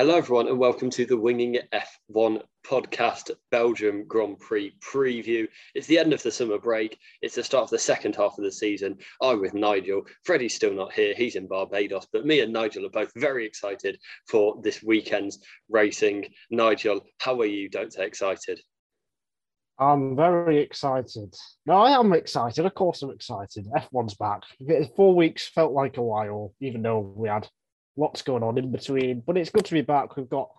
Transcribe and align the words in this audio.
Hello, 0.00 0.16
everyone, 0.16 0.48
and 0.48 0.58
welcome 0.58 0.88
to 0.88 1.04
the 1.04 1.14
Winging 1.14 1.58
F1 1.74 2.40
podcast 2.66 3.32
Belgium 3.50 4.06
Grand 4.06 4.40
Prix 4.40 4.74
preview. 4.80 5.46
It's 5.74 5.88
the 5.88 5.98
end 5.98 6.14
of 6.14 6.22
the 6.22 6.30
summer 6.30 6.58
break. 6.58 6.98
It's 7.20 7.34
the 7.34 7.44
start 7.44 7.64
of 7.64 7.68
the 7.68 7.78
second 7.78 8.16
half 8.16 8.38
of 8.38 8.44
the 8.44 8.50
season. 8.50 8.96
I'm 9.20 9.42
with 9.42 9.52
Nigel. 9.52 10.06
Freddie's 10.24 10.54
still 10.54 10.72
not 10.72 10.94
here. 10.94 11.12
He's 11.14 11.36
in 11.36 11.46
Barbados, 11.46 12.06
but 12.14 12.24
me 12.24 12.40
and 12.40 12.50
Nigel 12.50 12.86
are 12.86 12.88
both 12.88 13.12
very 13.14 13.44
excited 13.44 14.00
for 14.26 14.58
this 14.62 14.82
weekend's 14.82 15.38
racing. 15.68 16.28
Nigel, 16.48 17.02
how 17.18 17.38
are 17.38 17.44
you? 17.44 17.68
Don't 17.68 17.92
say 17.92 18.06
excited. 18.06 18.58
I'm 19.78 20.16
very 20.16 20.60
excited. 20.60 21.34
No, 21.66 21.74
I 21.74 21.90
am 21.90 22.14
excited. 22.14 22.64
Of 22.64 22.72
course, 22.72 23.02
I'm 23.02 23.10
excited. 23.10 23.66
F1's 23.76 24.14
back. 24.14 24.44
Four 24.96 25.14
weeks 25.14 25.46
felt 25.46 25.72
like 25.72 25.98
a 25.98 26.02
while, 26.02 26.54
even 26.58 26.80
though 26.80 27.00
we 27.00 27.28
had 27.28 27.46
lots 28.00 28.22
going 28.22 28.42
on 28.42 28.58
in 28.58 28.72
between. 28.72 29.22
But 29.26 29.36
it's 29.36 29.50
good 29.50 29.66
to 29.66 29.74
be 29.74 29.82
back. 29.82 30.16
We've 30.16 30.28
got 30.28 30.50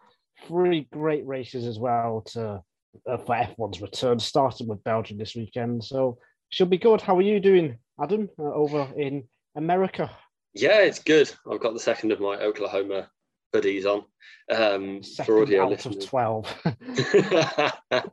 three 0.47 0.87
great 0.93 1.25
races 1.25 1.65
as 1.65 1.79
well 1.79 2.23
to 2.27 2.61
uh, 3.09 3.17
for 3.17 3.35
F1's 3.35 3.81
return, 3.81 4.19
starting 4.19 4.67
with 4.67 4.83
Belgium 4.83 5.17
this 5.17 5.35
weekend. 5.35 5.83
So 5.83 6.19
should 6.49 6.69
be 6.69 6.77
good. 6.77 7.01
How 7.01 7.17
are 7.17 7.21
you 7.21 7.39
doing, 7.39 7.77
Adam, 8.01 8.29
uh, 8.39 8.53
over 8.53 8.87
in 8.97 9.23
America? 9.55 10.09
Yeah, 10.53 10.81
it's 10.81 10.99
good. 10.99 11.31
I've 11.49 11.61
got 11.61 11.73
the 11.73 11.79
second 11.79 12.11
of 12.11 12.19
my 12.19 12.35
Oklahoma 12.35 13.09
hoodies 13.55 13.85
on. 13.85 14.03
Um, 14.51 15.01
second 15.03 15.25
for 15.25 15.41
audio 15.41 15.63
out 15.63 15.71
listeners. 15.71 15.97
of 15.97 16.05
twelve. 16.05 16.53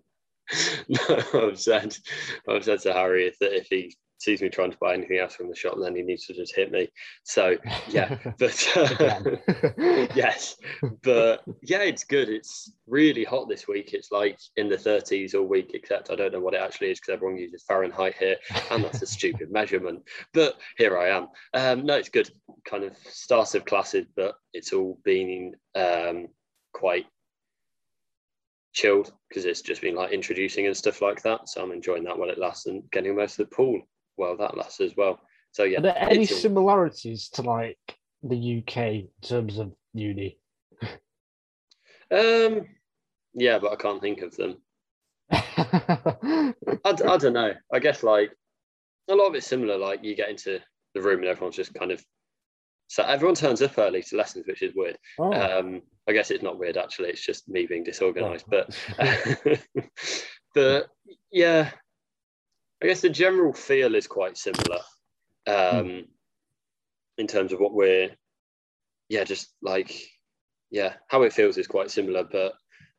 no, 0.88 1.48
I've 1.48 1.60
said, 1.60 1.96
I've 2.48 2.64
said 2.64 2.80
to 2.80 2.92
Harry 2.92 3.32
that 3.40 3.56
if 3.56 3.66
he 3.68 3.96
sees 4.18 4.42
me 4.42 4.48
trying 4.48 4.72
to 4.72 4.78
buy 4.78 4.94
anything 4.94 5.18
else 5.18 5.34
from 5.34 5.48
the 5.48 5.54
shop, 5.54 5.74
and 5.74 5.84
then 5.84 5.96
he 5.96 6.02
needs 6.02 6.26
to 6.26 6.34
just 6.34 6.54
hit 6.54 6.70
me. 6.70 6.88
So 7.24 7.56
yeah, 7.88 8.18
but 8.38 8.68
uh, 8.76 9.36
yes, 10.14 10.56
but 11.02 11.44
yeah, 11.62 11.82
it's 11.82 12.04
good. 12.04 12.28
It's 12.28 12.72
really 12.86 13.24
hot 13.24 13.48
this 13.48 13.68
week. 13.68 13.94
It's 13.94 14.10
like 14.10 14.38
in 14.56 14.68
the 14.68 14.76
30s 14.76 15.34
all 15.34 15.46
week, 15.46 15.70
except 15.74 16.10
I 16.10 16.16
don't 16.16 16.32
know 16.32 16.40
what 16.40 16.54
it 16.54 16.60
actually 16.60 16.90
is 16.90 17.00
because 17.00 17.14
everyone 17.14 17.38
uses 17.38 17.64
Fahrenheit 17.66 18.16
here, 18.18 18.36
and 18.70 18.84
that's 18.84 19.02
a 19.02 19.06
stupid 19.18 19.50
measurement. 19.50 20.02
But 20.34 20.56
here 20.76 20.98
I 20.98 21.08
am. 21.08 21.28
Um, 21.54 21.86
no, 21.86 21.96
it's 21.96 22.08
good. 22.08 22.30
Kind 22.64 22.84
of 22.84 22.96
start 22.98 23.54
of 23.54 23.64
classes, 23.64 24.06
but 24.16 24.34
it's 24.52 24.72
all 24.72 24.98
been 25.04 25.54
um, 25.74 26.28
quite 26.72 27.06
chilled 28.72 29.12
because 29.28 29.44
it's 29.44 29.62
just 29.62 29.80
been 29.80 29.94
like 29.94 30.12
introducing 30.12 30.66
and 30.66 30.76
stuff 30.76 31.02
like 31.02 31.22
that. 31.22 31.48
So 31.48 31.62
I'm 31.62 31.72
enjoying 31.72 32.04
that 32.04 32.18
while 32.18 32.30
it 32.30 32.38
lasts 32.38 32.66
and 32.66 32.82
getting 32.90 33.16
most 33.16 33.38
of 33.38 33.48
the 33.48 33.56
pool 33.56 33.80
well 34.18 34.36
that 34.36 34.56
lasts 34.56 34.80
as 34.80 34.96
well. 34.96 35.20
So 35.52 35.64
yeah. 35.64 35.78
Are 35.78 35.82
there 35.82 35.98
any 35.98 36.26
similarities 36.26 37.28
to 37.30 37.42
like 37.42 37.78
the 38.22 38.58
UK 38.58 38.76
in 38.76 39.08
terms 39.22 39.58
of 39.58 39.72
uni? 39.94 40.38
um, 42.10 42.66
yeah, 43.34 43.58
but 43.58 43.72
I 43.72 43.76
can't 43.76 44.00
think 44.00 44.22
of 44.22 44.36
them. 44.36 44.56
I, 45.30 46.54
I 46.84 46.92
don't 46.92 47.32
know. 47.32 47.54
I 47.72 47.78
guess 47.78 48.02
like 48.02 48.32
a 49.08 49.14
lot 49.14 49.28
of 49.28 49.34
it's 49.34 49.46
similar. 49.46 49.78
Like 49.78 50.04
you 50.04 50.14
get 50.14 50.30
into 50.30 50.60
the 50.94 51.02
room 51.02 51.20
and 51.20 51.28
everyone's 51.28 51.56
just 51.56 51.74
kind 51.74 51.92
of 51.92 52.02
so 52.88 53.02
everyone 53.02 53.34
turns 53.34 53.60
up 53.60 53.76
early 53.78 54.02
to 54.02 54.16
lessons, 54.16 54.46
which 54.46 54.62
is 54.62 54.74
weird. 54.74 54.96
Oh. 55.18 55.32
Um, 55.32 55.82
I 56.08 56.12
guess 56.12 56.30
it's 56.30 56.42
not 56.42 56.58
weird 56.58 56.78
actually. 56.78 57.10
It's 57.10 57.24
just 57.24 57.48
me 57.48 57.66
being 57.66 57.84
disorganized. 57.84 58.46
Oh. 58.50 58.64
But 58.98 59.60
but 60.54 60.86
yeah, 61.30 61.70
I 62.82 62.86
guess 62.86 63.00
the 63.00 63.10
general 63.10 63.52
feel 63.52 63.94
is 63.94 64.06
quite 64.06 64.36
similar 64.36 64.78
um, 65.46 65.54
mm. 65.86 66.04
in 67.18 67.26
terms 67.26 67.52
of 67.52 67.60
what 67.60 67.74
we're, 67.74 68.10
yeah, 69.08 69.24
just 69.24 69.48
like, 69.62 69.92
yeah, 70.70 70.94
how 71.08 71.22
it 71.22 71.32
feels 71.32 71.58
is 71.58 71.66
quite 71.66 71.90
similar. 71.90 72.24
But 72.24 72.54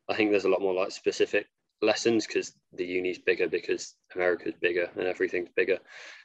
I 0.08 0.16
think 0.16 0.30
there's 0.30 0.44
a 0.44 0.50
lot 0.50 0.60
more 0.60 0.74
like 0.74 0.90
specific 0.90 1.46
lessons 1.82 2.26
because 2.26 2.52
the 2.74 2.84
uni's 2.84 3.18
bigger 3.18 3.48
because 3.48 3.94
America's 4.14 4.54
bigger 4.60 4.90
and 4.96 5.06
everything's 5.06 5.48
bigger. 5.56 5.78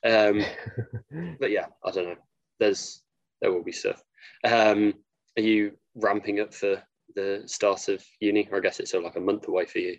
Um, 0.04 0.44
but 1.40 1.52
yeah, 1.52 1.68
I 1.84 1.92
don't 1.92 2.06
know. 2.06 2.16
There's 2.60 3.02
there 3.42 3.52
will 3.54 3.64
be 3.64 3.72
stuff. 3.72 4.02
Um, 4.44 4.94
are 5.38 5.44
you 5.44 5.74
ramping 5.96 6.40
up 6.40 6.54
for 6.54 6.82
the 7.16 7.44
start 7.46 7.88
of 7.88 8.04
uni, 8.20 8.48
or 8.52 8.58
I 8.58 8.62
guess 8.62 8.80
it's 8.80 8.92
sort 8.92 9.06
of 9.06 9.10
like 9.10 9.22
a 9.22 9.26
month 9.26 9.48
away 9.48 9.66
for 9.66 9.80
you? 9.80 9.98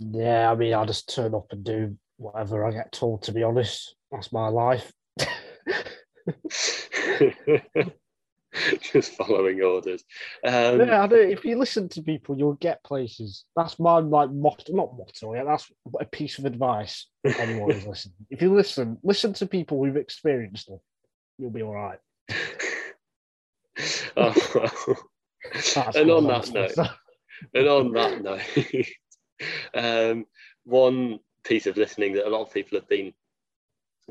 Yeah, 0.00 0.50
I 0.50 0.54
mean, 0.54 0.74
I'll 0.74 0.86
just 0.86 1.12
turn 1.12 1.34
up 1.34 1.46
and 1.50 1.64
do 1.64 1.96
whatever 2.18 2.66
I 2.66 2.72
get 2.72 2.92
told, 2.92 3.22
to 3.22 3.32
be 3.32 3.42
honest. 3.42 3.94
That's 4.12 4.32
my 4.32 4.48
life. 4.48 4.92
Just 8.92 9.12
following 9.12 9.62
orders. 9.62 10.04
Um, 10.44 10.80
yeah. 10.80 11.06
If 11.10 11.44
you 11.44 11.58
listen 11.58 11.88
to 11.90 12.02
people, 12.02 12.36
you'll 12.36 12.54
get 12.54 12.82
places. 12.82 13.44
That's 13.56 13.78
my 13.78 13.98
like 13.98 14.30
motto, 14.30 14.72
not 14.72 14.96
motto. 14.96 15.34
Yeah, 15.34 15.44
that's 15.44 15.70
a 16.00 16.04
piece 16.04 16.38
of 16.38 16.44
advice. 16.44 17.06
Anyone 17.24 17.70
who's 17.70 17.86
listening, 17.88 18.26
if 18.30 18.42
you 18.42 18.54
listen, 18.54 18.98
listen 19.02 19.32
to 19.34 19.46
people 19.46 19.84
who've 19.84 19.96
experienced 19.96 20.68
it. 20.70 20.80
You'll 21.38 21.50
be 21.50 21.62
all 21.62 21.74
right. 21.74 21.98
oh, 24.16 24.34
well. 24.54 25.92
and 25.94 26.10
on 26.10 26.26
that 26.26 26.50
note, 26.52 26.88
and 27.54 27.68
on 27.68 27.92
that 27.92 28.22
note, 28.22 28.86
um, 29.74 30.26
one 30.64 31.20
piece 31.48 31.66
of 31.66 31.76
listening 31.76 32.12
that 32.12 32.26
a 32.26 32.30
lot 32.30 32.42
of 32.42 32.52
people 32.52 32.78
have 32.78 32.88
been 32.88 33.12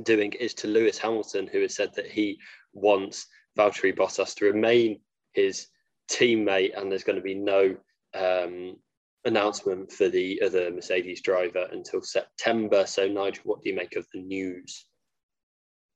doing 0.03 0.33
is 0.33 0.53
to 0.55 0.67
Lewis 0.67 0.97
Hamilton, 0.97 1.47
who 1.47 1.61
has 1.61 1.75
said 1.75 1.93
that 1.95 2.07
he 2.07 2.39
wants 2.73 3.27
Valtteri 3.57 3.95
Bottas 3.95 4.35
to 4.35 4.45
remain 4.45 4.99
his 5.33 5.67
teammate, 6.09 6.77
and 6.77 6.91
there's 6.91 7.03
going 7.03 7.15
to 7.15 7.21
be 7.21 7.35
no 7.35 7.75
um, 8.13 8.77
announcement 9.25 9.91
for 9.91 10.09
the 10.09 10.41
other 10.41 10.71
Mercedes 10.71 11.21
driver 11.21 11.67
until 11.71 12.01
September. 12.01 12.85
So, 12.85 13.07
Nigel, 13.07 13.43
what 13.45 13.61
do 13.61 13.69
you 13.69 13.75
make 13.75 13.95
of 13.95 14.07
the 14.13 14.21
news? 14.21 14.85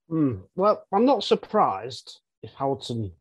Mm, 0.10 0.44
well, 0.56 0.84
I'm 0.94 1.06
not 1.06 1.24
surprised 1.24 2.20
if 2.44 2.52
Hamilton 2.54 3.12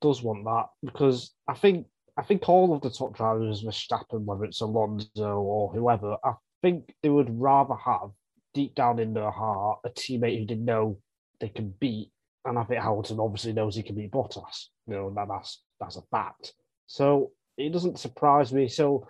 does 0.00 0.22
want 0.22 0.44
that 0.44 0.66
because 0.84 1.32
I 1.48 1.54
think 1.54 1.86
I 2.16 2.22
think 2.22 2.48
all 2.48 2.74
of 2.74 2.80
the 2.80 2.90
top 2.90 3.16
drivers, 3.16 3.62
Verstappen, 3.62 4.24
whether 4.24 4.44
it's 4.44 4.60
Alonso 4.60 5.38
or 5.38 5.70
whoever, 5.72 6.16
think 6.62 6.94
they 7.02 7.08
would 7.08 7.40
rather 7.40 7.74
have 7.74 8.10
deep 8.54 8.74
down 8.74 8.98
in 8.98 9.14
their 9.14 9.30
heart 9.30 9.80
a 9.84 9.90
teammate 9.90 10.38
who 10.38 10.46
they 10.46 10.54
know 10.54 10.98
they 11.40 11.48
can 11.48 11.72
beat. 11.78 12.10
And 12.44 12.58
I 12.58 12.64
think 12.64 12.82
Hamilton 12.82 13.20
obviously 13.20 13.52
knows 13.52 13.76
he 13.76 13.82
can 13.82 13.96
beat 13.96 14.10
Bottas. 14.10 14.66
You 14.86 14.94
know, 14.94 15.12
that, 15.14 15.28
that's 15.28 15.62
that's 15.80 15.96
a 15.96 16.02
fact. 16.10 16.54
So 16.86 17.32
it 17.56 17.72
doesn't 17.72 17.98
surprise 17.98 18.52
me. 18.52 18.68
So 18.68 19.06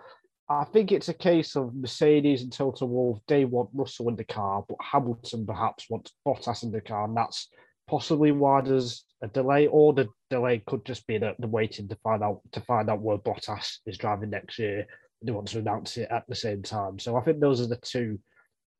I 0.49 0.63
think 0.65 0.91
it's 0.91 1.09
a 1.09 1.13
case 1.13 1.55
of 1.55 1.75
Mercedes 1.75 2.41
and 2.41 2.51
Toto 2.51 2.85
Wolff, 2.85 3.19
they 3.27 3.45
want 3.45 3.69
Russell 3.73 4.09
in 4.09 4.15
the 4.15 4.23
car, 4.23 4.65
but 4.67 4.77
Hamilton 4.81 5.45
perhaps 5.45 5.85
wants 5.89 6.11
Bottas 6.27 6.63
in 6.63 6.71
the 6.71 6.81
car. 6.81 7.05
And 7.05 7.15
that's 7.15 7.47
possibly 7.87 8.31
why 8.31 8.61
there's 8.61 9.05
a 9.21 9.27
delay, 9.27 9.67
or 9.67 9.93
the 9.93 10.07
delay 10.29 10.63
could 10.65 10.85
just 10.85 11.05
be 11.05 11.17
the, 11.17 11.35
the 11.39 11.47
waiting 11.47 11.87
to 11.89 11.95
find 12.03 12.23
out 12.23 12.41
to 12.51 12.61
find 12.61 12.89
out 12.89 13.01
where 13.01 13.17
Bottas 13.17 13.77
is 13.85 13.97
driving 13.97 14.31
next 14.31 14.59
year 14.59 14.87
they 15.21 15.31
want 15.31 15.47
to 15.49 15.59
announce 15.59 15.97
it 15.97 16.07
at 16.11 16.23
the 16.27 16.35
same 16.35 16.63
time. 16.63 16.99
So 16.99 17.15
I 17.15 17.21
think 17.21 17.39
those 17.39 17.61
are 17.61 17.67
the 17.67 17.77
two 17.77 18.19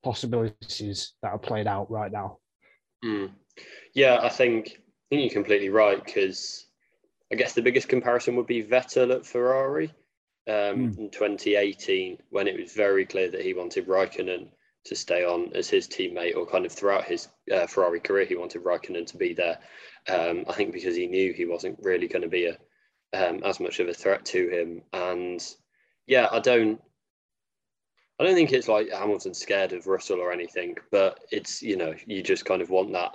possibilities 0.03 1.13
that 1.21 1.33
are 1.33 1.37
played 1.39 1.67
out 1.67 1.91
right 1.91 2.11
now. 2.11 2.37
Mm. 3.03 3.31
Yeah, 3.93 4.19
I 4.21 4.29
think 4.29 4.67
I 4.77 5.15
think 5.15 5.21
you're 5.23 5.41
completely 5.41 5.69
right 5.69 6.03
because 6.03 6.67
I 7.31 7.35
guess 7.35 7.53
the 7.53 7.61
biggest 7.61 7.89
comparison 7.89 8.35
would 8.35 8.47
be 8.47 8.63
Vettel 8.63 9.13
at 9.13 9.25
Ferrari 9.25 9.93
um, 10.47 10.53
mm. 10.53 10.97
in 10.97 11.09
2018 11.09 12.17
when 12.29 12.47
it 12.47 12.59
was 12.59 12.73
very 12.73 13.05
clear 13.05 13.29
that 13.29 13.41
he 13.41 13.53
wanted 13.53 13.87
Raikkonen 13.87 14.49
to 14.85 14.95
stay 14.95 15.25
on 15.25 15.51
as 15.53 15.69
his 15.69 15.87
teammate, 15.87 16.35
or 16.35 16.45
kind 16.45 16.65
of 16.65 16.71
throughout 16.71 17.03
his 17.03 17.27
uh, 17.53 17.67
Ferrari 17.67 17.99
career, 17.99 18.25
he 18.25 18.35
wanted 18.35 18.63
Raikkonen 18.63 19.05
to 19.07 19.17
be 19.17 19.33
there. 19.33 19.59
Um, 20.07 20.45
I 20.47 20.53
think 20.53 20.73
because 20.73 20.95
he 20.95 21.05
knew 21.05 21.33
he 21.33 21.45
wasn't 21.45 21.77
really 21.81 22.07
going 22.07 22.21
to 22.21 22.29
be 22.29 22.45
a 22.45 22.57
um, 23.11 23.41
as 23.43 23.59
much 23.59 23.79
of 23.79 23.87
a 23.87 23.93
threat 23.93 24.23
to 24.25 24.49
him, 24.49 24.81
and 24.93 25.43
yeah, 26.09 26.27
I 26.31 26.39
don't. 26.39 26.81
I 28.19 28.25
don't 28.25 28.35
think 28.35 28.51
it's 28.51 28.67
like 28.67 28.89
Hamilton's 28.91 29.37
scared 29.37 29.71
of 29.71 29.87
Russell 29.87 30.19
or 30.19 30.33
anything, 30.33 30.75
but 30.91 31.19
it's 31.31 31.61
you 31.61 31.77
know 31.77 31.93
you 32.05 32.21
just 32.21 32.43
kind 32.43 32.61
of 32.61 32.69
want 32.71 32.91
that 32.91 33.13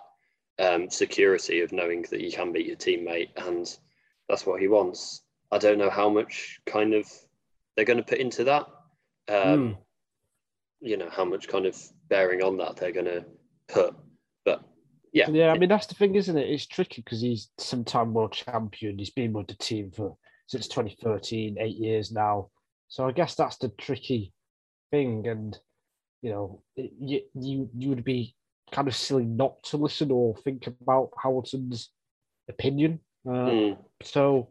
um, 0.58 0.88
security 0.88 1.60
of 1.60 1.72
knowing 1.72 2.06
that 2.10 2.22
you 2.22 2.30
can 2.32 2.52
beat 2.52 2.66
your 2.66 2.76
teammate, 2.76 3.30
and 3.36 3.76
that's 4.28 4.46
what 4.46 4.60
he 4.60 4.68
wants. 4.68 5.22
I 5.50 5.58
don't 5.58 5.76
know 5.76 5.90
how 5.90 6.08
much 6.08 6.60
kind 6.66 6.94
of 6.94 7.10
they're 7.76 7.84
going 7.84 7.98
to 7.98 8.04
put 8.04 8.18
into 8.18 8.44
that. 8.44 8.66
Um, 9.28 9.34
mm. 9.34 9.76
You 10.80 10.96
know 10.96 11.10
how 11.10 11.24
much 11.24 11.48
kind 11.48 11.66
of 11.66 11.76
bearing 12.08 12.42
on 12.42 12.56
that 12.58 12.76
they're 12.76 12.92
going 12.92 13.06
to 13.06 13.24
put, 13.68 13.94
but 14.44 14.62
yeah, 15.12 15.28
yeah. 15.30 15.50
I 15.50 15.58
mean 15.58 15.68
that's 15.68 15.86
the 15.86 15.96
thing, 15.96 16.14
isn't 16.14 16.38
it? 16.38 16.48
It's 16.48 16.66
tricky 16.66 17.02
because 17.02 17.20
he's 17.20 17.50
some-time 17.58 18.14
world 18.14 18.32
champion. 18.32 18.98
He's 18.98 19.10
been 19.10 19.32
with 19.32 19.48
the 19.48 19.54
team 19.54 19.90
for 19.90 20.16
since 20.46 20.68
2013, 20.68 21.56
eight 21.58 21.76
years 21.76 22.12
now. 22.12 22.50
So 22.88 23.06
I 23.06 23.12
guess 23.12 23.34
that's 23.34 23.56
the 23.58 23.68
tricky 23.68 24.32
thing, 24.90 25.26
and 25.26 25.58
you 26.22 26.30
know, 26.30 26.62
you 26.76 27.22
you 27.34 27.70
you 27.76 27.88
would 27.88 28.04
be 28.04 28.34
kind 28.72 28.88
of 28.88 28.96
silly 28.96 29.24
not 29.24 29.62
to 29.64 29.76
listen 29.76 30.10
or 30.10 30.36
think 30.36 30.66
about 30.66 31.10
Hamilton's 31.22 31.90
opinion. 32.48 33.00
Uh, 33.26 33.30
mm. 33.30 33.78
So 34.02 34.50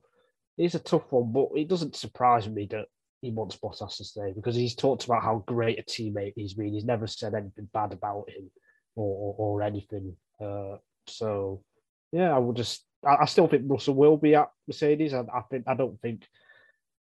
it's 0.58 0.76
a 0.76 0.80
tough 0.80 1.12
one, 1.12 1.32
but 1.32 1.50
it 1.56 1.68
doesn't 1.68 1.96
surprise 1.96 2.48
me 2.48 2.68
that 2.72 2.86
he 3.22 3.32
wants 3.32 3.56
Bottas 3.56 3.98
to 3.98 4.04
stay 4.04 4.34
because 4.36 4.56
he's 4.56 4.76
talked 4.76 5.06
about 5.06 5.24
how 5.24 5.44
great 5.48 5.80
a 5.80 5.84
teammate 5.84 6.34
he's 6.36 6.54
been. 6.54 6.74
He's 6.74 6.86
never 6.86 7.08
said 7.08 7.34
anything 7.34 7.70
bad 7.74 7.94
about 7.94 8.30
him 8.30 8.52
or 8.96 9.36
or, 9.36 9.36
or 9.38 9.62
anything. 9.64 10.16
Uh, 10.42 10.78
so 11.08 11.64
yeah, 12.12 12.36
I 12.36 12.40
will 12.40 12.54
just. 12.54 12.86
I, 13.06 13.18
I, 13.22 13.26
still 13.26 13.48
think 13.48 13.64
Russell 13.66 13.96
will 13.96 14.18
be 14.18 14.36
at 14.36 14.50
Mercedes. 14.68 15.14
I, 15.14 15.22
I 15.22 15.42
think 15.50 15.64
I 15.68 15.74
don't 15.74 16.00
think 16.02 16.28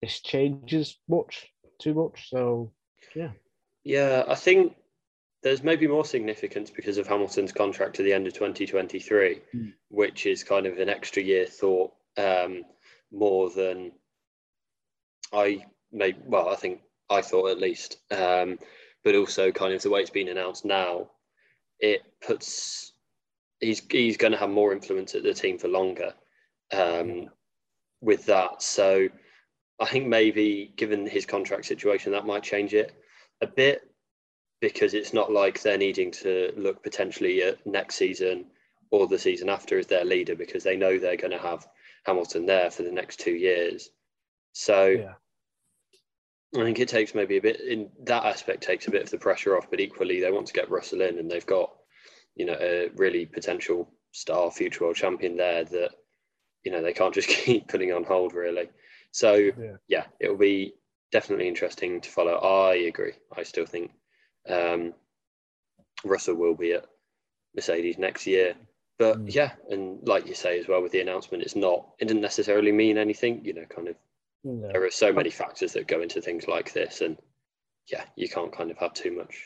this 0.01 0.19
changes 0.19 0.97
much 1.07 1.47
too 1.79 1.93
much. 1.93 2.29
So 2.29 2.71
yeah, 3.15 3.31
yeah, 3.83 4.23
I 4.27 4.35
think 4.35 4.75
there's 5.43 5.63
maybe 5.63 5.87
more 5.87 6.05
significance 6.05 6.69
because 6.69 6.97
of 6.97 7.07
Hamilton's 7.07 7.51
contract 7.51 7.95
to 7.95 8.03
the 8.03 8.13
end 8.13 8.27
of 8.27 8.33
2023, 8.33 9.41
mm. 9.55 9.73
which 9.89 10.25
is 10.25 10.43
kind 10.43 10.65
of 10.65 10.77
an 10.77 10.89
extra 10.89 11.21
year 11.21 11.45
thought 11.45 11.93
um, 12.17 12.63
more 13.11 13.49
than 13.49 13.91
I 15.33 15.65
may. 15.91 16.15
Well, 16.25 16.49
I 16.49 16.55
think 16.55 16.81
I 17.09 17.21
thought 17.21 17.51
at 17.51 17.59
least, 17.59 17.97
um, 18.11 18.59
but 19.03 19.15
also 19.15 19.51
kind 19.51 19.73
of 19.73 19.81
the 19.81 19.89
way 19.89 20.01
it's 20.01 20.09
been 20.09 20.29
announced 20.29 20.65
now, 20.65 21.11
it 21.79 22.01
puts 22.25 22.93
he's 23.59 23.81
he's 23.89 24.17
going 24.17 24.33
to 24.33 24.39
have 24.39 24.49
more 24.49 24.73
influence 24.73 25.15
at 25.15 25.23
the 25.23 25.33
team 25.33 25.57
for 25.57 25.67
longer 25.67 26.13
um, 26.73 27.29
with 28.01 28.25
that. 28.25 28.61
So 28.61 29.07
I 29.79 29.85
think 29.85 30.07
maybe 30.07 30.73
given 30.75 31.05
his 31.05 31.25
contract 31.25 31.65
situation, 31.65 32.11
that 32.11 32.25
might 32.25 32.43
change 32.43 32.73
it 32.73 32.93
a 33.41 33.47
bit 33.47 33.81
because 34.59 34.93
it's 34.93 35.13
not 35.13 35.31
like 35.31 35.61
they're 35.61 35.77
needing 35.77 36.11
to 36.11 36.51
look 36.57 36.81
potentially 36.81 37.43
at 37.43 37.65
next 37.65 37.95
season 37.95 38.45
or 38.89 39.07
the 39.07 39.19
season 39.19 39.49
after 39.49 39.77
as 39.77 39.87
their 39.87 40.05
leader 40.05 40.35
because 40.35 40.63
they 40.63 40.77
know 40.77 40.97
they're 40.97 41.17
going 41.17 41.31
to 41.31 41.37
have 41.37 41.67
Hamilton 42.05 42.45
there 42.45 42.71
for 42.71 42.83
the 42.83 42.91
next 42.91 43.19
two 43.19 43.35
years. 43.35 43.89
So 44.53 44.87
yeah. 44.87 45.13
I 46.55 46.63
think 46.63 46.79
it 46.79 46.87
takes 46.87 47.13
maybe 47.13 47.37
a 47.37 47.41
bit 47.41 47.59
in 47.61 47.89
that 48.05 48.25
aspect 48.25 48.63
takes 48.63 48.87
a 48.87 48.91
bit 48.91 49.03
of 49.03 49.11
the 49.11 49.17
pressure 49.17 49.57
off, 49.57 49.69
but 49.69 49.79
equally 49.79 50.21
they 50.21 50.31
want 50.31 50.47
to 50.47 50.53
get 50.53 50.71
Russell 50.71 51.01
in 51.01 51.19
and 51.19 51.29
they've 51.29 51.45
got, 51.45 51.71
you 52.35 52.45
know, 52.45 52.57
a 52.59 52.89
really 52.95 53.25
potential 53.25 53.91
star 54.11 54.49
future 54.49 54.85
world 54.85 54.95
champion 54.95 55.37
there 55.37 55.65
that, 55.65 55.91
you 56.63 56.71
know, 56.71 56.81
they 56.81 56.93
can't 56.93 57.13
just 57.13 57.27
keep 57.45 57.67
putting 57.67 57.91
on 57.91 58.03
hold 58.03 58.33
really. 58.33 58.69
So 59.17 59.33
yeah, 59.33 59.77
yeah 59.87 60.05
it'll 60.19 60.37
be 60.37 60.75
definitely 61.11 61.47
interesting 61.47 61.99
to 62.01 62.09
follow. 62.09 62.35
I 62.35 62.75
agree. 62.75 63.13
I 63.35 63.41
still 63.41 63.65
think 63.65 63.89
um, 64.47 64.93
Russell 66.03 66.35
will 66.35 66.53
be 66.53 66.73
at 66.73 66.85
Mercedes 67.55 67.97
next 67.97 68.27
year. 68.27 68.53
But 68.99 69.17
mm. 69.17 69.33
yeah, 69.33 69.53
and 69.71 70.07
like 70.07 70.27
you 70.27 70.35
say 70.35 70.59
as 70.59 70.67
well 70.67 70.83
with 70.83 70.91
the 70.91 71.01
announcement, 71.01 71.41
it's 71.41 71.55
not, 71.55 71.87
it 71.97 72.07
didn't 72.07 72.21
necessarily 72.21 72.71
mean 72.71 72.99
anything, 72.99 73.43
you 73.43 73.55
know, 73.55 73.65
kind 73.65 73.87
of, 73.87 73.95
no. 74.43 74.71
there 74.71 74.85
are 74.85 74.91
so 74.91 75.11
many 75.11 75.31
factors 75.31 75.73
that 75.73 75.87
go 75.87 76.01
into 76.01 76.21
things 76.21 76.47
like 76.47 76.71
this. 76.73 77.01
And 77.01 77.17
yeah, 77.91 78.03
you 78.15 78.29
can't 78.29 78.55
kind 78.55 78.69
of 78.69 78.77
have 78.77 78.93
too 78.93 79.17
much. 79.17 79.43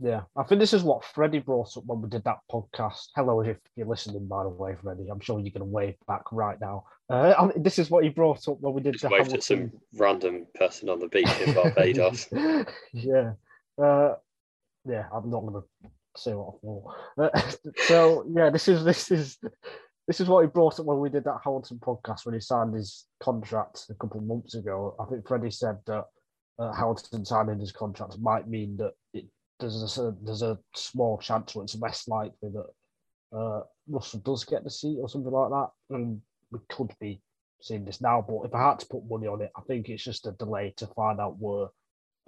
Yeah, 0.00 0.22
I 0.36 0.42
think 0.44 0.58
this 0.58 0.72
is 0.72 0.82
what 0.82 1.04
Freddie 1.04 1.38
brought 1.40 1.76
up 1.76 1.84
when 1.84 2.00
we 2.00 2.08
did 2.08 2.24
that 2.24 2.38
podcast. 2.50 3.08
Hello, 3.14 3.42
if 3.42 3.58
you're 3.76 3.86
listening, 3.86 4.26
by 4.26 4.42
the 4.42 4.48
way, 4.48 4.74
Freddie. 4.82 5.08
I'm 5.10 5.20
sure 5.20 5.38
you're 5.38 5.50
going 5.50 5.60
to 5.60 5.64
wave 5.64 5.96
back 6.08 6.32
right 6.32 6.58
now. 6.60 6.84
Uh, 7.12 7.48
this 7.56 7.78
is 7.78 7.90
what 7.90 8.04
he 8.04 8.08
brought 8.08 8.48
up 8.48 8.58
when 8.60 8.72
we 8.72 8.80
did 8.80 8.94
Just 8.94 9.02
the 9.02 9.08
waved 9.10 9.26
Hamilton... 9.26 9.36
at 9.36 9.42
some 9.42 9.80
random 10.00 10.46
person 10.54 10.88
on 10.88 10.98
the 10.98 11.08
beach 11.08 11.28
in 11.46 11.52
Barbados. 11.52 12.26
yeah, 12.94 13.32
uh, 13.76 14.14
yeah, 14.86 15.08
I'm 15.12 15.28
not 15.28 15.40
going 15.40 15.62
to 15.62 15.90
say 16.16 16.32
what 16.32 16.54
I 16.54 16.58
thought. 16.62 16.94
Uh, 17.18 17.40
so 17.86 18.24
yeah, 18.34 18.48
this 18.48 18.66
is 18.66 18.82
this 18.82 19.10
is 19.10 19.36
this 20.08 20.20
is 20.20 20.28
what 20.28 20.40
he 20.40 20.46
brought 20.48 20.80
up 20.80 20.86
when 20.86 21.00
we 21.00 21.10
did 21.10 21.24
that 21.24 21.40
Hamilton 21.44 21.78
podcast 21.84 22.24
when 22.24 22.34
he 22.34 22.40
signed 22.40 22.74
his 22.74 23.04
contract 23.20 23.84
a 23.90 23.94
couple 23.94 24.18
of 24.18 24.24
months 24.24 24.54
ago. 24.54 24.96
I 24.98 25.04
think 25.04 25.28
Freddie 25.28 25.50
said 25.50 25.80
that 25.86 26.06
uh, 26.58 26.72
Hamilton 26.72 27.26
signing 27.26 27.60
his 27.60 27.72
contract 27.72 28.16
might 28.20 28.48
mean 28.48 28.78
that 28.78 28.92
it, 29.12 29.26
there's 29.60 29.98
a 29.98 30.16
there's 30.22 30.40
a 30.40 30.58
small 30.74 31.18
chance, 31.18 31.54
or 31.54 31.62
it's 31.62 31.76
less 31.76 32.08
likely 32.08 32.48
that 32.54 33.36
uh, 33.38 33.60
Russell 33.86 34.20
does 34.20 34.44
get 34.44 34.64
the 34.64 34.70
seat 34.70 34.96
or 34.98 35.10
something 35.10 35.30
like 35.30 35.50
that, 35.50 35.68
and 35.90 36.22
we 36.52 36.60
could 36.68 36.92
be 37.00 37.20
seeing 37.60 37.84
this 37.84 38.00
now. 38.00 38.24
But 38.26 38.44
if 38.44 38.54
I 38.54 38.68
had 38.68 38.80
to 38.80 38.86
put 38.86 39.08
money 39.08 39.26
on 39.26 39.42
it, 39.42 39.50
I 39.56 39.62
think 39.62 39.88
it's 39.88 40.04
just 40.04 40.26
a 40.26 40.32
delay 40.32 40.74
to 40.76 40.86
find 40.88 41.20
out 41.20 41.38
where 41.38 41.68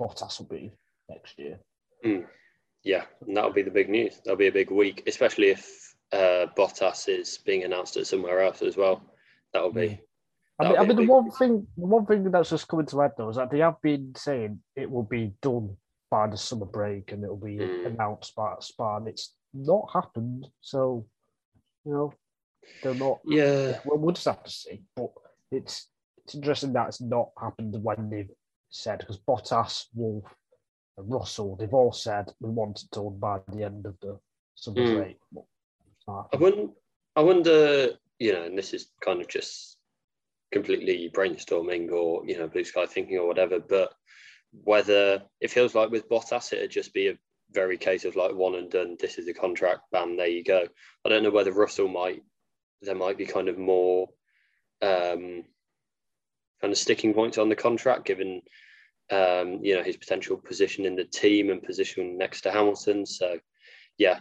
Bottas 0.00 0.40
will 0.40 0.48
be 0.48 0.72
next 1.08 1.38
year. 1.38 1.58
Mm 2.04 2.26
yeah, 2.84 3.04
and 3.26 3.36
that'll 3.36 3.52
be 3.52 3.62
the 3.62 3.70
big 3.70 3.88
news. 3.88 4.20
That'll 4.24 4.36
be 4.36 4.46
a 4.46 4.52
big 4.52 4.70
week, 4.70 5.02
especially 5.06 5.48
if 5.48 5.94
uh, 6.12 6.46
Bottas 6.56 7.08
is 7.08 7.38
being 7.38 7.64
announced 7.64 7.96
at 7.96 8.06
somewhere 8.06 8.42
else 8.42 8.62
as 8.62 8.76
well. 8.76 9.02
That'll 9.52 9.72
be. 9.72 10.00
That'll 10.58 10.76
I 10.76 10.80
mean, 10.80 10.86
be 10.86 10.92
I 10.92 10.96
mean 10.96 11.06
the 11.06 11.12
one 11.12 11.24
week. 11.24 11.38
thing, 11.38 11.66
the 11.76 11.86
one 11.86 12.06
thing 12.06 12.30
that's 12.30 12.50
just 12.50 12.68
coming 12.68 12.86
to 12.86 13.00
head 13.00 13.12
though 13.16 13.30
is 13.30 13.36
that 13.36 13.50
they 13.50 13.58
have 13.58 13.80
been 13.82 14.12
saying 14.16 14.60
it 14.76 14.88
will 14.88 15.02
be 15.02 15.32
done 15.42 15.76
by 16.10 16.28
the 16.28 16.36
summer 16.36 16.66
break 16.66 17.10
and 17.10 17.24
it'll 17.24 17.36
be 17.36 17.56
mm. 17.56 17.86
announced 17.86 18.36
by 18.36 18.54
Spa, 18.60 18.98
and 18.98 19.08
it's 19.08 19.34
not 19.54 19.88
happened. 19.92 20.46
So, 20.60 21.06
you 21.86 21.92
know, 21.92 22.12
they're 22.82 22.94
not. 22.94 23.20
Yeah. 23.24 23.78
well, 23.84 23.98
we'll 23.98 24.14
just 24.14 24.26
have 24.26 24.42
to 24.42 24.50
see. 24.50 24.82
But 24.96 25.10
it's 25.50 25.88
it's 26.24 26.34
interesting 26.34 26.72
that 26.72 26.88
it's 26.88 27.00
not 27.00 27.30
happened 27.40 27.76
when 27.82 28.10
they've 28.10 28.30
said 28.70 28.98
because 28.98 29.18
Bottas, 29.18 29.86
Wolff, 29.94 30.24
Russell, 30.96 31.56
they've 31.56 31.72
all 31.72 31.92
said 31.92 32.32
we 32.40 32.50
want 32.50 32.82
it 32.82 32.90
done 32.90 33.18
by 33.18 33.40
the 33.52 33.64
end 33.64 33.86
of 33.86 33.96
the 34.00 34.18
summer 34.54 34.80
mm. 34.80 34.96
break. 34.96 35.18
I 36.08 36.36
wouldn't. 36.36 36.72
I 37.16 37.20
wonder. 37.20 37.90
You 38.18 38.32
know, 38.32 38.44
and 38.44 38.56
this 38.56 38.72
is 38.72 38.88
kind 39.00 39.20
of 39.20 39.28
just 39.28 39.76
completely 40.52 41.10
brainstorming 41.12 41.90
or 41.90 42.24
you 42.26 42.38
know 42.38 42.46
blue 42.46 42.64
sky 42.64 42.86
thinking 42.86 43.18
or 43.18 43.26
whatever. 43.26 43.58
But 43.58 43.92
whether 44.62 45.22
it 45.40 45.50
feels 45.50 45.74
like 45.74 45.90
with 45.90 46.08
Bottas, 46.08 46.52
it'd 46.52 46.70
just 46.70 46.94
be 46.94 47.08
a 47.08 47.18
very 47.50 47.76
case 47.76 48.04
of 48.04 48.16
like 48.16 48.34
one 48.34 48.54
and 48.54 48.70
done. 48.70 48.96
This 49.00 49.18
is 49.18 49.26
the 49.26 49.34
contract. 49.34 49.82
Bam, 49.92 50.16
there 50.16 50.28
you 50.28 50.44
go. 50.44 50.66
I 51.04 51.08
don't 51.08 51.22
know 51.22 51.30
whether 51.30 51.52
Russell 51.52 51.88
might. 51.88 52.22
There 52.84 52.94
might 52.94 53.18
be 53.18 53.26
kind 53.26 53.48
of 53.48 53.58
more 53.58 54.08
um, 54.82 55.44
kind 56.60 56.72
of 56.72 56.78
sticking 56.78 57.14
points 57.14 57.38
on 57.38 57.48
the 57.48 57.56
contract, 57.56 58.04
given 58.04 58.42
um, 59.10 59.60
you 59.62 59.76
know, 59.76 59.82
his 59.82 59.96
potential 59.96 60.36
position 60.36 60.86
in 60.86 60.96
the 60.96 61.04
team 61.04 61.50
and 61.50 61.62
position 61.62 62.16
next 62.16 62.42
to 62.42 62.50
Hamilton. 62.50 63.04
So, 63.04 63.38
yeah, 63.98 64.20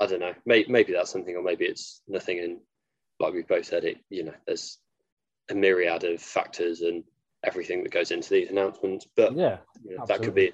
I 0.00 0.06
don't 0.06 0.20
know. 0.20 0.34
Maybe, 0.46 0.70
maybe 0.70 0.92
that's 0.92 1.10
something, 1.10 1.34
or 1.34 1.42
maybe 1.42 1.64
it's 1.64 2.02
nothing. 2.06 2.38
And 2.38 2.58
like 3.20 3.32
we've 3.32 3.48
both 3.48 3.66
said, 3.66 3.84
it 3.84 3.98
you 4.10 4.24
know, 4.24 4.34
there's 4.46 4.78
a 5.50 5.54
myriad 5.54 6.04
of 6.04 6.20
factors 6.20 6.80
and 6.80 7.04
everything 7.44 7.82
that 7.82 7.92
goes 7.92 8.10
into 8.10 8.30
these 8.30 8.50
announcements. 8.50 9.06
But 9.16 9.36
yeah, 9.36 9.58
you 9.84 9.96
know, 9.96 10.06
that 10.06 10.22
could 10.22 10.34
be 10.34 10.52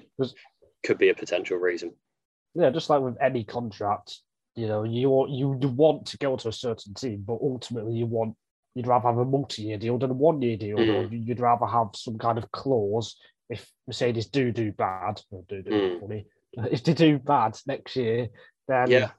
could 0.83 0.97
be 0.97 1.09
a 1.09 1.15
potential 1.15 1.57
reason. 1.57 1.93
Yeah, 2.53 2.69
just 2.71 2.89
like 2.89 3.01
with 3.01 3.17
any 3.21 3.43
contract, 3.43 4.19
you 4.55 4.67
know, 4.67 4.83
you 4.83 5.27
you 5.29 5.47
want 5.69 6.05
to 6.07 6.17
go 6.17 6.35
to 6.35 6.49
a 6.49 6.53
certain 6.53 6.93
team, 6.93 7.23
but 7.25 7.39
ultimately 7.41 7.93
you 7.93 8.05
want 8.05 8.35
you'd 8.75 8.87
rather 8.87 9.07
have 9.07 9.17
a 9.17 9.25
multi-year 9.25 9.77
deal 9.77 9.97
than 9.97 10.11
a 10.11 10.13
one-year 10.13 10.57
deal, 10.57 10.77
mm. 10.77 11.11
or 11.11 11.13
you'd 11.13 11.39
rather 11.39 11.65
have 11.65 11.89
some 11.93 12.17
kind 12.17 12.37
of 12.37 12.51
clause 12.51 13.17
if 13.49 13.69
Mercedes 13.85 14.27
do 14.27 14.51
do 14.51 14.71
bad, 14.71 15.21
or 15.29 15.43
do 15.47 15.61
do 15.61 15.71
mm. 15.71 15.99
funny, 15.99 16.25
if 16.71 16.83
they 16.83 16.93
do 16.93 17.19
bad 17.19 17.57
next 17.67 17.95
year, 17.95 18.29
then 18.67 18.89
yeah. 18.89 19.11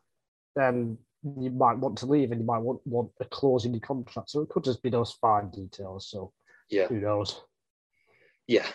then 0.56 0.98
you 1.22 1.50
might 1.50 1.78
want 1.78 1.98
to 1.98 2.06
leave 2.06 2.32
and 2.32 2.40
you 2.40 2.46
might 2.46 2.58
want, 2.58 2.80
want 2.84 3.10
a 3.20 3.24
clause 3.26 3.64
in 3.64 3.72
your 3.72 3.80
contract. 3.80 4.30
So 4.30 4.40
it 4.40 4.48
could 4.48 4.64
just 4.64 4.82
be 4.82 4.90
those 4.90 5.12
fine 5.12 5.50
details. 5.50 6.08
So 6.10 6.32
yeah, 6.70 6.86
who 6.88 7.00
knows? 7.00 7.42
Yeah, 8.46 8.66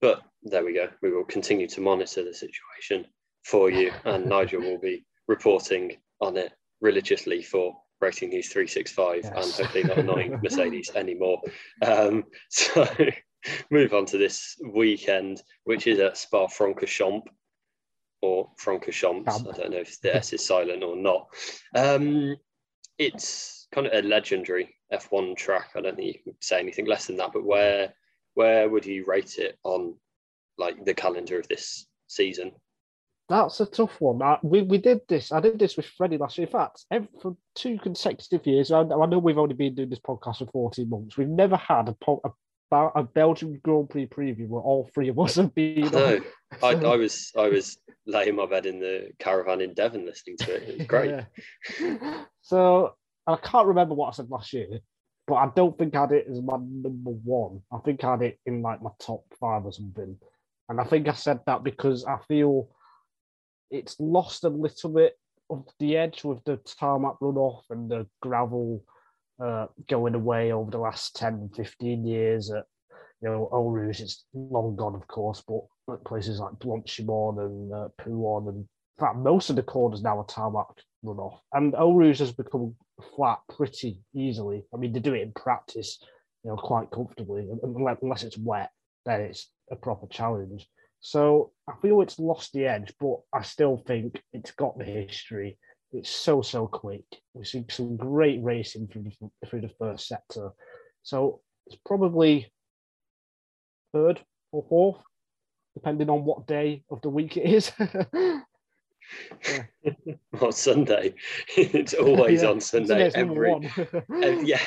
but 0.00 0.20
there 0.42 0.64
we 0.64 0.74
go. 0.74 0.88
We 1.00 1.12
will 1.12 1.24
continue 1.24 1.68
to 1.68 1.80
monitor 1.80 2.24
the 2.24 2.34
situation 2.34 3.06
for 3.44 3.70
you, 3.70 3.92
and 4.04 4.26
Nigel 4.28 4.60
will 4.60 4.78
be 4.78 5.06
reporting 5.28 5.96
on 6.20 6.36
it 6.36 6.52
religiously 6.80 7.42
for 7.42 7.76
Racing 8.00 8.30
News 8.30 8.48
365 8.48 9.20
yes. 9.22 9.32
and 9.34 9.52
hopefully 9.52 9.84
not 9.84 9.98
annoying 9.98 10.40
Mercedes 10.42 10.90
anymore. 10.94 11.40
Um, 11.82 12.24
so 12.48 12.86
move 13.70 13.92
on 13.92 14.06
to 14.06 14.18
this 14.18 14.56
weekend, 14.72 15.42
which 15.64 15.86
is 15.86 15.98
at 15.98 16.16
Spa 16.16 16.46
Francorchamps 16.46 17.22
or 18.22 18.50
Francorchamps. 18.60 19.28
I 19.28 19.56
don't 19.56 19.70
know 19.70 19.78
if 19.78 20.00
the 20.00 20.14
S 20.14 20.32
is 20.32 20.46
silent 20.46 20.82
or 20.82 20.96
not. 20.96 21.28
Um, 21.74 22.36
it's 22.98 23.68
kind 23.72 23.86
of 23.86 23.92
a 23.92 24.06
legendary 24.06 24.74
F1 24.92 25.36
track. 25.36 25.70
I 25.76 25.80
don't 25.80 25.96
think 25.96 26.16
you 26.16 26.22
can 26.22 26.34
say 26.40 26.58
anything 26.58 26.86
less 26.86 27.06
than 27.06 27.16
that. 27.16 27.32
But 27.32 27.44
where 27.44 27.92
where 28.34 28.68
would 28.68 28.86
you 28.86 29.04
rate 29.04 29.36
it 29.38 29.58
on 29.64 29.94
like 30.58 30.84
the 30.84 30.94
calendar 30.94 31.38
of 31.38 31.48
this 31.48 31.86
season? 32.06 32.52
That's 33.28 33.60
a 33.60 33.66
tough 33.66 34.00
one. 34.00 34.22
I, 34.22 34.38
we, 34.42 34.62
we 34.62 34.78
did 34.78 35.00
this. 35.06 35.32
I 35.32 35.40
did 35.40 35.58
this 35.58 35.76
with 35.76 35.84
Freddie 35.84 36.16
last 36.16 36.38
year. 36.38 36.46
In 36.46 36.52
fact, 36.52 36.86
every, 36.90 37.08
for 37.20 37.36
two 37.54 37.78
consecutive 37.78 38.46
years, 38.46 38.72
I, 38.72 38.80
I, 38.80 39.06
know 39.06 39.18
we've 39.18 39.36
only 39.36 39.54
been 39.54 39.74
doing 39.74 39.90
this 39.90 39.98
podcast 39.98 40.38
for 40.38 40.46
14 40.46 40.88
months. 40.88 41.16
We've 41.18 41.28
never 41.28 41.56
had 41.56 41.88
a, 41.88 41.96
a 42.24 42.30
a 42.70 43.02
Belgian 43.02 43.60
Grand 43.62 43.88
Prix 43.88 44.06
preview 44.06 44.48
where 44.48 44.60
all 44.60 44.90
three 44.94 45.08
of 45.08 45.18
us 45.18 45.36
have 45.36 45.54
been. 45.54 45.90
No, 45.90 46.20
I, 46.62 46.68
I, 46.68 46.96
was 46.96 47.32
I 47.36 47.48
was 47.48 47.78
laying 48.06 48.36
my 48.36 48.46
bed 48.46 48.66
in 48.66 48.78
the 48.78 49.10
caravan 49.18 49.60
in 49.60 49.74
Devon 49.74 50.04
listening 50.04 50.36
to 50.38 50.54
it. 50.54 50.68
It 50.68 50.78
was 50.78 50.86
great. 50.86 51.14
Yeah. 51.80 52.24
So 52.42 52.94
I 53.26 53.36
can't 53.36 53.68
remember 53.68 53.94
what 53.94 54.08
I 54.08 54.12
said 54.12 54.30
last 54.30 54.52
year, 54.52 54.80
but 55.26 55.34
I 55.36 55.50
don't 55.54 55.76
think 55.78 55.94
I 55.94 56.00
had 56.02 56.12
it 56.12 56.26
as 56.30 56.40
my 56.40 56.56
number 56.56 57.10
one. 57.10 57.62
I 57.72 57.78
think 57.78 58.04
I 58.04 58.12
had 58.12 58.22
it 58.22 58.38
in 58.46 58.62
like 58.62 58.82
my 58.82 58.90
top 58.98 59.24
five 59.40 59.64
or 59.64 59.72
something. 59.72 60.16
And 60.68 60.80
I 60.80 60.84
think 60.84 61.08
I 61.08 61.12
said 61.12 61.40
that 61.46 61.64
because 61.64 62.04
I 62.04 62.18
feel 62.28 62.68
it's 63.70 63.96
lost 63.98 64.44
a 64.44 64.48
little 64.48 64.90
bit 64.90 65.14
of 65.50 65.66
the 65.78 65.96
edge 65.96 66.24
with 66.24 66.42
the 66.44 66.56
tarmac 66.78 67.18
runoff 67.20 67.62
and 67.70 67.90
the 67.90 68.06
gravel 68.20 68.82
uh, 69.42 69.66
going 69.88 70.14
away 70.14 70.52
over 70.52 70.70
the 70.70 70.78
last 70.78 71.16
10, 71.16 71.50
15 71.54 72.06
years. 72.06 72.50
At, 72.50 72.64
you 73.22 73.28
know, 73.28 73.48
Eau 73.52 73.68
Rouge, 73.68 74.00
it's 74.00 74.24
long 74.32 74.76
gone, 74.76 74.94
of 74.94 75.06
course, 75.08 75.42
but 75.46 76.04
places 76.04 76.38
like 76.40 76.54
Blanchimont 76.54 77.40
and 77.40 77.72
uh, 77.72 77.88
Pouhon, 78.00 78.48
and 78.48 78.58
in 78.58 78.66
fact, 78.98 79.16
most 79.16 79.50
of 79.50 79.56
the 79.56 79.62
corners 79.62 80.02
now 80.02 80.18
are 80.18 80.26
tarmac 80.26 80.66
runoff. 81.04 81.38
And 81.52 81.74
Eau 81.76 81.94
Rouge 81.94 82.18
has 82.18 82.32
become 82.32 82.74
flat 83.16 83.38
pretty 83.54 84.00
easily. 84.14 84.64
I 84.74 84.76
mean, 84.76 84.92
they 84.92 85.00
do 85.00 85.14
it 85.14 85.22
in 85.22 85.32
practice, 85.32 85.98
you 86.44 86.50
know, 86.50 86.56
quite 86.56 86.90
comfortably, 86.90 87.48
unless 87.62 88.22
it's 88.22 88.38
wet, 88.38 88.70
then 89.04 89.22
it's 89.22 89.50
a 89.70 89.76
proper 89.76 90.06
challenge. 90.08 90.68
So 91.00 91.52
I 91.68 91.74
feel 91.80 92.00
it's 92.02 92.18
lost 92.18 92.52
the 92.52 92.66
edge, 92.66 92.92
but 92.98 93.20
I 93.32 93.42
still 93.42 93.82
think 93.86 94.22
it's 94.32 94.50
got 94.52 94.78
the 94.78 94.84
history. 94.84 95.58
It's 95.92 96.10
so 96.10 96.42
so 96.42 96.66
quick. 96.66 97.04
We 97.34 97.44
see 97.44 97.64
some 97.70 97.96
great 97.96 98.42
racing 98.42 98.88
through 98.88 99.04
the, 99.04 99.48
through 99.48 99.62
the 99.62 99.72
first 99.78 100.06
sector, 100.06 100.50
so 101.02 101.40
it's 101.66 101.78
probably 101.86 102.52
third 103.92 104.20
or 104.52 104.64
fourth, 104.68 105.00
depending 105.74 106.10
on 106.10 106.24
what 106.24 106.46
day 106.46 106.82
of 106.90 107.00
the 107.00 107.10
week 107.10 107.36
it 107.36 107.46
is. 107.46 107.72
on 110.40 110.52
Sunday, 110.52 111.14
it's 111.56 111.94
always 111.94 112.42
yeah. 112.42 112.48
on 112.48 112.60
Sunday. 112.60 113.10
Every, 113.14 113.70
every, 114.22 114.46
yeah, 114.46 114.60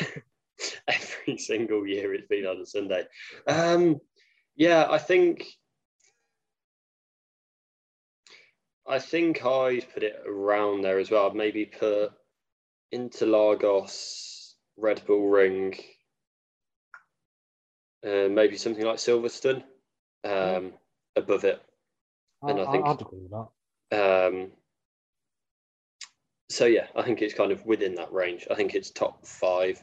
every 0.87 1.37
single 1.37 1.85
year 1.85 2.13
it's 2.13 2.27
been 2.27 2.45
on 2.45 2.61
a 2.61 2.65
Sunday. 2.65 3.03
Um, 3.47 3.99
yeah, 4.55 4.87
I 4.89 4.97
think 4.97 5.45
I 8.87 8.99
think 8.99 9.45
I'd 9.45 9.91
put 9.93 10.03
it 10.03 10.21
around 10.27 10.81
there 10.81 10.99
as 10.99 11.11
well. 11.11 11.27
I'd 11.27 11.35
maybe 11.35 11.65
put 11.65 12.11
Interlagos, 12.93 14.53
Red 14.77 15.05
Bull 15.05 15.29
Ring, 15.29 15.75
uh, 18.05 18.27
maybe 18.29 18.57
something 18.57 18.85
like 18.85 18.97
Silverstone 18.97 19.63
um, 20.23 20.73
above 21.15 21.43
it. 21.43 21.61
And 22.41 22.59
I, 22.59 22.63
I 22.63 22.71
think 22.71 22.85
I'd 22.85 23.01
agree 23.01 23.19
with 23.19 23.31
that. 23.31 24.27
Um, 24.27 24.51
so 26.49 26.65
yeah, 26.65 26.87
I 26.95 27.03
think 27.03 27.21
it's 27.21 27.33
kind 27.33 27.51
of 27.51 27.65
within 27.65 27.95
that 27.95 28.11
range. 28.11 28.47
I 28.49 28.55
think 28.55 28.73
it's 28.73 28.89
top 28.89 29.25
five, 29.25 29.81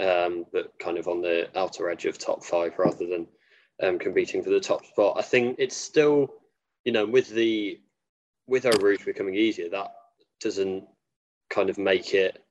um, 0.00 0.46
but 0.52 0.72
kind 0.78 0.98
of 0.98 1.08
on 1.08 1.20
the 1.20 1.48
outer 1.56 1.90
edge 1.90 2.06
of 2.06 2.18
top 2.18 2.42
five 2.42 2.78
rather 2.78 3.06
than 3.06 3.26
um, 3.82 3.98
competing 3.98 4.42
for 4.42 4.50
the 4.50 4.60
top 4.60 4.84
spot. 4.86 5.16
I 5.18 5.22
think 5.22 5.56
it's 5.58 5.76
still, 5.76 6.32
you 6.84 6.92
know, 6.92 7.06
with 7.06 7.28
the 7.28 7.80
with 8.46 8.66
Eau 8.66 8.72
Rouge 8.80 9.04
becoming 9.04 9.34
easier, 9.34 9.68
that 9.70 9.92
doesn't 10.40 10.84
kind 11.50 11.70
of 11.70 11.78
make 11.78 12.14
it. 12.14 12.42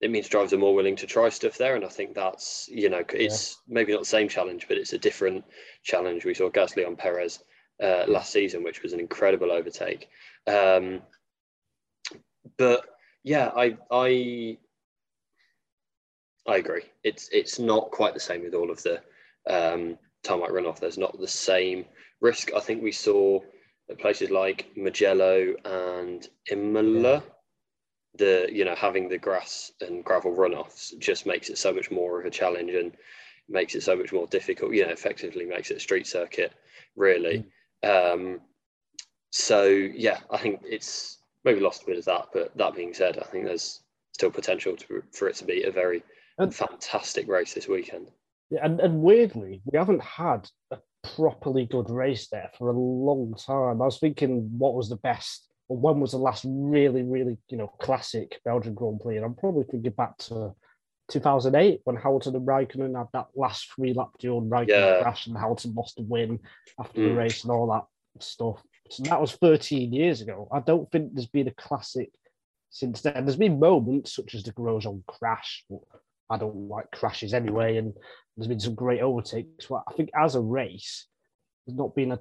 It 0.00 0.10
means 0.10 0.28
drivers 0.28 0.52
are 0.52 0.58
more 0.58 0.74
willing 0.74 0.96
to 0.96 1.06
try 1.06 1.28
stuff 1.28 1.56
there, 1.56 1.74
and 1.74 1.84
I 1.84 1.88
think 1.88 2.14
that's 2.14 2.68
you 2.70 2.90
know 2.90 3.02
it's 3.14 3.56
yeah. 3.66 3.74
maybe 3.74 3.92
not 3.92 4.00
the 4.02 4.06
same 4.06 4.28
challenge, 4.28 4.66
but 4.68 4.76
it's 4.76 4.92
a 4.92 4.98
different 4.98 5.44
challenge. 5.82 6.24
We 6.24 6.34
saw 6.34 6.50
Gasly 6.50 6.86
on 6.86 6.96
Perez 6.96 7.38
uh, 7.82 8.04
last 8.06 8.32
season, 8.32 8.62
which 8.62 8.82
was 8.82 8.92
an 8.92 9.00
incredible 9.00 9.50
overtake. 9.50 10.08
Um, 10.46 11.00
but 12.58 12.84
yeah, 13.24 13.50
I 13.56 13.76
I 13.90 14.58
I 16.46 16.56
agree. 16.56 16.82
It's 17.02 17.28
it's 17.32 17.58
not 17.58 17.90
quite 17.90 18.14
the 18.14 18.20
same 18.20 18.42
with 18.42 18.54
all 18.54 18.70
of 18.70 18.82
the 18.82 19.00
um, 19.48 19.98
tarmac 20.22 20.50
runoff. 20.50 20.78
There's 20.78 20.98
not 20.98 21.18
the 21.18 21.28
same 21.28 21.86
risk. 22.20 22.50
I 22.54 22.60
think 22.60 22.82
we 22.82 22.92
saw 22.92 23.40
places 23.94 24.30
like 24.30 24.66
Mugello 24.76 25.54
and 25.64 26.28
Imola, 26.50 27.22
the 28.16 28.48
you 28.50 28.64
know 28.64 28.74
having 28.74 29.08
the 29.08 29.18
grass 29.18 29.72
and 29.80 30.04
gravel 30.04 30.34
runoffs 30.34 30.98
just 30.98 31.26
makes 31.26 31.50
it 31.50 31.58
so 31.58 31.72
much 31.72 31.90
more 31.90 32.18
of 32.18 32.26
a 32.26 32.30
challenge 32.30 32.72
and 32.72 32.92
makes 33.48 33.74
it 33.74 33.82
so 33.82 33.94
much 33.94 34.12
more 34.12 34.26
difficult. 34.26 34.72
You 34.72 34.84
know, 34.86 34.92
effectively 34.92 35.44
makes 35.44 35.70
it 35.70 35.76
a 35.76 35.80
street 35.80 36.06
circuit, 36.06 36.52
really. 36.96 37.44
Mm. 37.84 38.14
Um, 38.14 38.40
so 39.30 39.64
yeah, 39.64 40.18
I 40.30 40.38
think 40.38 40.62
it's 40.64 41.18
maybe 41.44 41.60
lost 41.60 41.82
a 41.82 41.86
bit 41.86 41.98
of 41.98 42.04
that. 42.06 42.28
But 42.32 42.56
that 42.56 42.74
being 42.74 42.94
said, 42.94 43.18
I 43.18 43.24
think 43.24 43.44
there's 43.44 43.82
still 44.12 44.30
potential 44.30 44.76
to, 44.76 45.02
for 45.12 45.28
it 45.28 45.36
to 45.36 45.44
be 45.44 45.64
a 45.64 45.70
very 45.70 46.02
and, 46.38 46.54
fantastic 46.54 47.28
race 47.28 47.54
this 47.54 47.68
weekend. 47.68 48.10
Yeah, 48.50 48.60
and, 48.62 48.80
and 48.80 49.02
weirdly, 49.02 49.60
we 49.64 49.78
haven't 49.78 50.02
had 50.02 50.48
a 50.70 50.78
properly 51.14 51.66
good 51.66 51.90
race 51.90 52.28
there 52.28 52.50
for 52.58 52.70
a 52.70 52.78
long 52.78 53.34
time. 53.34 53.80
I 53.82 53.86
was 53.86 53.98
thinking, 53.98 54.48
what 54.58 54.74
was 54.74 54.88
the 54.88 54.96
best, 54.96 55.48
or 55.68 55.76
when 55.76 56.00
was 56.00 56.12
the 56.12 56.18
last 56.18 56.44
really, 56.46 57.02
really, 57.02 57.38
you 57.48 57.56
know, 57.56 57.68
classic 57.80 58.40
Belgian 58.44 58.74
Grand 58.74 59.00
Prix? 59.00 59.16
And 59.16 59.24
I'm 59.24 59.34
probably 59.34 59.64
thinking 59.64 59.92
back 59.92 60.16
to 60.18 60.54
2008 61.10 61.80
when 61.84 61.96
Hamilton 61.96 62.36
and 62.36 62.46
Raikkonen 62.46 62.96
had 62.96 63.06
that 63.12 63.28
last 63.34 63.72
three 63.74 63.92
lap 63.92 64.10
duel 64.18 64.38
and 64.38 64.50
Raikkonen 64.50 64.68
yeah. 64.68 65.02
crashed 65.02 65.28
and 65.28 65.36
Hamilton 65.36 65.74
lost 65.74 65.96
the 65.96 66.02
win 66.02 66.40
after 66.80 67.00
mm. 67.00 67.08
the 67.08 67.14
race 67.14 67.42
and 67.42 67.52
all 67.52 67.68
that 67.72 68.22
stuff. 68.22 68.62
So 68.90 69.02
that 69.04 69.20
was 69.20 69.32
13 69.32 69.92
years 69.92 70.20
ago. 70.20 70.48
I 70.52 70.60
don't 70.60 70.90
think 70.90 71.12
there's 71.12 71.26
been 71.26 71.48
a 71.48 71.54
classic 71.54 72.10
since 72.70 73.00
then. 73.00 73.24
There's 73.24 73.36
been 73.36 73.58
moments 73.58 74.14
such 74.14 74.34
as 74.34 74.42
the 74.42 74.52
Grosjean 74.52 75.04
crash, 75.06 75.64
but 75.68 75.80
I 76.30 76.38
don't 76.38 76.68
like 76.68 76.90
crashes 76.90 77.34
anyway. 77.34 77.76
And 77.76 77.94
there's 78.36 78.48
been 78.48 78.60
some 78.60 78.74
great 78.74 79.00
overtakes. 79.00 79.66
But 79.66 79.84
I 79.88 79.92
think 79.92 80.10
as 80.14 80.34
a 80.34 80.40
race, 80.40 81.06
there's 81.66 81.78
not 81.78 81.94
been 81.94 82.12
a 82.12 82.20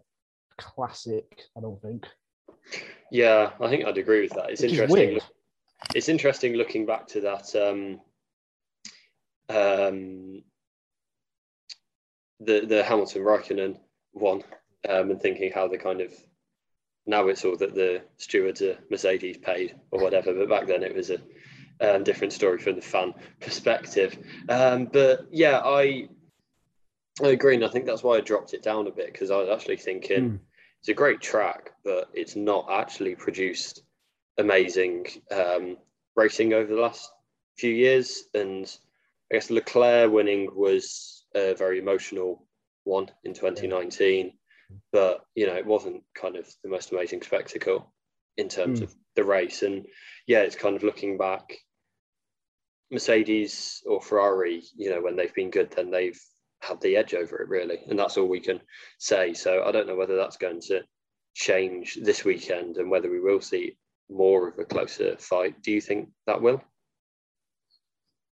classic. 0.57 1.43
I 1.57 1.61
don't 1.61 1.81
think. 1.81 2.05
Yeah, 3.11 3.51
I 3.59 3.69
think 3.69 3.85
I'd 3.85 3.97
agree 3.97 4.21
with 4.21 4.33
that. 4.33 4.49
It's 4.49 4.61
Which 4.61 4.71
interesting. 4.71 5.19
It's 5.93 6.09
interesting 6.09 6.53
looking 6.53 6.85
back 6.85 7.07
to 7.07 7.21
that. 7.21 7.55
Um, 7.55 8.01
um, 9.49 10.43
the 12.39 12.65
the 12.65 12.83
Hamilton 12.83 13.21
Raikkonen 13.21 13.77
one, 14.13 14.43
um, 14.89 15.11
and 15.11 15.21
thinking 15.21 15.51
how 15.53 15.67
the 15.67 15.77
kind 15.77 16.01
of 16.01 16.11
now 17.05 17.27
it's 17.27 17.45
all 17.45 17.55
that 17.57 17.75
the 17.75 18.01
stewards 18.17 18.61
are 18.61 18.77
Mercedes 18.89 19.37
paid 19.37 19.75
or 19.91 20.01
whatever, 20.01 20.33
but 20.33 20.49
back 20.49 20.67
then 20.67 20.83
it 20.83 20.95
was 20.95 21.11
a 21.11 21.19
um, 21.81 22.03
different 22.03 22.33
story 22.33 22.59
from 22.59 22.75
the 22.75 22.81
fan 22.81 23.13
perspective. 23.39 24.17
Um, 24.49 24.85
but 24.85 25.27
yeah, 25.31 25.61
I 25.63 26.09
I 27.23 27.29
agree, 27.29 27.55
and 27.55 27.63
I 27.63 27.69
think 27.69 27.85
that's 27.85 28.03
why 28.03 28.17
I 28.17 28.21
dropped 28.21 28.53
it 28.53 28.63
down 28.63 28.87
a 28.87 28.91
bit 28.91 29.11
because 29.11 29.31
I 29.31 29.37
was 29.37 29.49
actually 29.49 29.77
thinking 29.77 30.31
mm. 30.31 30.39
it's 30.81 30.89
a 30.89 30.93
great 30.93 31.21
track, 31.21 31.71
but 31.83 32.09
it's 32.13 32.35
not 32.35 32.67
actually 32.69 33.15
produced 33.15 33.81
amazing 34.37 35.07
um, 35.31 35.77
racing 36.15 36.53
over 36.53 36.73
the 36.73 36.81
last 36.81 37.09
few 37.57 37.71
years. 37.71 38.23
And 38.33 38.65
I 39.31 39.35
guess 39.35 39.49
Leclerc 39.49 40.11
winning 40.11 40.49
was 40.53 41.25
a 41.33 41.53
very 41.53 41.79
emotional 41.79 42.45
one 42.83 43.09
in 43.23 43.33
2019, 43.33 44.33
but 44.91 45.25
you 45.35 45.47
know 45.47 45.55
it 45.55 45.65
wasn't 45.65 46.03
kind 46.13 46.35
of 46.35 46.47
the 46.63 46.69
most 46.69 46.91
amazing 46.91 47.21
spectacle 47.21 47.93
in 48.37 48.49
terms 48.49 48.81
mm. 48.81 48.83
of 48.83 48.95
the 49.15 49.23
race. 49.23 49.63
And 49.63 49.85
yeah, 50.27 50.41
it's 50.41 50.55
kind 50.55 50.75
of 50.75 50.83
looking 50.83 51.17
back. 51.17 51.57
Mercedes 52.91 53.81
or 53.85 54.01
Ferrari, 54.01 54.61
you 54.75 54.89
know, 54.89 55.01
when 55.01 55.15
they've 55.15 55.33
been 55.33 55.49
good, 55.49 55.71
then 55.71 55.89
they've 55.89 56.19
had 56.61 56.79
the 56.81 56.95
edge 56.95 57.13
over 57.13 57.41
it, 57.41 57.49
really. 57.49 57.79
And 57.87 57.97
that's 57.97 58.17
all 58.17 58.27
we 58.27 58.39
can 58.39 58.61
say. 58.99 59.33
So 59.33 59.63
I 59.63 59.71
don't 59.71 59.87
know 59.87 59.95
whether 59.95 60.15
that's 60.15 60.37
going 60.37 60.61
to 60.67 60.81
change 61.33 61.97
this 62.01 62.23
weekend 62.23 62.77
and 62.77 62.89
whether 62.89 63.09
we 63.09 63.19
will 63.19 63.41
see 63.41 63.77
more 64.09 64.47
of 64.49 64.59
a 64.59 64.65
closer 64.65 65.17
fight. 65.17 65.61
Do 65.63 65.71
you 65.71 65.81
think 65.81 66.09
that 66.27 66.41
will? 66.41 66.61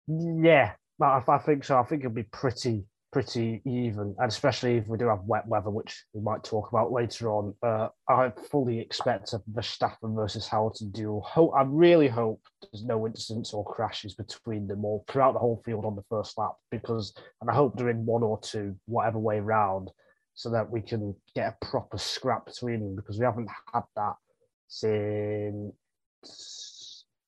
Yeah, 0.07 0.73
I 1.01 1.37
think 1.39 1.63
so. 1.63 1.79
I 1.79 1.83
think 1.83 2.01
it'll 2.03 2.13
be 2.13 2.23
pretty 2.23 2.85
pretty 3.13 3.61
even, 3.63 4.15
and 4.17 4.27
especially 4.29 4.77
if 4.77 4.87
we 4.87 4.97
do 4.97 5.07
have 5.07 5.23
wet 5.23 5.47
weather, 5.47 5.69
which 5.69 6.03
we 6.13 6.21
might 6.21 6.43
talk 6.43 6.69
about 6.69 6.91
later 6.91 7.29
on. 7.29 7.53
Uh, 7.61 7.89
I 8.09 8.31
fully 8.49 8.79
expect 8.79 9.33
a 9.33 9.39
Verstappen 9.51 10.15
versus 10.15 10.47
Hamilton 10.47 10.89
duel. 10.91 11.21
Hope, 11.21 11.53
I 11.55 11.61
really 11.65 12.07
hope 12.07 12.41
there's 12.61 12.83
no 12.83 13.05
incidents 13.05 13.53
or 13.53 13.63
crashes 13.63 14.15
between 14.15 14.67
them 14.67 14.83
or 14.83 15.03
throughout 15.07 15.33
the 15.33 15.39
whole 15.39 15.61
field 15.63 15.85
on 15.85 15.95
the 15.95 16.03
first 16.09 16.37
lap, 16.37 16.53
because, 16.71 17.13
and 17.39 17.49
I 17.49 17.53
hope 17.53 17.77
they're 17.77 17.89
in 17.89 18.05
one 18.05 18.23
or 18.23 18.39
two, 18.39 18.75
whatever 18.85 19.19
way 19.19 19.39
round, 19.39 19.91
so 20.33 20.49
that 20.49 20.69
we 20.71 20.81
can 20.81 21.15
get 21.35 21.53
a 21.53 21.65
proper 21.65 21.99
scrap 21.99 22.47
between 22.47 22.79
them, 22.79 22.95
because 22.95 23.19
we 23.19 23.25
haven't 23.25 23.49
had 23.71 23.83
that 23.95 24.15
since 24.67 25.75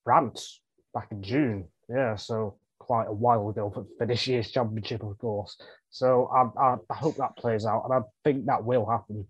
France 0.02 0.60
back 0.92 1.08
in 1.12 1.22
June. 1.22 1.68
Yeah, 1.88 2.16
so 2.16 2.58
quite 2.86 3.08
a 3.08 3.12
while 3.12 3.48
ago 3.48 3.70
for, 3.74 3.84
for 3.98 4.06
this 4.06 4.26
year's 4.28 4.52
championship, 4.52 5.02
of 5.02 5.18
course. 5.18 5.56
So 5.90 6.26
I, 6.26 6.60
I, 6.60 6.76
I, 6.88 6.94
hope 6.94 7.16
that 7.16 7.36
plays 7.36 7.66
out, 7.66 7.84
and 7.84 7.92
I 7.94 8.00
think 8.22 8.46
that 8.46 8.64
will 8.64 8.88
happen. 8.88 9.26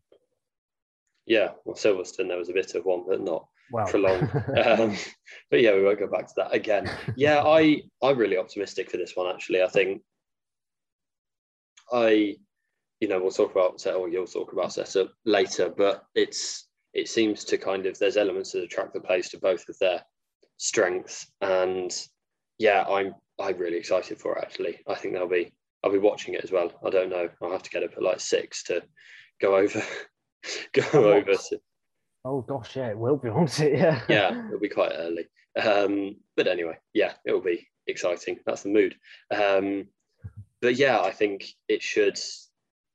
Yeah, 1.25 1.53
well, 1.65 1.75
Silverstone 1.75 2.29
there 2.29 2.37
was 2.37 2.51
a 2.51 2.53
bit 2.53 2.75
of 2.75 2.85
one, 2.85 3.05
but 3.09 3.23
not 3.23 3.47
well. 3.73 3.87
prolonged. 3.87 4.31
um, 4.65 4.95
but 5.51 5.63
yeah, 5.63 5.75
we 5.75 5.83
won't 5.83 5.99
go 5.99 6.07
back 6.07 6.27
to 6.29 6.35
that 6.37 6.55
again. 6.55 6.91
Yeah, 7.17 7.43
I 7.43 7.83
I'm 8.03 8.19
really 8.19 8.37
optimistic 8.37 8.91
for 8.91 8.99
this 8.99 9.17
one. 9.17 9.35
Actually, 9.35 9.63
I 9.63 9.69
think 9.69 10.03
I, 11.91 12.37
you 13.01 13.09
know, 13.09 13.21
we'll 13.21 13.31
talk 13.31 13.53
about 13.53 13.81
set 13.81 13.95
or 13.95 14.09
you'll 14.09 14.27
talk 14.27 14.53
about 14.53 14.75
setup 14.75 15.13
later, 15.25 15.73
but 15.77 16.05
it's 16.15 16.69
it 16.93 17.09
seems 17.09 17.45
to 17.45 17.59
kind 17.59 17.87
of 17.87 17.99
there's 17.99 18.17
elements 18.17 18.55
of 18.55 18.61
the 18.61 18.67
track 18.67 18.93
that 18.93 19.05
plays 19.05 19.31
to 19.31 19.39
both 19.39 19.69
of 19.69 19.79
their 19.79 20.03
strengths, 20.59 21.31
and 21.41 21.91
yeah, 22.59 22.85
I'm 22.89 23.15
I'm 23.41 23.57
really 23.59 23.77
excited 23.77 24.19
for 24.19 24.37
it. 24.37 24.43
Actually, 24.43 24.81
I 24.89 24.95
think 24.95 25.15
they'll 25.15 25.29
be 25.29 25.53
I'll 25.85 25.93
be 25.93 25.99
watching 25.99 26.35
it 26.35 26.43
as 26.45 26.51
well. 26.51 26.73
I 26.85 26.91
don't 26.91 27.11
know. 27.11 27.29
I'll 27.43 27.53
have 27.53 27.63
to 27.63 27.71
get 27.71 27.85
up 27.85 27.93
at 27.97 28.03
like 28.03 28.21
six 28.21 28.63
to 28.65 28.83
go 29.41 29.57
over 29.57 29.83
go 30.73 31.13
over. 31.15 31.33
To, 31.35 31.61
Oh 32.25 32.41
gosh, 32.43 32.75
yeah, 32.75 32.89
it 32.89 32.99
will 32.99 33.17
be, 33.17 33.31
won't 33.31 33.61
it? 33.61 33.73
Yeah. 33.79 34.03
yeah, 34.09 34.47
it'll 34.49 34.59
be 34.59 34.69
quite 34.69 34.93
early. 34.95 35.27
Um, 35.63 36.17
but 36.37 36.49
anyway, 36.49 36.77
yeah, 36.93 37.13
it'll 37.25 37.41
be 37.41 37.69
exciting. 37.87 38.39
That's 38.45 38.63
the 38.63 38.69
mood. 38.71 38.97
Um, 39.31 39.87
but 40.61 40.75
yeah, 40.75 41.01
I 41.01 41.13
think 41.13 41.47
it 41.69 41.83
should. 41.83 42.19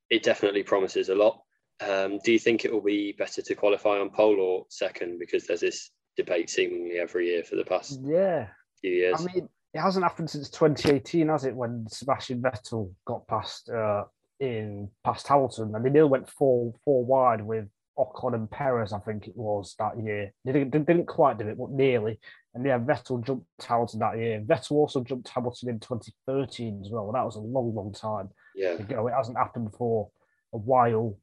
It 0.10 0.24
definitely 0.24 0.64
promises 0.64 1.08
a 1.08 1.16
lot. 1.16 1.42
Um, 1.80 2.20
do 2.26 2.34
you 2.34 2.40
think 2.40 2.66
it 2.66 2.74
will 2.74 2.82
be 2.82 3.14
better 3.14 3.42
to 3.42 3.56
qualify 3.56 4.00
on 4.00 4.10
pole 4.10 4.40
or 4.40 4.66
second? 4.70 5.18
Because 5.20 5.48
there's 5.48 5.62
this 5.62 5.92
debate 6.18 6.50
seemingly 6.50 7.00
every 7.00 7.28
year 7.30 7.44
for 7.44 7.56
the 7.56 7.64
past 7.64 8.00
Yeah. 8.04 8.48
few 8.82 8.92
years. 8.92 9.16
I 9.26 9.34
mean, 9.34 9.48
it 9.74 9.80
hasn't 9.80 10.04
happened 10.04 10.30
since 10.30 10.50
2018, 10.50 11.30
has 11.30 11.46
it? 11.46 11.56
When 11.56 11.86
Sebastian 11.90 12.42
Vettel 12.42 12.92
got 13.06 13.28
past 13.28 13.70
uh, 13.70 14.04
in 14.40 14.90
past 15.04 15.28
Hamilton, 15.28 15.74
and 15.76 15.86
they 15.86 15.90
nearly 15.90 16.10
went 16.10 16.30
four 16.30 16.74
four 16.84 17.06
wide 17.06 17.42
with 17.42 17.68
Ocon 17.98 18.36
and 18.36 18.50
Perez, 18.50 18.94
I 18.94 19.00
think 19.00 19.28
it 19.28 19.36
was 19.36 19.76
that 19.80 20.02
year. 20.02 20.34
They 20.44 20.52
didn't, 20.52 20.72
they 20.72 20.80
didn't 20.80 21.08
quite 21.08 21.38
do 21.38 21.48
it, 21.48 21.58
but 21.58 21.72
nearly. 21.72 22.20
And 22.54 22.66
yeah, 22.66 22.80
Vettel 22.80 23.26
jumped 23.26 23.46
Hamilton 23.64 24.00
that 24.00 24.18
year. 24.18 24.42
Vettel 24.42 24.72
also 24.72 25.04
jumped 25.04 25.30
Hamilton 25.30 25.70
in 25.70 25.80
2013 25.80 26.82
as 26.84 26.92
well. 26.92 27.06
And 27.06 27.16
that 27.16 27.26
was 27.26 27.38
a 27.38 27.40
long, 27.40 27.74
long 27.74 27.94
time 27.94 28.30
yeah, 28.56 28.72
ago. 28.72 29.08
It 29.08 29.14
hasn't 29.14 29.38
happened 29.38 29.74
for 29.78 30.10
a 30.54 30.58
while. 30.58 31.18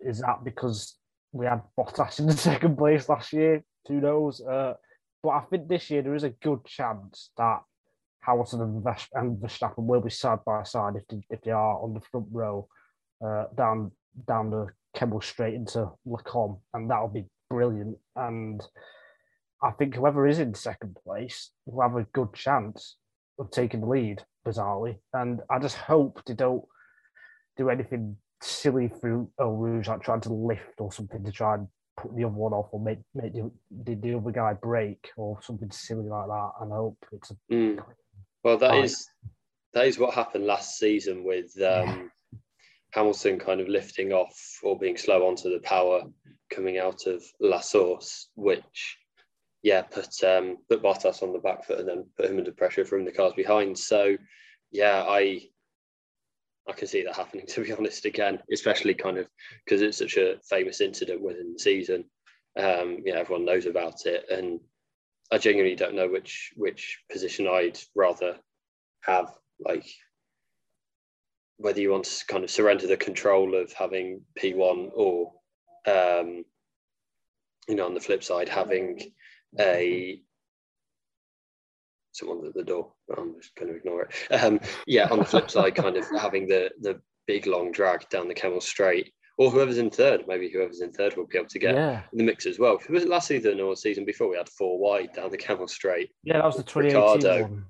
Is 0.00 0.20
that 0.20 0.42
because 0.42 0.96
we 1.32 1.44
had 1.44 1.60
Bottas 1.78 2.18
in 2.18 2.26
the 2.28 2.32
second 2.32 2.78
place 2.78 3.08
last 3.08 3.32
year? 3.32 3.62
Who 3.88 4.00
knows? 4.00 4.40
Uh, 4.40 4.74
but 5.22 5.30
I 5.30 5.40
think 5.40 5.68
this 5.68 5.90
year 5.90 6.00
there 6.00 6.14
is 6.14 6.24
a 6.24 6.30
good 6.30 6.64
chance 6.64 7.30
that 7.36 7.60
Hamilton 8.30 8.60
and, 8.62 8.84
Vers- 8.84 9.08
and 9.14 9.36
Verstappen 9.38 9.84
will 9.84 10.00
be 10.00 10.10
side 10.10 10.38
by 10.46 10.62
side 10.62 10.94
if 10.96 11.06
they, 11.08 11.20
if 11.30 11.40
they 11.42 11.50
are 11.50 11.82
on 11.82 11.94
the 11.94 12.00
front 12.10 12.26
row 12.30 12.68
uh, 13.24 13.44
down 13.56 13.90
down 14.26 14.50
the 14.50 14.66
Kemmel 14.96 15.22
Straight 15.22 15.54
into 15.54 15.90
Les 16.04 16.22
Combes, 16.22 16.58
and 16.74 16.90
that'll 16.90 17.08
be 17.08 17.26
brilliant. 17.48 17.96
And 18.16 18.60
I 19.62 19.70
think 19.72 19.94
whoever 19.94 20.26
is 20.26 20.38
in 20.38 20.54
second 20.54 20.96
place 21.04 21.50
will 21.66 21.82
have 21.82 21.96
a 21.96 22.06
good 22.12 22.32
chance 22.34 22.96
of 23.38 23.50
taking 23.50 23.80
the 23.80 23.86
lead, 23.86 24.24
bizarrely. 24.46 24.96
And 25.12 25.40
I 25.50 25.58
just 25.58 25.76
hope 25.76 26.22
they 26.26 26.34
don't 26.34 26.64
do 27.56 27.68
anything 27.70 28.16
silly 28.42 28.88
through 28.88 29.30
Eau 29.38 29.50
Rouge, 29.52 29.88
like 29.88 30.02
trying 30.02 30.22
to 30.22 30.32
lift 30.32 30.80
or 30.80 30.92
something 30.92 31.22
to 31.24 31.30
try 31.30 31.54
and 31.54 31.68
put 31.96 32.16
the 32.16 32.24
other 32.24 32.34
one 32.34 32.52
off 32.52 32.68
or 32.72 32.80
make, 32.80 32.98
make 33.14 33.34
the, 33.34 33.50
the, 33.84 33.94
the 33.94 34.14
other 34.14 34.30
guy 34.30 34.54
break 34.54 35.10
or 35.16 35.38
something 35.42 35.70
silly 35.70 36.08
like 36.08 36.26
that. 36.26 36.50
And 36.60 36.72
I 36.72 36.76
hope 36.76 36.98
it's 37.12 37.30
a 37.30 37.36
Mm. 37.52 37.82
Well, 38.42 38.58
that 38.58 38.70
Fine. 38.70 38.84
is 38.84 39.08
that 39.74 39.86
is 39.86 39.98
what 39.98 40.14
happened 40.14 40.46
last 40.46 40.78
season 40.78 41.24
with 41.24 41.50
um, 41.62 42.10
Hamilton 42.92 43.38
kind 43.38 43.60
of 43.60 43.68
lifting 43.68 44.12
off 44.12 44.36
or 44.62 44.78
being 44.78 44.96
slow 44.96 45.26
onto 45.26 45.50
the 45.50 45.60
power 45.60 46.02
coming 46.50 46.78
out 46.78 47.06
of 47.06 47.22
La 47.40 47.60
Source, 47.60 48.28
which 48.34 48.98
yeah 49.62 49.82
put 49.82 50.22
um, 50.24 50.58
put 50.68 50.82
Bottas 50.82 51.22
on 51.22 51.32
the 51.32 51.38
back 51.38 51.64
foot 51.64 51.80
and 51.80 51.88
then 51.88 52.06
put 52.16 52.30
him 52.30 52.38
under 52.38 52.52
pressure 52.52 52.84
from 52.84 53.04
the 53.04 53.12
cars 53.12 53.34
behind. 53.34 53.78
So 53.78 54.16
yeah, 54.72 55.04
I 55.06 55.42
I 56.68 56.72
can 56.72 56.88
see 56.88 57.02
that 57.04 57.16
happening 57.16 57.46
to 57.48 57.62
be 57.62 57.72
honest 57.72 58.04
again, 58.04 58.40
especially 58.52 58.94
kind 58.94 59.18
of 59.18 59.28
because 59.64 59.82
it's 59.82 59.98
such 59.98 60.16
a 60.16 60.38
famous 60.48 60.80
incident 60.80 61.20
within 61.20 61.52
the 61.52 61.58
season. 61.58 62.04
Um, 62.58 62.98
yeah, 63.04 63.14
everyone 63.14 63.44
knows 63.44 63.66
about 63.66 64.06
it, 64.06 64.24
and 64.30 64.60
I 65.32 65.38
genuinely 65.38 65.76
don't 65.76 65.94
know 65.94 66.08
which 66.08 66.52
which 66.56 67.00
position 67.10 67.46
I'd 67.46 67.78
rather 67.94 68.36
have. 69.02 69.32
Like 69.64 69.86
whether 71.58 71.80
you 71.80 71.90
want 71.90 72.04
to 72.04 72.26
kind 72.26 72.42
of 72.42 72.50
surrender 72.50 72.86
the 72.86 72.96
control 72.96 73.54
of 73.54 73.72
having 73.72 74.22
P1 74.40 74.90
or 74.94 75.32
um, 75.86 76.44
you 77.68 77.74
know 77.74 77.86
on 77.86 77.94
the 77.94 78.00
flip 78.00 78.24
side 78.24 78.48
having 78.48 79.12
a 79.58 80.20
someone 82.12 82.46
at 82.46 82.54
the 82.54 82.64
door. 82.64 82.92
I'm 83.16 83.34
just 83.40 83.54
going 83.54 83.70
to 83.70 83.76
ignore 83.76 84.02
it. 84.02 84.32
Um, 84.32 84.60
yeah, 84.86 85.08
on 85.10 85.18
the 85.18 85.24
flip 85.24 85.50
side, 85.50 85.74
kind 85.74 85.96
of 85.96 86.06
having 86.18 86.48
the 86.48 86.70
the 86.80 87.00
big 87.26 87.46
long 87.46 87.72
drag 87.72 88.08
down 88.08 88.28
the 88.28 88.34
Kemmel 88.34 88.62
Straight, 88.62 89.12
or 89.40 89.50
whoever's 89.50 89.78
in 89.78 89.88
third. 89.88 90.24
Maybe 90.28 90.50
whoever's 90.50 90.82
in 90.82 90.92
third 90.92 91.16
will 91.16 91.26
be 91.26 91.38
able 91.38 91.48
to 91.48 91.58
get 91.58 91.74
yeah. 91.74 92.02
in 92.12 92.18
the 92.18 92.24
mix 92.24 92.44
as 92.44 92.58
well. 92.58 92.78
Was 92.90 93.04
it 93.04 93.08
last 93.08 93.26
season 93.26 93.58
or 93.58 93.74
season 93.74 94.04
before 94.04 94.28
we 94.28 94.36
had 94.36 94.50
four 94.50 94.78
wide 94.78 95.14
down 95.14 95.30
the 95.30 95.38
Kemmel 95.38 95.66
Straight? 95.66 96.10
Yeah, 96.22 96.34
that 96.34 96.44
was 96.44 96.56
the 96.56 96.62
2018 96.62 97.14
Ricciardo. 97.14 97.42
one. 97.44 97.64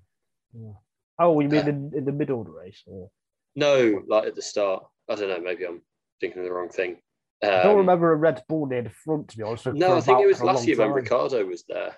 Yeah. 0.53 0.73
Oh, 1.21 1.39
you 1.39 1.49
mean 1.49 1.69
in, 1.69 1.93
in 1.97 2.05
the 2.05 2.11
middle 2.11 2.41
of 2.41 2.49
the 2.49 2.53
race? 2.53 2.83
Or? 2.89 3.09
No, 3.55 4.03
like 4.09 4.27
at 4.27 4.35
the 4.35 4.43
start. 4.43 4.83
I 5.09 5.15
don't 5.15 5.29
know. 5.29 5.41
Maybe 5.41 5.65
I'm 5.65 5.81
thinking 6.21 6.41
of 6.41 6.45
the 6.45 6.53
wrong 6.53 6.71
thing. 6.71 6.97
Um, 7.41 7.51
I 7.51 7.63
don't 7.63 7.77
remember 7.77 8.11
a 8.11 8.17
Red 8.17 8.43
Bull 8.49 8.67
near 8.67 8.83
the 8.83 8.91
front, 8.91 9.29
to 9.29 9.37
be 9.37 9.45
honest. 9.45 9.67
No, 9.67 9.97
I 9.97 10.01
think 10.01 10.21
it 10.21 10.27
was 10.27 10.43
last 10.43 10.67
year 10.67 10.77
when. 10.77 10.91
Ricciardo 10.91 11.45
was 11.45 11.63
there. 11.69 11.95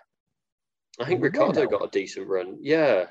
I 1.01 1.07
think 1.07 1.23
Ricciardo 1.23 1.67
got 1.67 1.83
a 1.83 1.89
decent 1.89 2.29
run. 2.29 2.59
Yeah, 2.61 3.07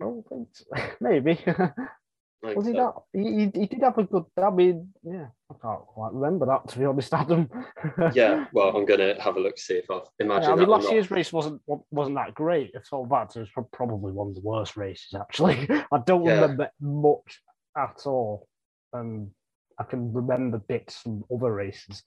I 0.00 0.04
don't 0.04 0.24
think 0.28 0.48
so. 0.52 0.66
Maybe. 1.00 1.40
Think 2.42 2.56
was 2.56 2.66
he 2.66 2.72
so. 2.72 3.04
that? 3.12 3.20
He, 3.20 3.30
he, 3.52 3.60
he 3.60 3.66
did 3.66 3.82
have 3.82 3.98
a 3.98 4.02
good. 4.04 4.24
I 4.36 4.50
mean, 4.50 4.88
yeah, 5.04 5.26
I 5.50 5.54
can't 5.62 5.80
quite 5.86 6.12
remember 6.12 6.44
that 6.46 6.66
to 6.70 6.78
be 6.78 6.84
honest, 6.84 7.14
Adam. 7.22 7.48
Yeah, 8.14 8.46
well, 8.52 8.76
I'm 8.76 8.84
gonna 8.84 9.20
have 9.20 9.36
a 9.36 9.40
look 9.40 9.54
to 9.56 9.62
see 9.62 9.74
if 9.74 9.88
I've 9.90 10.02
Yeah, 10.18 10.50
I 10.52 10.56
mean, 10.56 10.68
last 10.68 10.84
not. 10.84 10.92
year's 10.92 11.10
race 11.10 11.32
wasn't 11.32 11.62
wasn't 11.90 12.16
that 12.16 12.34
great. 12.34 12.72
It's 12.74 12.92
all 12.92 13.06
that. 13.06 13.36
It 13.36 13.40
was 13.56 13.66
probably 13.72 14.12
one 14.12 14.28
of 14.28 14.34
the 14.34 14.40
worst 14.40 14.76
races. 14.76 15.14
Actually, 15.14 15.68
I 15.92 15.98
don't 16.04 16.24
Yeah. 16.24 16.40
remember 16.40 16.70
much 16.80 17.40
at 17.78 18.02
all, 18.06 18.48
and 18.92 19.30
I 19.78 19.84
can 19.84 20.12
remember 20.12 20.58
bits 20.58 20.96
from 21.00 21.24
other 21.32 21.52
races. 21.52 22.02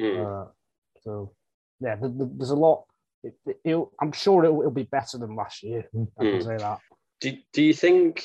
Mm. 0.00 0.44
Uh, 0.46 0.50
so 1.02 1.32
yeah, 1.80 1.96
th- 1.96 2.12
th- 2.16 2.30
there's 2.36 2.50
a 2.50 2.56
lot. 2.56 2.84
It, 3.24 3.78
I'm 4.00 4.12
sure 4.12 4.44
it'll, 4.44 4.60
it'll 4.60 4.70
be 4.70 4.82
better 4.84 5.18
than 5.18 5.34
last 5.34 5.62
year. 5.64 5.88
I 6.20 6.22
can 6.24 6.32
Mm. 6.40 6.44
say 6.44 6.56
that. 6.58 6.78
Do, 7.20 7.32
do 7.52 7.62
you 7.62 7.72
think 7.74 8.24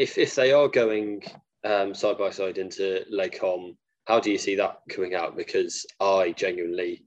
if 0.00 0.16
if 0.16 0.34
they 0.34 0.52
are 0.52 0.68
going 0.68 1.22
um, 1.64 1.94
side 1.94 2.18
by 2.18 2.30
side 2.30 2.58
into 2.58 3.04
Les 3.10 3.28
Combes, 3.28 3.76
how 4.06 4.18
do 4.18 4.30
you 4.30 4.38
see 4.38 4.56
that 4.56 4.78
coming 4.88 5.14
out? 5.14 5.36
Because 5.36 5.84
I 6.00 6.32
genuinely, 6.32 7.04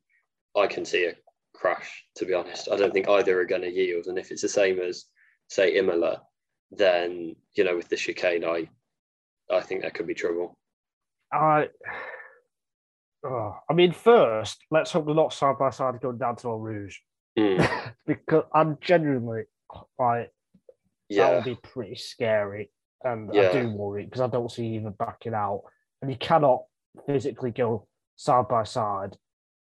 I 0.55 0.67
can 0.67 0.85
see 0.85 1.05
a 1.05 1.15
crash. 1.53 2.05
To 2.17 2.25
be 2.25 2.33
honest, 2.33 2.69
I 2.71 2.77
don't 2.77 2.93
think 2.93 3.09
either 3.09 3.39
are 3.39 3.45
going 3.45 3.63
to 3.63 3.71
yield. 3.71 4.05
And 4.05 4.17
if 4.19 4.31
it's 4.31 4.43
the 4.43 4.49
same 4.49 4.79
as 4.79 5.05
say 5.49 5.75
Imola, 5.75 6.21
then 6.71 7.35
you 7.55 7.63
know 7.63 7.75
with 7.75 7.89
the 7.89 7.97
chicane, 7.97 8.45
I 8.45 8.69
I 9.51 9.61
think 9.61 9.81
there 9.81 9.91
could 9.91 10.07
be 10.07 10.13
trouble. 10.13 10.57
I, 11.31 11.69
oh, 13.25 13.57
I 13.67 13.73
mean, 13.73 13.91
first, 13.91 14.59
let's 14.69 14.91
hope 14.91 15.07
they're 15.07 15.15
not 15.15 15.33
side 15.33 15.57
by 15.57 15.71
side 15.71 15.99
going 15.99 16.19
down 16.19 16.35
to 16.37 16.49
Eau 16.49 16.57
Rouge 16.57 16.97
Mm, 17.37 17.93
because 18.05 18.43
I'm 18.53 18.77
genuinely 18.81 19.43
like 19.97 20.29
that 20.29 20.31
yeah, 21.09 21.35
would 21.35 21.43
be 21.43 21.55
pretty 21.55 21.95
scary, 21.95 22.71
and 23.03 23.29
I 23.31 23.51
do 23.51 23.69
worry 23.69 24.05
because 24.05 24.21
I 24.21 24.27
don't 24.27 24.51
see 24.51 24.75
either 24.75 24.91
backing 24.91 25.33
out, 25.33 25.63
and 26.01 26.11
you 26.11 26.17
cannot 26.17 26.63
physically 27.05 27.51
go 27.51 27.87
side 28.15 28.47
by 28.47 28.63
side 28.63 29.17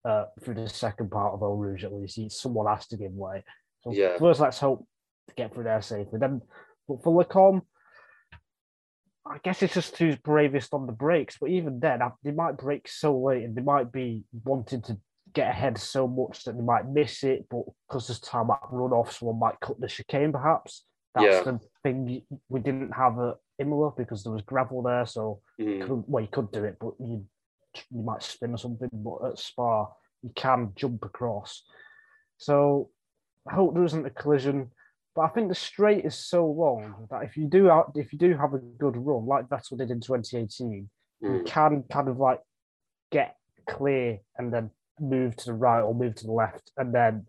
uh, 0.05 0.25
through 0.41 0.55
the 0.55 0.69
second 0.69 1.11
part 1.11 1.33
of 1.33 1.43
Eau 1.43 1.53
Rouge 1.55 1.83
at 1.83 1.93
least. 1.93 2.19
Someone 2.31 2.67
has 2.67 2.87
to 2.87 2.97
give 2.97 3.11
way. 3.11 3.43
So 3.81 3.91
Yeah. 3.91 4.17
first, 4.17 4.39
let's 4.39 4.59
hope 4.59 4.87
to 5.27 5.35
get 5.35 5.53
through 5.53 5.65
there 5.65 5.81
safely. 5.81 6.19
Then, 6.19 6.41
but 6.87 7.03
for 7.03 7.13
Les 7.13 7.25
Combes, 7.25 7.63
I 9.25 9.39
guess 9.43 9.61
it's 9.61 9.73
just 9.73 9.97
who's 9.97 10.15
bravest 10.15 10.73
on 10.73 10.85
the 10.85 10.93
brakes. 10.93 11.37
But 11.39 11.49
even 11.49 11.79
then, 11.79 11.99
they 12.23 12.31
might 12.31 12.57
brake 12.57 12.87
so 12.87 13.17
late, 13.19 13.43
and 13.43 13.55
they 13.55 13.61
might 13.61 13.91
be 13.91 14.23
wanting 14.45 14.81
to 14.83 14.97
get 15.33 15.49
ahead 15.49 15.77
so 15.77 16.07
much 16.07 16.45
that 16.45 16.53
they 16.55 16.63
might 16.63 16.87
miss 16.87 17.23
it. 17.23 17.45
But 17.49 17.63
because 17.87 18.07
there's 18.07 18.21
time 18.21 18.49
at 18.49 18.61
runoff, 18.71 19.11
someone 19.11 19.39
might 19.39 19.59
cut 19.59 19.79
the 19.79 19.87
chicane, 19.87 20.31
perhaps. 20.31 20.85
That's 21.15 21.25
Yeah. 21.25 21.43
the 21.43 21.59
thing 21.83 22.21
we 22.49 22.59
didn't 22.59 22.91
have 22.91 23.17
at 23.19 23.35
Imola 23.59 23.91
because 23.97 24.23
there 24.23 24.33
was 24.33 24.41
gravel 24.43 24.81
there, 24.83 25.05
so 25.05 25.41
Mm, 25.59 25.81
couldn't, 25.81 26.09
well, 26.09 26.21
you 26.23 26.29
could 26.29 26.51
do 26.51 26.63
it, 26.63 26.77
but 26.79 26.93
you 26.99 27.25
you 27.91 28.01
might 28.01 28.23
spin 28.23 28.53
or 28.53 28.57
something. 28.57 28.89
But 28.91 29.25
at 29.25 29.39
Spa, 29.39 29.87
you 30.23 30.31
can 30.35 30.73
jump 30.75 31.05
across. 31.05 31.63
So 32.37 32.89
I 33.47 33.53
hope 33.55 33.73
there 33.73 33.83
isn't 33.83 34.05
a 34.05 34.09
collision. 34.09 34.71
But 35.15 35.21
I 35.23 35.27
think 35.29 35.49
the 35.49 35.55
straight 35.55 36.05
is 36.05 36.15
so 36.15 36.45
long 36.45 37.07
that 37.09 37.23
if 37.23 37.37
you 37.37 37.47
do 37.47 37.69
out, 37.69 37.91
if 37.95 38.13
you 38.13 38.19
do 38.19 38.35
have 38.37 38.53
a 38.53 38.59
good 38.59 38.95
run 38.97 39.25
like 39.25 39.47
Vettel 39.47 39.77
did 39.77 39.89
in 39.91 39.99
2018, 39.99 40.89
you 41.21 41.29
mm, 41.29 41.45
can 41.45 41.83
kind 41.91 42.07
of 42.07 42.17
like 42.19 42.39
get 43.11 43.35
clear 43.67 44.19
and 44.37 44.53
then 44.53 44.69
move 44.99 45.35
to 45.37 45.45
the 45.47 45.53
right 45.53 45.81
or 45.81 45.93
move 45.95 46.15
to 46.15 46.25
the 46.25 46.31
left, 46.31 46.71
and 46.77 46.93
then 46.93 47.25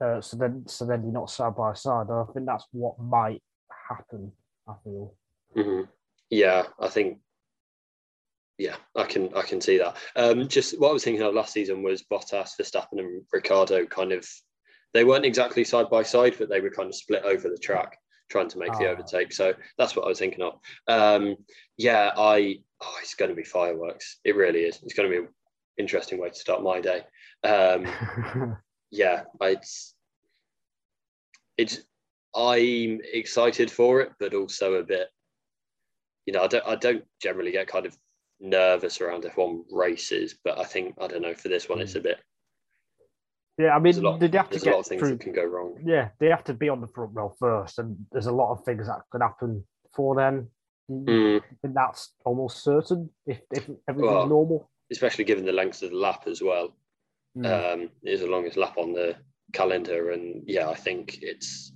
uh, 0.00 0.20
so 0.20 0.36
then 0.36 0.64
so 0.66 0.84
then 0.84 1.02
you're 1.02 1.12
not 1.12 1.30
side 1.30 1.56
by 1.56 1.72
side. 1.74 2.06
I 2.10 2.24
think 2.32 2.46
that's 2.46 2.66
what 2.72 2.98
might 2.98 3.42
happen. 3.88 4.32
I 4.68 4.74
feel. 4.84 5.14
hmm 5.54 5.82
Yeah, 6.30 6.64
I 6.80 6.88
think. 6.88 7.18
Yeah, 8.58 8.76
I 8.94 9.04
can 9.04 9.32
I 9.34 9.42
can 9.42 9.60
see 9.60 9.78
that. 9.78 9.96
Um, 10.16 10.48
just 10.48 10.80
what 10.80 10.88
I 10.90 10.92
was 10.92 11.04
thinking 11.04 11.22
of 11.22 11.34
last 11.34 11.52
season 11.52 11.82
was 11.82 12.02
Bottas, 12.04 12.52
Verstappen, 12.60 12.98
and 12.98 13.22
Ricciardo. 13.32 13.84
Kind 13.86 14.12
of, 14.12 14.26
they 14.94 15.04
weren't 15.04 15.26
exactly 15.26 15.62
side 15.64 15.90
by 15.90 16.02
side, 16.02 16.36
but 16.38 16.48
they 16.48 16.60
were 16.60 16.70
kind 16.70 16.88
of 16.88 16.94
split 16.94 17.22
over 17.24 17.50
the 17.50 17.58
track, 17.58 17.98
trying 18.30 18.48
to 18.48 18.58
make 18.58 18.72
the 18.78 18.86
Ah. 18.88 18.92
overtake. 18.92 19.32
So 19.32 19.52
that's 19.76 19.94
what 19.94 20.06
I 20.06 20.08
was 20.08 20.18
thinking 20.18 20.42
of. 20.42 20.58
Um, 20.88 21.36
yeah, 21.76 22.12
I. 22.16 22.56
Oh, 22.82 22.96
it's 23.00 23.14
going 23.14 23.30
to 23.30 23.34
be 23.34 23.44
fireworks. 23.44 24.20
It 24.24 24.36
really 24.36 24.60
is. 24.60 24.80
It's 24.82 24.94
going 24.94 25.10
to 25.10 25.14
be 25.18 25.22
an 25.24 25.32
interesting 25.78 26.18
way 26.20 26.28
to 26.30 26.34
start 26.34 26.62
my 26.62 26.80
day. 26.80 27.02
Um, 27.44 27.86
yeah, 28.90 29.24
it's 29.40 29.94
it's 31.58 31.80
I'm 32.34 33.00
excited 33.12 33.70
for 33.70 34.00
it, 34.00 34.12
but 34.20 34.34
also 34.34 34.74
a 34.74 34.82
bit, 34.82 35.08
you 36.26 36.32
know, 36.32 36.42
I 36.42 36.46
don't 36.46 36.66
I 36.66 36.76
don't 36.76 37.04
generally 37.20 37.52
get 37.52 37.66
kind 37.66 37.86
of 37.86 37.96
nervous 38.40 39.00
around 39.00 39.24
F1 39.24 39.62
races, 39.70 40.36
but 40.44 40.58
I 40.58 40.64
think 40.64 40.94
I 41.00 41.06
don't 41.06 41.22
know 41.22 41.34
for 41.34 41.48
this 41.48 41.68
one 41.68 41.80
it's 41.80 41.94
a 41.94 42.00
bit. 42.00 42.18
yeah, 43.58 43.74
I 43.74 43.78
mean, 43.78 44.00
lot, 44.02 44.20
they 44.20 44.28
have 44.36 44.50
to 44.50 44.58
there's 44.58 44.62
a 44.64 44.66
lot 44.66 44.72
get 44.72 44.80
of 44.80 44.86
things 44.86 45.00
through. 45.00 45.10
that 45.12 45.20
can 45.20 45.32
go 45.32 45.44
wrong. 45.44 45.78
Yeah, 45.84 46.10
they 46.20 46.28
have 46.28 46.44
to 46.44 46.54
be 46.54 46.68
on 46.68 46.80
the 46.80 46.88
front 46.88 47.12
row 47.14 47.34
first, 47.40 47.78
and 47.78 47.96
there's 48.12 48.26
a 48.26 48.32
lot 48.32 48.52
of 48.52 48.64
things 48.64 48.86
that 48.86 49.00
could 49.10 49.22
happen 49.22 49.64
before 49.90 50.16
then. 50.16 50.48
Mm, 50.90 51.42
think 51.62 51.74
that's 51.74 52.12
almost 52.24 52.62
certain 52.62 53.10
if 53.26 53.40
if 53.50 53.68
everything's 53.88 54.12
Well, 54.12 54.28
normal. 54.28 54.70
especially 54.92 55.24
given 55.24 55.44
the 55.44 55.52
length 55.52 55.82
of 55.82 55.90
the 55.90 55.96
lap 55.96 56.24
as 56.28 56.40
well. 56.42 56.76
Mm. 57.36 57.74
Um, 57.74 57.90
it 58.02 58.10
is 58.10 58.20
the 58.20 58.26
longest 58.26 58.56
lap 58.56 58.78
on 58.78 58.92
the 58.92 59.16
calendar, 59.52 60.10
and 60.10 60.42
yeah, 60.46 60.68
I 60.68 60.74
think 60.74 61.18
it's 61.22 61.72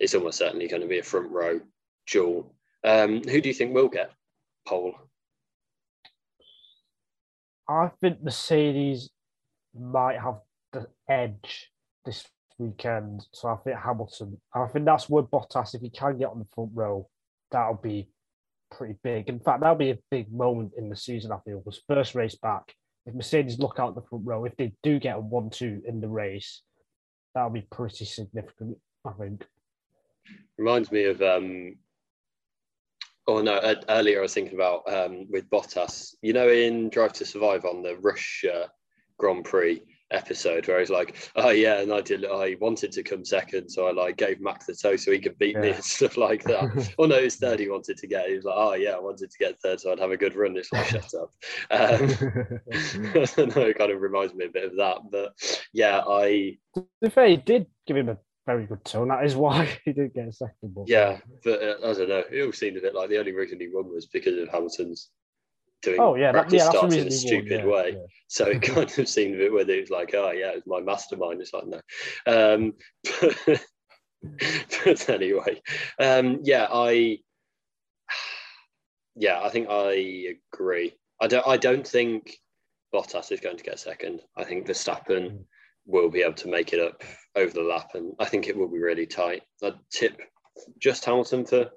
it's 0.00 0.14
almost 0.14 0.38
certainly 0.38 0.68
going 0.68 0.82
to 0.82 0.88
be 0.88 0.98
a 0.98 1.02
front 1.02 1.30
row 1.30 1.60
duel. 2.10 2.54
Um, 2.82 3.22
who 3.22 3.40
do 3.40 3.48
you 3.48 3.54
think 3.54 3.74
will 3.74 3.88
get 3.88 4.10
pole? 4.66 4.94
I 7.68 7.90
think 8.00 8.22
Mercedes 8.22 9.10
might 9.74 10.20
have 10.20 10.40
the 10.72 10.86
edge 11.08 11.70
this 12.04 12.26
weekend. 12.58 13.26
So 13.32 13.48
I 13.48 13.56
think 13.56 13.76
Hamilton. 13.78 14.40
I 14.54 14.66
think 14.66 14.84
that's 14.84 15.08
where 15.08 15.22
Bottas, 15.22 15.74
if 15.74 15.80
he 15.80 15.90
can 15.90 16.18
get 16.18 16.28
on 16.28 16.40
the 16.40 16.46
front 16.54 16.70
row, 16.74 17.08
that'll 17.50 17.80
be 17.82 18.08
pretty 18.70 18.96
big. 19.02 19.28
In 19.28 19.40
fact, 19.40 19.60
that'll 19.60 19.76
be 19.76 19.90
a 19.90 19.98
big 20.10 20.32
moment 20.32 20.72
in 20.76 20.88
the 20.88 20.96
season. 20.96 21.32
I 21.32 21.38
feel 21.44 21.62
was 21.64 21.82
first 21.88 22.14
race 22.14 22.34
back. 22.34 22.74
If 23.06 23.14
Mercedes 23.14 23.58
look 23.58 23.78
out 23.78 23.94
the 23.94 24.02
front 24.02 24.26
row, 24.26 24.44
if 24.44 24.56
they 24.56 24.72
do 24.82 24.98
get 24.98 25.16
a 25.16 25.20
one-two 25.20 25.82
in 25.86 26.00
the 26.00 26.08
race, 26.08 26.62
that'll 27.34 27.50
be 27.50 27.66
pretty 27.70 28.04
significant. 28.04 28.78
I 29.06 29.12
think. 29.12 29.44
reminds 30.56 30.90
me 30.90 31.04
of 31.04 31.20
um 31.20 31.76
oh 33.26 33.42
no 33.42 33.60
earlier 33.90 34.18
i 34.20 34.22
was 34.22 34.32
thinking 34.32 34.54
about 34.54 34.82
um 34.90 35.26
with 35.30 35.48
bottas 35.50 36.14
you 36.22 36.32
know 36.32 36.48
in 36.48 36.88
drive 36.88 37.12
to 37.12 37.26
survive 37.26 37.66
on 37.66 37.82
the 37.82 37.96
rush 37.96 38.44
uh, 38.50 38.66
grand 39.18 39.44
prix 39.44 39.82
episode 40.14 40.66
where 40.66 40.80
he's 40.80 40.90
like 40.90 41.30
oh 41.36 41.50
yeah 41.50 41.80
and 41.80 41.92
i 41.92 42.00
did 42.00 42.24
i 42.24 42.56
wanted 42.60 42.92
to 42.92 43.02
come 43.02 43.24
second 43.24 43.68
so 43.68 43.86
i 43.86 43.92
like 43.92 44.16
gave 44.16 44.40
mac 44.40 44.64
the 44.66 44.74
toe 44.74 44.96
so 44.96 45.10
he 45.10 45.18
could 45.18 45.36
beat 45.38 45.56
me 45.58 45.70
and 45.74 45.84
stuff 45.84 46.16
like 46.16 46.42
that 46.44 46.64
oh 46.98 47.04
no 47.04 47.16
it 47.16 47.24
was 47.24 47.36
third 47.36 47.58
he 47.58 47.68
wanted 47.68 47.96
to 47.96 48.06
get 48.06 48.28
he 48.28 48.36
was 48.36 48.44
like 48.44 48.54
oh 48.56 48.74
yeah 48.74 48.92
i 48.92 49.00
wanted 49.00 49.30
to 49.30 49.38
get 49.38 49.60
third 49.60 49.80
so 49.80 49.92
i'd 49.92 49.98
have 49.98 50.10
a 50.10 50.16
good 50.16 50.34
run 50.34 50.56
it's 50.56 50.72
like 50.72 50.86
shut 50.86 51.12
up 51.14 51.30
um 51.70 52.50
I 53.14 53.26
don't 53.36 53.56
know, 53.56 53.62
it 53.62 53.78
kind 53.78 53.92
of 53.92 54.00
reminds 54.00 54.34
me 54.34 54.46
a 54.46 54.50
bit 54.50 54.64
of 54.64 54.76
that 54.76 54.98
but 55.10 55.60
yeah 55.72 56.02
i 56.08 56.56
to 56.74 56.86
be 57.00 57.10
fair, 57.10 57.28
he 57.28 57.36
did 57.36 57.66
give 57.86 57.96
him 57.96 58.08
a 58.08 58.18
very 58.46 58.66
good 58.66 58.84
tone. 58.84 59.08
That 59.08 59.24
is 59.24 59.36
why 59.36 59.78
he 59.84 59.92
did 59.92 60.12
get 60.12 60.28
a 60.28 60.32
second. 60.32 60.74
But 60.74 60.88
yeah 60.88 61.18
but 61.42 61.62
uh, 61.62 61.76
i 61.82 61.92
don't 61.94 62.08
know 62.08 62.24
it 62.30 62.42
all 62.42 62.52
seemed 62.52 62.76
a 62.76 62.80
bit 62.80 62.94
like 62.94 63.08
the 63.08 63.18
only 63.18 63.32
reason 63.32 63.60
he 63.60 63.68
won 63.72 63.88
was 63.90 64.06
because 64.06 64.36
of 64.38 64.48
hamilton's 64.48 65.10
doing 65.84 66.00
Oh 66.00 66.14
yeah, 66.14 66.32
that, 66.32 66.48
practice 66.48 66.62
yeah, 66.64 66.70
starts 66.70 66.94
in 66.94 67.06
a 67.06 67.10
stupid 67.10 67.50
yeah, 67.50 67.66
way. 67.66 67.92
yeah. 67.92 68.06
So 68.28 68.46
it 68.46 68.62
kind 68.74 68.98
of 68.98 69.08
seemed 69.08 69.34
a 69.34 69.38
bit 69.38 69.52
whether 69.52 69.72
it 69.72 69.80
was 69.82 69.90
like, 69.90 70.14
oh 70.14 70.30
yeah, 70.32 70.52
it's 70.54 70.66
my 70.66 70.80
mastermind. 70.80 71.40
It's 71.40 71.52
like 71.52 71.66
no. 71.66 71.80
Um, 72.26 72.72
but, 73.20 73.62
but 74.84 75.08
anyway, 75.10 75.60
um, 75.98 76.40
yeah, 76.42 76.66
I 76.72 77.18
yeah, 79.16 79.40
I 79.42 79.48
think 79.50 79.68
I 79.70 80.34
agree. 80.52 80.94
I 81.20 81.26
don't 81.28 81.46
I 81.46 81.56
don't 81.56 81.86
think 81.86 82.36
Bottas 82.92 83.32
is 83.32 83.40
going 83.40 83.56
to 83.56 83.64
get 83.64 83.78
second. 83.78 84.20
I 84.36 84.44
think 84.44 84.66
Verstappen 84.66 85.30
Mm. 85.30 85.44
will 85.86 86.08
be 86.10 86.22
able 86.22 86.34
to 86.34 86.48
make 86.48 86.72
it 86.72 86.80
up 86.80 87.02
over 87.36 87.52
the 87.52 87.62
lap, 87.62 87.90
and 87.94 88.14
I 88.18 88.24
think 88.24 88.48
it 88.48 88.56
will 88.56 88.68
be 88.70 88.78
really 88.78 89.06
tight. 89.06 89.42
I'd 89.62 89.74
tip 89.90 90.18
just 90.78 91.04
Hamilton 91.04 91.44
for 91.44 91.70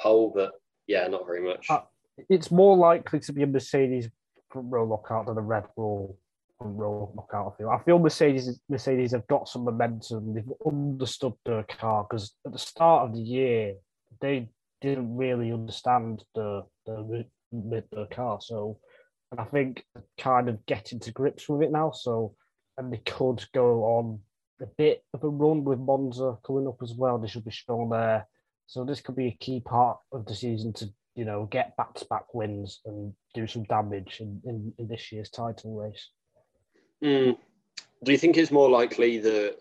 pole, 0.00 0.32
but 0.34 0.52
yeah, 0.86 1.06
not 1.08 1.26
very 1.26 1.42
much. 1.42 1.66
Uh, 1.68 1.82
It's 2.28 2.50
more 2.50 2.76
likely 2.76 3.20
to 3.20 3.32
be 3.32 3.42
a 3.42 3.46
Mercedes 3.46 4.08
front 4.50 4.70
row 4.70 4.84
lockout 4.84 5.26
than 5.26 5.38
a 5.38 5.42
Red 5.42 5.64
Bull 5.76 6.16
front 6.58 6.76
row 6.76 7.12
lockout. 7.14 7.54
I 7.54 7.56
feel. 7.58 7.70
I 7.70 7.82
feel 7.82 7.98
Mercedes 7.98 8.60
Mercedes 8.68 9.12
have 9.12 9.26
got 9.26 9.48
some 9.48 9.64
momentum. 9.64 10.34
They've 10.34 10.52
understood 10.66 11.34
their 11.44 11.64
car 11.64 12.06
because 12.08 12.34
at 12.46 12.52
the 12.52 12.58
start 12.58 13.08
of 13.08 13.14
the 13.14 13.22
year 13.22 13.74
they 14.20 14.48
didn't 14.80 15.16
really 15.16 15.52
understand 15.52 16.24
the 16.34 16.64
the 16.86 17.24
the, 17.52 17.84
the 17.92 18.06
car. 18.06 18.38
So, 18.40 18.78
and 19.30 19.40
I 19.40 19.44
think 19.44 19.84
kind 20.18 20.48
of 20.48 20.64
getting 20.66 21.00
to 21.00 21.12
grips 21.12 21.48
with 21.48 21.62
it 21.62 21.72
now. 21.72 21.90
So, 21.92 22.34
and 22.78 22.92
they 22.92 22.98
could 22.98 23.44
go 23.52 23.84
on 23.84 24.20
a 24.60 24.66
bit 24.78 25.04
of 25.12 25.24
a 25.24 25.28
run 25.28 25.64
with 25.64 25.78
Monza 25.78 26.36
coming 26.46 26.68
up 26.68 26.78
as 26.82 26.94
well. 26.94 27.18
They 27.18 27.28
should 27.28 27.44
be 27.44 27.50
strong 27.50 27.90
there. 27.90 28.26
So 28.66 28.84
this 28.84 29.00
could 29.00 29.16
be 29.16 29.26
a 29.26 29.36
key 29.38 29.60
part 29.60 29.98
of 30.12 30.24
the 30.24 30.34
season 30.34 30.72
to 30.74 30.88
you 31.14 31.24
know 31.24 31.46
get 31.50 31.76
back 31.76 31.94
to 31.94 32.04
back 32.06 32.34
wins 32.34 32.80
and 32.86 33.12
do 33.34 33.46
some 33.46 33.64
damage 33.64 34.18
in, 34.20 34.40
in, 34.44 34.72
in 34.78 34.88
this 34.88 35.12
year's 35.12 35.30
title 35.30 35.74
race. 35.76 36.08
Mm. 37.02 37.36
Do 38.04 38.12
you 38.12 38.18
think 38.18 38.36
it's 38.36 38.50
more 38.50 38.70
likely 38.70 39.18
that 39.18 39.56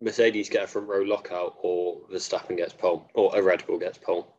Mercedes 0.00 0.48
get 0.48 0.64
a 0.64 0.66
front 0.66 0.88
row 0.88 1.02
lockout 1.02 1.56
or 1.62 2.00
Verstappen 2.12 2.56
gets 2.56 2.72
pole 2.72 3.08
or 3.14 3.36
a 3.36 3.42
Red 3.42 3.66
Bull 3.66 3.78
gets 3.78 3.98
pole? 3.98 4.36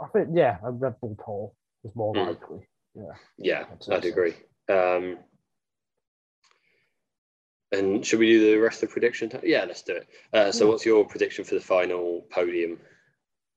I 0.00 0.06
think 0.12 0.28
yeah, 0.32 0.58
a 0.62 0.70
Red 0.70 1.00
Bull 1.00 1.16
pole 1.18 1.54
is 1.84 1.94
more 1.94 2.14
Mm. 2.14 2.26
likely. 2.26 2.66
Yeah, 3.38 3.64
I'd 3.70 3.92
I'd 3.92 4.04
agree. 4.04 4.34
Um, 4.68 5.18
and 7.72 8.04
should 8.04 8.18
we 8.18 8.26
do 8.26 8.50
the 8.50 8.56
rest 8.56 8.82
of 8.82 8.88
the 8.88 8.92
prediction? 8.92 9.30
Yeah, 9.42 9.64
let's 9.64 9.82
do 9.82 9.96
it. 9.96 10.08
Uh, 10.32 10.52
so, 10.52 10.68
what's 10.68 10.84
your 10.84 11.04
prediction 11.04 11.44
for 11.44 11.54
the 11.54 11.60
final 11.60 12.26
podium? 12.30 12.78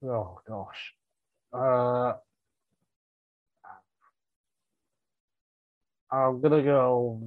Oh 0.03 0.39
gosh. 0.47 0.93
Uh, 1.51 2.13
I'm 6.11 6.41
gonna 6.41 6.61
go 6.61 7.19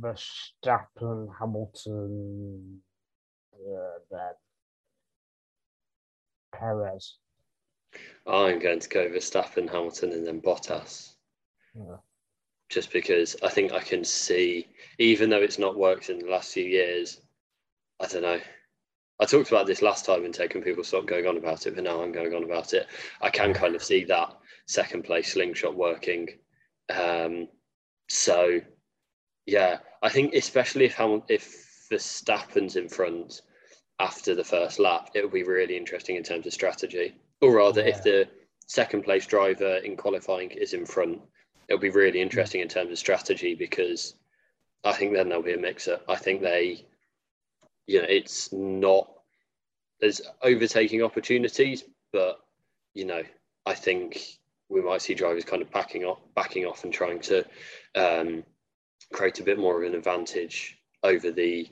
Verstappen, 0.00 1.28
Hamilton, 1.38 2.80
uh, 3.54 3.98
then 4.10 4.34
Perez. 6.52 7.16
I'm 8.26 8.58
going 8.58 8.80
to 8.80 8.88
go 8.88 9.08
Verstappen, 9.08 9.68
Hamilton, 9.68 10.12
and 10.12 10.26
then 10.26 10.40
Bottas. 10.40 11.14
Yeah. 11.74 11.96
Just 12.68 12.92
because 12.92 13.36
I 13.42 13.48
think 13.48 13.72
I 13.72 13.80
can 13.80 14.04
see, 14.04 14.66
even 14.98 15.30
though 15.30 15.40
it's 15.40 15.58
not 15.58 15.78
worked 15.78 16.10
in 16.10 16.18
the 16.18 16.30
last 16.30 16.52
few 16.52 16.64
years, 16.64 17.20
I 18.00 18.06
don't 18.06 18.22
know. 18.22 18.40
I 19.20 19.24
talked 19.24 19.48
about 19.48 19.66
this 19.66 19.82
last 19.82 20.04
time 20.04 20.24
and 20.24 20.34
taking 20.34 20.62
people 20.62 20.84
stop 20.84 21.06
going 21.06 21.26
on 21.26 21.36
about 21.36 21.66
it, 21.66 21.74
but 21.74 21.82
now 21.84 22.02
I'm 22.02 22.12
going 22.12 22.34
on 22.34 22.44
about 22.44 22.74
it. 22.74 22.86
I 23.20 23.30
can 23.30 23.52
kind 23.52 23.74
of 23.74 23.82
see 23.82 24.04
that 24.04 24.36
second 24.66 25.02
place 25.04 25.32
slingshot 25.32 25.74
working. 25.74 26.28
Um, 26.88 27.48
so, 28.08 28.60
yeah, 29.46 29.78
I 30.02 30.08
think 30.08 30.34
especially 30.34 30.84
if 30.84 30.94
Hamil- 30.94 31.24
if 31.28 31.88
Verstappen's 31.90 32.76
in 32.76 32.88
front 32.88 33.42
after 33.98 34.34
the 34.34 34.44
first 34.44 34.78
lap, 34.78 35.10
it 35.14 35.22
will 35.22 35.30
be 35.30 35.42
really 35.42 35.76
interesting 35.76 36.16
in 36.16 36.22
terms 36.22 36.46
of 36.46 36.52
strategy. 36.52 37.14
Or 37.40 37.56
rather, 37.56 37.80
Yeah. 37.80 37.88
if 37.88 38.02
the 38.02 38.28
second 38.66 39.02
place 39.02 39.26
driver 39.26 39.78
in 39.78 39.96
qualifying 39.96 40.50
is 40.50 40.74
in 40.74 40.84
front, 40.86 41.20
it'll 41.68 41.80
be 41.80 41.90
really 41.90 42.20
interesting 42.20 42.60
in 42.60 42.68
terms 42.68 42.90
of 42.90 42.98
strategy 42.98 43.54
because 43.54 44.14
I 44.84 44.92
think 44.92 45.12
then 45.12 45.28
there'll 45.28 45.42
be 45.42 45.54
a 45.54 45.58
mixer. 45.58 46.00
I 46.08 46.16
think 46.16 46.40
they, 46.40 46.86
you 47.86 48.00
know, 48.00 48.06
it's 48.08 48.52
not 48.52 49.10
there's 50.00 50.20
overtaking 50.42 51.02
opportunities, 51.02 51.84
but 52.12 52.40
you 52.94 53.04
know, 53.04 53.22
I 53.66 53.74
think 53.74 54.38
we 54.68 54.80
might 54.80 55.02
see 55.02 55.14
drivers 55.14 55.44
kind 55.44 55.62
of 55.62 55.70
backing 55.70 56.04
off, 56.04 56.20
backing 56.34 56.64
off, 56.64 56.84
and 56.84 56.92
trying 56.92 57.20
to 57.20 57.44
um, 57.94 58.44
create 59.12 59.40
a 59.40 59.44
bit 59.44 59.58
more 59.58 59.82
of 59.82 59.88
an 59.88 59.96
advantage 59.96 60.78
over 61.02 61.30
the 61.30 61.68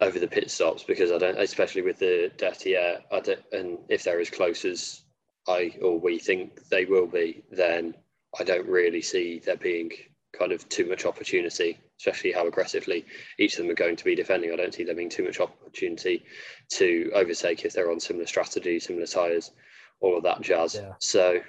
over 0.00 0.18
the 0.18 0.28
pit 0.28 0.50
stops 0.50 0.84
because 0.84 1.10
I 1.10 1.18
don't, 1.18 1.38
especially 1.38 1.82
with 1.82 1.98
the 1.98 2.30
dirty 2.36 2.76
air, 2.76 3.00
I 3.10 3.18
don't, 3.20 3.42
and 3.52 3.78
if 3.88 4.04
they're 4.04 4.20
as 4.20 4.30
close 4.30 4.64
as 4.64 5.02
I 5.48 5.74
or 5.82 5.98
we 5.98 6.18
think 6.18 6.68
they 6.68 6.84
will 6.84 7.06
be, 7.06 7.42
then 7.50 7.94
I 8.38 8.44
don't 8.44 8.66
really 8.68 9.02
see 9.02 9.38
there 9.38 9.56
being 9.56 9.90
kind 10.38 10.52
of 10.52 10.68
too 10.68 10.86
much 10.88 11.04
opportunity, 11.04 11.78
especially 11.98 12.32
how 12.32 12.46
aggressively 12.46 13.04
each 13.38 13.54
of 13.54 13.62
them 13.62 13.70
are 13.70 13.74
going 13.74 13.96
to 13.96 14.04
be 14.04 14.14
defending. 14.14 14.52
I 14.52 14.56
don't 14.56 14.74
see 14.74 14.84
there 14.84 14.94
being 14.94 15.08
too 15.08 15.24
much 15.24 15.40
opportunity 15.40 16.24
to 16.72 17.10
overtake 17.14 17.64
if 17.64 17.72
they're 17.72 17.90
on 17.90 18.00
similar 18.00 18.26
strategies, 18.26 18.86
similar 18.86 19.06
tyres, 19.06 19.52
all 20.00 20.16
of 20.16 20.22
that 20.24 20.40
jazz. 20.42 20.74
Yeah. 20.74 20.92
So 20.98 21.40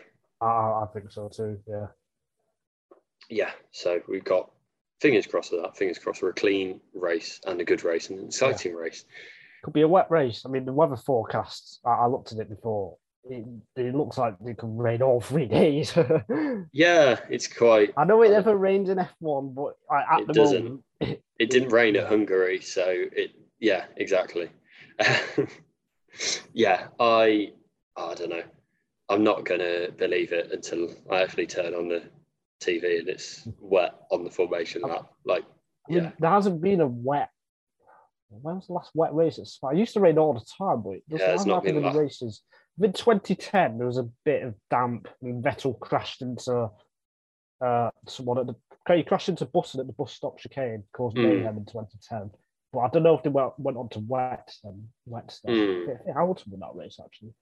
I, 0.42 0.46
I 0.46 0.86
think 0.94 1.12
so 1.12 1.30
too. 1.30 1.60
Yeah. 1.68 1.88
Yeah. 3.30 3.52
So 3.72 4.02
we've 4.08 4.24
got 4.24 4.50
fingers 5.02 5.28
crossed 5.28 5.50
for 5.52 5.62
that. 5.62 5.78
Fingers 5.78 6.00
crossed 6.00 6.22
for 6.22 6.30
a 6.30 6.34
clean 6.34 6.80
race 6.94 7.40
and 7.46 7.60
a 7.62 7.66
good 7.66 7.84
race 7.84 8.10
and 8.10 8.20
an 8.20 8.28
exciting 8.28 8.72
yeah. 8.72 8.80
race. 8.80 9.06
Could 9.64 9.74
be 9.74 9.82
a 9.82 9.88
wet 9.88 10.10
race. 10.10 10.44
I 10.46 10.50
mean, 10.50 10.66
the 10.66 10.74
weather 10.74 10.96
forecasts. 10.96 11.80
I, 11.86 11.92
I 11.92 12.08
looked 12.08 12.32
at 12.32 12.40
it 12.40 12.50
before 12.50 12.98
it, 13.26 13.46
it 13.76 13.96
looks 13.96 14.18
like 14.18 14.36
it 14.46 14.58
could 14.58 14.78
rain 14.78 15.02
all 15.02 15.22
three 15.22 15.46
days. 15.60 15.94
yeah, 16.72 17.20
it's 17.30 17.48
quite. 17.48 17.94
I 17.98 18.04
know 18.06 18.22
it 18.22 18.28
um, 18.28 18.34
never 18.34 18.56
rains 18.58 18.90
in 18.90 18.98
F1, 18.98 19.56
but 19.56 19.76
at 19.94 20.22
it 20.22 20.28
the 20.28 20.34
doesn't. 20.34 20.64
moment, 20.64 20.84
it, 21.02 21.24
it 21.40 21.50
didn't 21.50 21.70
rain 21.70 21.96
at 21.96 22.08
Hungary, 22.08 22.62
so 22.62 22.86
it. 22.88 23.32
Yeah, 23.60 23.86
exactly. 23.98 24.50
yeah, 26.54 26.88
I. 27.00 27.52
Oh, 27.98 28.12
I 28.12 28.16
don't 28.16 28.30
know. 28.30 28.44
I'm 29.10 29.24
not 29.24 29.44
gonna 29.44 29.90
believe 29.98 30.32
it 30.32 30.52
until 30.52 30.90
I 31.10 31.22
actually 31.22 31.48
turn 31.48 31.74
on 31.74 31.90
the 31.90 32.04
TV 32.62 33.00
and 33.00 33.10
it's 33.10 33.48
wet 33.60 33.96
on 34.12 34.24
the 34.24 34.30
formation 34.30 34.84
lap. 34.84 35.10
Like, 35.26 35.44
I 35.90 35.94
mean, 35.94 36.04
yeah, 36.04 36.12
there 36.20 36.30
hasn't 36.30 36.62
been 36.62 36.82
a 36.82 36.88
wet. 36.88 37.30
When 38.30 38.56
was 38.58 38.68
the 38.68 38.74
last 38.74 38.92
wet 38.94 39.14
race 39.16 39.40
at 39.40 39.48
Spa? 39.48 39.70
It 39.70 39.78
used 39.78 39.94
to 39.94 40.00
rain 40.00 40.20
all 40.20 40.34
the 40.34 40.46
time, 40.58 40.84
but 40.84 40.92
it 40.92 41.04
doesn't 41.10 41.28
Yeah, 41.28 41.34
it's 41.34 41.46
not 41.46 41.56
happen 41.56 41.76
been 41.76 41.86
in 41.86 41.92
the 41.94 42.00
races. 42.00 42.44
In 42.82 42.94
2010, 42.94 43.78
there 43.78 43.88
was 43.88 43.98
a 43.98 44.10
bit 44.24 44.44
of 44.44 44.56
damp, 44.70 45.08
and 45.22 45.44
Vettel 45.44 45.78
crashed 45.80 46.22
into 46.22 46.70
uh, 47.62 47.92
someone 48.08 48.38
at 48.40 48.48
the. 48.48 48.56
He 48.96 49.04
crashed 49.04 49.30
into 49.30 49.46
Button 49.46 49.80
at 49.82 49.88
the 49.88 49.94
bus 49.94 50.14
stop 50.14 50.40
chicane, 50.40 50.84
caused 50.94 51.16
Mm. 51.18 51.24
mayhem 51.24 51.58
in 51.58 51.66
2010. 51.66 52.32
But 52.72 52.80
I 52.80 52.90
don't 52.90 53.04
know 53.04 53.16
if 53.16 53.24
they 53.24 53.30
went, 53.30 53.52
went 53.60 53.78
on 53.78 53.90
to 53.90 54.00
wet 54.00 54.52
then. 54.64 54.88
Wet 55.06 55.30
stuff. 55.32 55.52
Mm. 55.52 55.90
I 56.08 56.20
Hamilton 56.20 56.52
won 56.52 56.60
that 56.62 56.76
race 56.80 57.00
actually. 57.04 57.34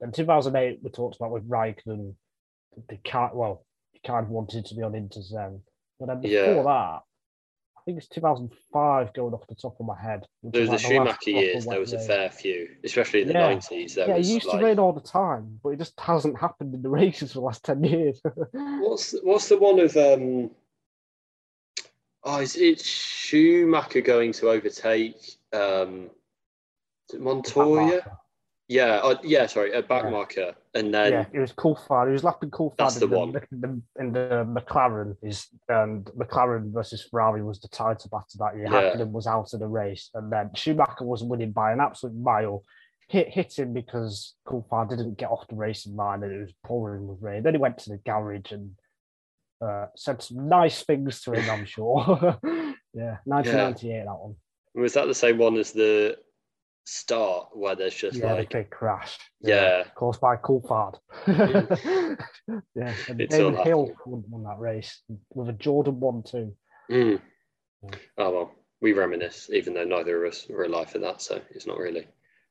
In 0.00 0.12
2008, 0.12 0.80
we 0.82 0.90
talked 0.90 1.16
about 1.16 1.30
with 1.30 1.48
Raikkonen. 1.48 2.14
the 2.88 2.96
can't. 3.04 3.34
Well, 3.36 3.64
he 3.92 4.00
kind 4.06 4.24
of 4.24 4.30
wanted 4.30 4.64
to 4.66 4.74
be 4.74 4.82
on 4.82 4.92
Interzen, 4.92 5.60
but 6.00 6.06
then 6.06 6.20
before 6.20 6.54
Yeah. 6.56 6.62
that, 6.62 6.68
I 6.68 7.00
think 7.86 7.98
it's 7.98 8.08
2005 8.08 9.14
going 9.14 9.32
off 9.32 9.46
the 9.46 9.54
top 9.54 9.76
of 9.78 9.86
my 9.86 9.98
head. 9.98 10.26
there 10.42 10.62
was 10.62 10.70
the 10.70 10.76
like 10.76 10.84
Schumacher 10.84 11.30
years. 11.30 11.66
There 11.66 11.80
was 11.80 11.92
a 11.92 12.00
fair 12.00 12.28
few, 12.28 12.68
especially 12.84 13.22
in 13.22 13.28
the 13.28 13.34
Yeah. 13.34 13.54
90s. 13.54 13.94
There 13.94 14.08
Yeah, 14.08 14.16
it 14.16 14.26
used 14.26 14.46
like, 14.46 14.58
to 14.58 14.64
rain 14.64 14.78
all 14.78 14.92
the 14.92 15.00
time, 15.00 15.60
but 15.62 15.70
it 15.70 15.78
just 15.78 15.98
hasn't 16.00 16.36
happened 16.38 16.74
in 16.74 16.82
the 16.82 16.88
races 17.00 17.32
for 17.32 17.38
the 17.38 17.44
last 17.46 17.64
10 17.64 17.84
years. 17.84 18.20
What's 18.52 19.14
what's 19.22 19.48
the 19.48 19.56
one 19.56 19.78
of 19.78 19.96
um? 19.96 20.50
Oh, 22.24 22.40
is 22.40 22.56
it 22.56 22.80
Schumacher 22.80 24.00
going 24.00 24.32
to 24.32 24.50
overtake 24.50 25.38
um? 25.52 26.10
Montoya? 27.16 28.02
Yeah, 28.68 28.96
uh, 28.96 29.16
yeah. 29.22 29.46
Sorry, 29.46 29.72
a 29.72 29.82
back 29.82 30.04
Yeah. 30.04 30.10
marker, 30.10 30.54
and 30.74 30.92
then 30.92 31.12
yeah, 31.12 31.24
it 31.32 31.38
was 31.38 31.52
Coulthard. 31.52 32.08
He 32.08 32.12
was 32.12 32.24
lapping 32.24 32.50
Coulthard 32.50 32.76
That's 32.78 33.00
in 33.00 33.08
the 33.08 33.16
one. 33.16 33.28
In 33.52 33.60
the, 33.60 33.82
in 34.00 34.12
the 34.12 34.44
McLaren. 34.48 35.16
Is 35.22 35.46
and 35.68 36.04
McLaren 36.06 36.72
versus 36.72 37.02
Ferrari 37.08 37.44
was 37.44 37.60
the 37.60 37.68
title 37.68 38.10
battle 38.10 38.26
that 38.38 38.56
year. 38.56 38.64
Yeah. 38.64 38.96
Hakkinen 38.96 39.12
was 39.12 39.28
out 39.28 39.54
of 39.54 39.60
the 39.60 39.68
race, 39.68 40.10
and 40.14 40.32
then 40.32 40.50
Schumacher 40.54 41.04
was 41.04 41.22
winning 41.22 41.52
by 41.52 41.72
an 41.72 41.80
absolute 41.80 42.16
mile. 42.16 42.64
Hit 43.08 43.28
hit 43.28 43.56
him 43.56 43.72
because 43.72 44.34
Coulthard 44.48 44.90
didn't 44.90 45.16
get 45.16 45.30
off 45.30 45.46
the 45.46 45.54
racing 45.54 45.94
line, 45.94 46.24
and 46.24 46.32
it 46.32 46.40
was 46.40 46.54
pouring 46.64 47.06
with 47.06 47.22
rain. 47.22 47.44
Then 47.44 47.54
he 47.54 47.58
went 47.58 47.78
to 47.78 47.90
the 47.90 47.98
garage 47.98 48.50
and 48.50 48.72
uh, 49.60 49.86
said 49.94 50.20
some 50.20 50.48
nice 50.48 50.82
things 50.82 51.20
to 51.22 51.32
him. 51.32 51.48
I'm 51.48 51.66
sure. 51.66 52.36
yeah, 52.92 53.18
1998 53.26 54.04
that 54.06 54.18
one. 54.18 54.34
was 54.74 54.94
that 54.94 55.06
the 55.06 55.14
same 55.14 55.38
one 55.38 55.56
as 55.56 55.70
the 55.70 56.18
start 56.86 57.48
where 57.52 57.74
there's 57.74 57.94
just 57.94 58.18
yeah, 58.18 58.32
like 58.32 58.48
the 58.48 58.58
big 58.58 58.70
crash. 58.70 59.18
yeah, 59.40 59.84
caused 59.94 60.20
by 60.20 60.36
Coulthard. 60.36 60.98
yeah, 61.26 62.94
and 63.08 63.20
It's 63.20 63.36
Damon 63.36 63.56
Hill 63.64 63.86
happened. 63.86 64.24
won, 64.28 64.44
that 64.44 64.58
race 64.58 65.02
with 65.34 65.48
a 65.48 65.52
Jordan 65.52 66.00
one 66.00 66.22
too. 66.22 66.54
Mm. 66.90 67.20
Yeah. 67.82 67.90
Oh 68.18 68.30
well, 68.30 68.52
we 68.80 68.92
reminisce, 68.92 69.50
even 69.52 69.74
though 69.74 69.84
neither 69.84 70.24
of 70.24 70.32
us 70.32 70.46
were 70.48 70.64
alive 70.64 70.90
for 70.90 70.98
that, 71.00 71.20
so 71.20 71.40
it's 71.50 71.66
not 71.66 71.78
really 71.78 72.06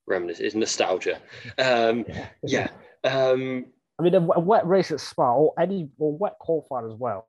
reminisce. 0.05 0.39
It's 0.39 0.55
nostalgia. 0.55 1.19
Um, 1.57 2.05
yeah. 2.43 2.69
Um, 3.03 3.65
I 3.97 4.03
mean, 4.03 4.15
a, 4.15 4.19
a 4.19 4.39
wet 4.39 4.67
race 4.67 4.91
at 4.91 4.99
Spa 4.99 5.33
or 5.33 5.53
any 5.57 5.89
or 5.97 6.17
wet 6.17 6.35
qualifier 6.45 6.91
as 6.91 6.99
well. 6.99 7.27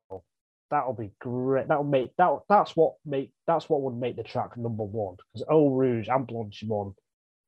That'll 0.70 0.94
be 0.94 1.12
great. 1.20 1.68
That'll 1.68 1.85
make 1.85 2.11
that. 2.18 2.40
That's 2.48 2.74
what 2.76 2.94
make. 3.05 3.31
That's 3.46 3.68
what 3.68 3.83
would 3.83 3.96
make 3.96 4.16
the 4.16 4.22
track 4.22 4.57
number 4.57 4.83
one 4.85 5.16
because 5.33 5.46
Eau 5.48 5.68
Rouge 5.68 6.09
and 6.09 6.26
Blanchimont, 6.26 6.94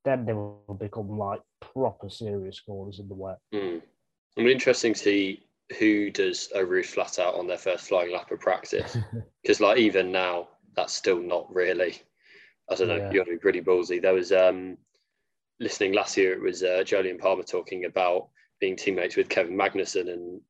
then 0.04 0.24
they 0.24 0.32
will 0.32 0.76
become 0.78 1.18
like 1.18 1.40
proper 1.60 2.08
serious 2.08 2.60
corners 2.60 3.00
in 3.00 3.08
the 3.08 3.14
wet. 3.14 3.38
hmm. 3.52 3.78
It'll 4.36 4.46
be 4.46 4.52
interesting 4.52 4.94
to 4.94 5.00
see 5.00 5.42
who 5.78 6.10
does 6.10 6.48
Eau 6.54 6.62
Rouge 6.62 6.86
flat 6.86 7.18
out 7.18 7.34
on 7.34 7.46
their 7.48 7.58
first 7.58 7.88
flying 7.88 8.12
lap 8.12 8.30
of 8.30 8.40
practice. 8.40 8.96
because 9.42 9.60
like 9.60 9.78
even 9.78 10.12
now 10.12 10.48
that's 10.76 10.94
still 10.94 11.18
not 11.20 11.52
really 11.52 12.00
i 12.70 12.74
don't 12.76 12.86
know 12.88 12.96
Yeah. 12.96 13.10
you 13.10 13.18
got 13.18 13.24
to 13.24 13.32
be 13.32 13.38
pretty 13.38 13.60
ballsy 13.60 14.00
there 14.00 14.14
was 14.14 14.30
um 14.30 14.76
listening 15.58 15.92
last 15.92 16.16
year 16.16 16.32
it 16.34 16.40
was 16.40 16.62
uh, 16.62 16.84
Jolyon 16.86 17.18
Palmer 17.18 17.42
talking 17.42 17.84
about 17.86 18.28
being 18.60 18.76
teammates 18.76 19.16
with 19.16 19.28
Kevin 19.28 19.56
Magnussen 19.56 20.12
and 20.12 20.40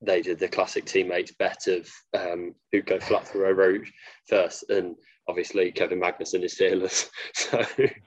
they 0.00 0.22
did 0.22 0.38
the 0.38 0.48
classic 0.48 0.84
teammates 0.84 1.32
bet 1.32 1.66
of 1.66 1.88
um, 2.18 2.54
who'd 2.72 2.86
go 2.86 2.98
flat 3.00 3.26
through 3.26 3.46
Eau 3.46 3.52
Rouge 3.52 3.90
first 4.28 4.70
and 4.70 4.96
obviously 5.28 5.70
Kevin 5.70 6.00
Magnussen 6.00 6.42
is 6.42 6.54
fearless 6.54 7.10
so 7.34 7.64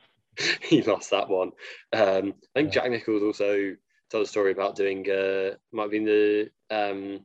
he 0.62 0.82
lost 0.84 1.12
that 1.12 1.30
one 1.30 1.52
um, 1.94 2.34
I 2.56 2.60
think. 2.62 2.74
Jack 2.74 2.90
Nicholls 2.90 3.22
also 3.22 3.76
told 4.10 4.26
a 4.26 4.30
story 4.30 4.52
about 4.52 4.76
doing 4.76 5.10
uh, 5.10 5.56
might 5.72 5.84
have 5.84 5.92
been 5.92 6.06
the 6.06 6.50
um, 6.70 7.20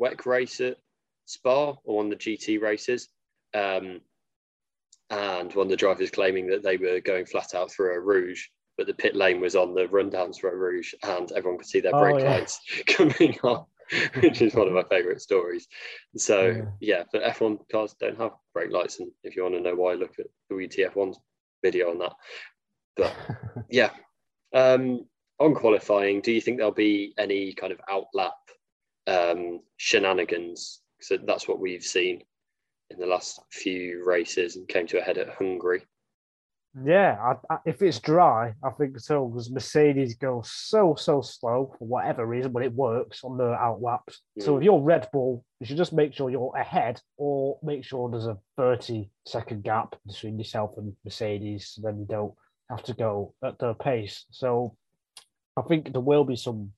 WEC 0.00 0.26
race 0.26 0.60
at 0.60 0.76
Spa 1.26 1.74
or 1.84 1.96
one 1.96 2.06
of 2.06 2.10
the 2.10 2.16
GT 2.16 2.60
races. 2.60 3.08
Um, 3.54 4.00
and 5.10 5.52
one 5.54 5.66
of 5.66 5.70
the 5.70 5.76
drivers 5.76 6.10
claiming 6.10 6.46
that 6.48 6.62
they 6.62 6.76
were 6.76 7.00
going 7.00 7.26
flat 7.26 7.54
out 7.54 7.70
through 7.70 7.94
Eau 7.94 7.98
Rouge, 7.98 8.44
but 8.78 8.86
the 8.86 8.94
pit 8.94 9.16
lane 9.16 9.40
was 9.40 9.56
on 9.56 9.74
the 9.74 9.86
rundowns 9.86 10.38
for 10.38 10.50
Eau 10.50 10.56
Rouge 10.56 10.94
and 11.02 11.30
everyone 11.32 11.58
could 11.58 11.66
see 11.66 11.80
their 11.80 11.94
Oh, 11.94 12.00
brake 12.00 12.22
yeah. 12.22 12.30
lights 12.30 12.60
coming 12.86 13.38
on, 13.42 13.64
which 14.20 14.42
is 14.42 14.54
one 14.54 14.68
of 14.68 14.72
my 14.74 14.84
favourite 14.84 15.20
stories. 15.20 15.66
So, 16.16 16.48
Yeah. 16.48 16.62
yeah, 16.80 17.02
but 17.12 17.22
F1 17.22 17.58
cars 17.70 17.94
don't 18.00 18.18
have 18.18 18.32
brake 18.54 18.70
lights. 18.70 19.00
And 19.00 19.10
if 19.24 19.36
you 19.36 19.42
want 19.42 19.54
to 19.56 19.60
know 19.60 19.74
why, 19.74 19.94
look 19.94 20.18
at 20.18 20.26
the 20.48 20.54
WTF1's 20.54 21.18
video 21.62 21.90
on 21.90 21.98
that. 21.98 22.12
But 22.96 23.14
yeah. 23.70 23.90
Um, 24.54 25.06
on 25.38 25.54
qualifying, 25.54 26.20
do 26.20 26.32
you 26.32 26.40
think 26.40 26.58
there'll 26.58 26.72
be 26.72 27.14
any 27.16 27.54
kind 27.54 27.72
of 27.72 27.80
outlap 27.88 28.32
um, 29.06 29.60
shenanigans? 29.78 30.82
So 31.00 31.16
that's 31.16 31.48
what 31.48 31.60
we've 31.60 31.82
seen 31.82 32.22
in 32.90 32.98
the 32.98 33.06
last 33.06 33.40
few 33.52 34.04
races 34.04 34.56
and 34.56 34.68
came 34.68 34.86
to 34.88 34.98
a 34.98 35.02
head 35.02 35.16
at 35.18 35.30
Hungary. 35.30 35.82
Yeah, 36.84 37.16
I, 37.20 37.54
I, 37.54 37.58
if 37.66 37.82
it's 37.82 37.98
dry, 37.98 38.54
I 38.62 38.70
think 38.70 39.00
so 39.00 39.26
because 39.26 39.50
Mercedes 39.50 40.14
goes 40.14 40.52
so 40.52 40.94
so 40.96 41.20
slow 41.20 41.74
for 41.76 41.88
whatever 41.88 42.24
reason, 42.24 42.52
but 42.52 42.62
it 42.62 42.72
works 42.72 43.24
on 43.24 43.36
the 43.36 43.52
outlaps. 43.54 44.20
So 44.38 44.54
Mm. 44.54 44.58
if 44.58 44.62
you're 44.64 44.80
Red 44.80 45.08
Bull, 45.12 45.44
you 45.58 45.66
should 45.66 45.76
just 45.78 45.92
make 45.92 46.14
sure 46.14 46.30
you're 46.30 46.56
ahead, 46.56 47.00
or 47.16 47.58
make 47.64 47.84
sure 47.84 48.08
there's 48.08 48.28
a 48.28 48.38
thirty 48.56 49.10
second 49.26 49.64
gap 49.64 49.96
between 50.06 50.38
yourself 50.38 50.74
and 50.76 50.94
Mercedes, 51.04 51.70
so 51.70 51.82
then 51.82 51.98
you 51.98 52.06
don't 52.06 52.34
have 52.68 52.84
to 52.84 52.94
go 52.94 53.34
at 53.42 53.58
their 53.58 53.74
pace. 53.74 54.26
So 54.30 54.76
I 55.56 55.62
think 55.62 55.90
there 55.92 56.00
will 56.00 56.24
be 56.24 56.36
some 56.36 56.70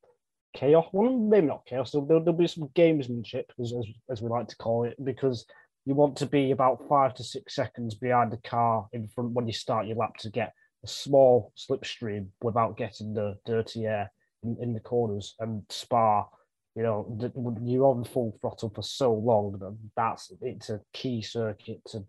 chaos. 0.54 0.86
Well, 0.92 1.12
maybe 1.18 1.48
not 1.48 1.66
chaos. 1.66 1.90
There'll, 1.90 2.06
there'll 2.06 2.32
be 2.32 2.46
some 2.46 2.68
gamesmanship, 2.68 3.44
as, 3.60 3.74
as 3.78 3.86
as 4.10 4.22
we 4.22 4.30
like 4.30 4.48
to 4.48 4.56
call 4.56 4.84
it, 4.84 4.96
because 5.04 5.44
you 5.84 5.94
want 5.94 6.16
to 6.16 6.26
be 6.26 6.50
about 6.50 6.88
five 6.88 7.14
to 7.14 7.24
six 7.24 7.54
seconds 7.54 7.94
behind 7.94 8.32
the 8.32 8.36
car 8.38 8.88
in 8.92 9.08
front 9.08 9.32
when 9.32 9.46
you 9.46 9.52
start 9.52 9.86
your 9.86 9.96
lap 9.96 10.16
to 10.18 10.30
get 10.30 10.52
a 10.84 10.88
small 10.88 11.52
slipstream 11.56 12.28
without 12.42 12.76
getting 12.76 13.14
the 13.14 13.36
dirty 13.44 13.86
air 13.86 14.10
in, 14.42 14.56
in 14.60 14.72
the 14.72 14.80
corners 14.80 15.34
and 15.40 15.62
Spa. 15.68 16.26
You 16.74 16.82
know, 16.82 17.16
th- 17.20 17.32
when 17.34 17.66
you're 17.66 17.86
on 17.86 18.04
full 18.04 18.36
throttle 18.40 18.72
for 18.74 18.82
so 18.82 19.12
long. 19.12 19.58
that 19.58 19.76
That's 19.96 20.32
it's 20.40 20.70
a 20.70 20.80
key 20.92 21.20
circuit 21.20 21.80
to, 21.88 22.04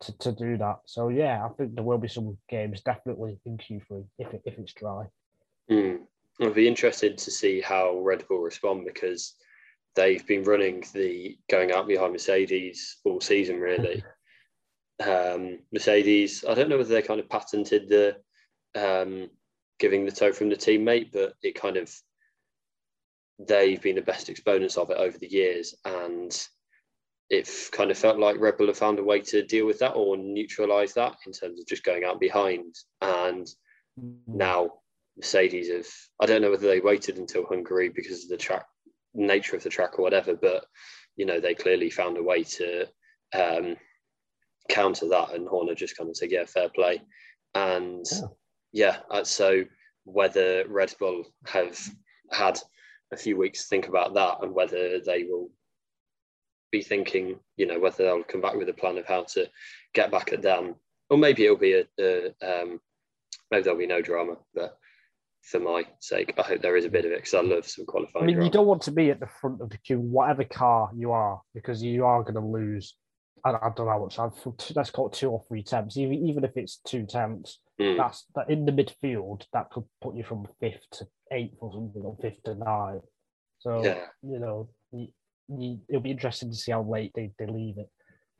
to 0.00 0.18
to 0.18 0.32
do 0.32 0.56
that. 0.58 0.78
So 0.86 1.08
yeah, 1.08 1.44
I 1.44 1.48
think 1.54 1.74
there 1.74 1.84
will 1.84 1.98
be 1.98 2.08
some 2.08 2.38
games 2.48 2.80
definitely 2.80 3.38
in 3.44 3.58
Q3 3.58 4.04
if 4.18 4.32
it, 4.32 4.42
if 4.44 4.58
it's 4.58 4.72
dry. 4.72 5.04
Mm. 5.70 6.00
I'd 6.40 6.54
be 6.54 6.68
interested 6.68 7.16
to 7.16 7.30
see 7.30 7.60
how 7.60 7.98
Red 7.98 8.26
Bull 8.28 8.40
respond 8.40 8.84
because 8.84 9.34
they've 9.96 10.26
been 10.26 10.44
running 10.44 10.84
the 10.92 11.36
going 11.50 11.72
out 11.72 11.88
behind 11.88 12.12
Mercedes 12.12 12.98
all 13.04 13.20
season, 13.20 13.58
really. 13.58 14.04
um, 15.04 15.58
Mercedes, 15.72 16.44
I 16.48 16.54
don't 16.54 16.68
know 16.68 16.76
whether 16.76 16.94
they 16.94 17.02
kind 17.02 17.18
of 17.18 17.28
patented 17.28 17.88
the 17.88 18.16
um, 18.74 19.30
giving 19.78 20.04
the 20.04 20.12
toe 20.12 20.32
from 20.32 20.50
the 20.50 20.56
teammate, 20.56 21.10
but 21.12 21.34
it 21.42 21.60
kind 21.60 21.76
of 21.76 21.92
they've 23.48 23.82
been 23.82 23.96
the 23.96 24.02
best 24.02 24.28
exponents 24.28 24.76
of 24.76 24.90
it 24.90 24.98
over 24.98 25.18
the 25.18 25.32
years, 25.32 25.74
and 25.84 26.46
it 27.28 27.50
kind 27.72 27.90
of 27.90 27.98
felt 27.98 28.18
like 28.18 28.38
Red 28.38 28.56
Bull 28.56 28.68
have 28.68 28.78
found 28.78 28.98
a 28.98 29.04
way 29.04 29.20
to 29.20 29.42
deal 29.42 29.66
with 29.66 29.80
that 29.80 29.92
or 29.92 30.16
neutralize 30.16 30.94
that 30.94 31.16
in 31.26 31.32
terms 31.32 31.58
of 31.58 31.66
just 31.66 31.84
going 31.84 32.04
out 32.04 32.20
behind. 32.20 32.76
And 33.00 33.48
now 34.28 34.74
Mercedes 35.16 35.70
have, 35.70 35.88
I 36.20 36.26
don't 36.26 36.40
know 36.40 36.50
whether 36.50 36.68
they 36.68 36.78
waited 36.78 37.18
until 37.18 37.44
Hungary 37.46 37.88
because 37.88 38.22
of 38.22 38.28
the 38.28 38.36
track 38.36 38.66
nature 39.16 39.56
of 39.56 39.62
the 39.62 39.70
track 39.70 39.98
or 39.98 40.02
whatever, 40.02 40.34
but 40.34 40.66
you 41.16 41.24
know, 41.24 41.40
they 41.40 41.54
clearly 41.54 41.90
found 41.90 42.18
a 42.18 42.22
way 42.22 42.44
to 42.44 42.86
um, 43.34 43.76
counter 44.68 45.08
that. 45.08 45.32
And 45.34 45.48
Horner 45.48 45.74
just 45.74 45.96
kind 45.96 46.10
of 46.10 46.16
said, 46.16 46.30
yeah, 46.30 46.44
fair 46.44 46.68
play. 46.68 47.02
And 47.54 48.04
yeah, 48.72 48.98
yeah 49.10 49.18
uh, 49.18 49.24
so 49.24 49.64
whether 50.04 50.64
Red 50.68 50.94
Bull 51.00 51.24
have 51.46 51.78
had 52.30 52.58
a 53.12 53.16
few 53.16 53.36
weeks 53.36 53.62
to 53.62 53.68
think 53.68 53.88
about 53.88 54.14
that 54.14 54.38
and 54.42 54.54
whether 54.54 55.00
they 55.00 55.24
will 55.24 55.50
be 56.70 56.82
thinking, 56.82 57.38
you 57.56 57.66
know, 57.66 57.78
whether 57.78 58.04
they'll 58.04 58.24
come 58.24 58.40
back 58.40 58.54
with 58.54 58.68
a 58.68 58.74
plan 58.74 58.98
of 58.98 59.06
how 59.06 59.22
to 59.22 59.48
get 59.94 60.10
back 60.10 60.32
at 60.32 60.42
them, 60.42 60.74
or 61.08 61.16
maybe 61.16 61.44
it'll 61.44 61.56
be 61.56 61.74
a, 61.74 61.84
a 61.98 62.26
um, 62.42 62.80
maybe 63.50 63.62
there'll 63.62 63.78
be 63.78 63.86
no 63.86 64.02
drama. 64.02 64.36
But 64.54 64.76
for 65.46 65.60
my 65.60 65.84
sake, 66.00 66.34
I 66.38 66.42
hope 66.42 66.60
there 66.60 66.76
is 66.76 66.84
a 66.84 66.90
bit 66.90 67.04
of 67.04 67.12
it 67.12 67.18
because 67.18 67.34
I 67.34 67.40
love 67.40 67.66
some 67.66 67.86
qualifying. 67.86 68.24
I 68.24 68.26
mean, 68.26 68.34
drama. 68.36 68.46
you 68.46 68.52
don't 68.52 68.66
want 68.66 68.82
to 68.82 68.90
be 68.90 69.10
at 69.10 69.20
the 69.20 69.28
front 69.40 69.62
of 69.62 69.70
the 69.70 69.78
queue, 69.78 70.00
whatever 70.00 70.44
car 70.44 70.90
you 70.96 71.12
are, 71.12 71.40
because 71.54 71.82
you 71.82 72.04
are 72.04 72.22
going 72.22 72.34
to 72.34 72.40
lose. 72.40 72.94
I, 73.44 73.50
I 73.50 73.70
don't 73.76 73.86
know 73.86 73.92
how 73.92 74.02
much. 74.02 74.18
I've, 74.18 74.32
let's 74.74 74.90
call 74.90 75.06
it 75.06 75.12
two 75.12 75.30
or 75.30 75.44
three 75.46 75.62
temps. 75.62 75.96
Even 75.96 76.26
even 76.26 76.44
if 76.44 76.56
it's 76.56 76.78
two 76.78 77.06
temps, 77.06 77.60
mm. 77.80 77.96
that's 77.96 78.26
that 78.34 78.50
in 78.50 78.64
the 78.64 78.72
midfield. 78.72 79.44
That 79.52 79.70
could 79.70 79.84
put 80.02 80.16
you 80.16 80.24
from 80.24 80.48
fifth 80.60 80.82
to 80.94 81.06
eighth 81.32 81.58
or 81.60 81.72
something, 81.72 82.02
or 82.02 82.16
fifth 82.20 82.42
to 82.44 82.56
ninth. 82.56 83.04
So 83.58 83.84
yeah. 83.84 84.06
you 84.22 84.40
know, 84.40 84.68
you, 84.90 85.08
you, 85.48 85.78
it'll 85.88 86.02
be 86.02 86.10
interesting 86.10 86.50
to 86.50 86.56
see 86.56 86.72
how 86.72 86.82
late 86.82 87.12
they, 87.14 87.30
they 87.38 87.46
leave 87.46 87.76
it. 87.78 87.90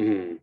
Mm. 0.03 0.39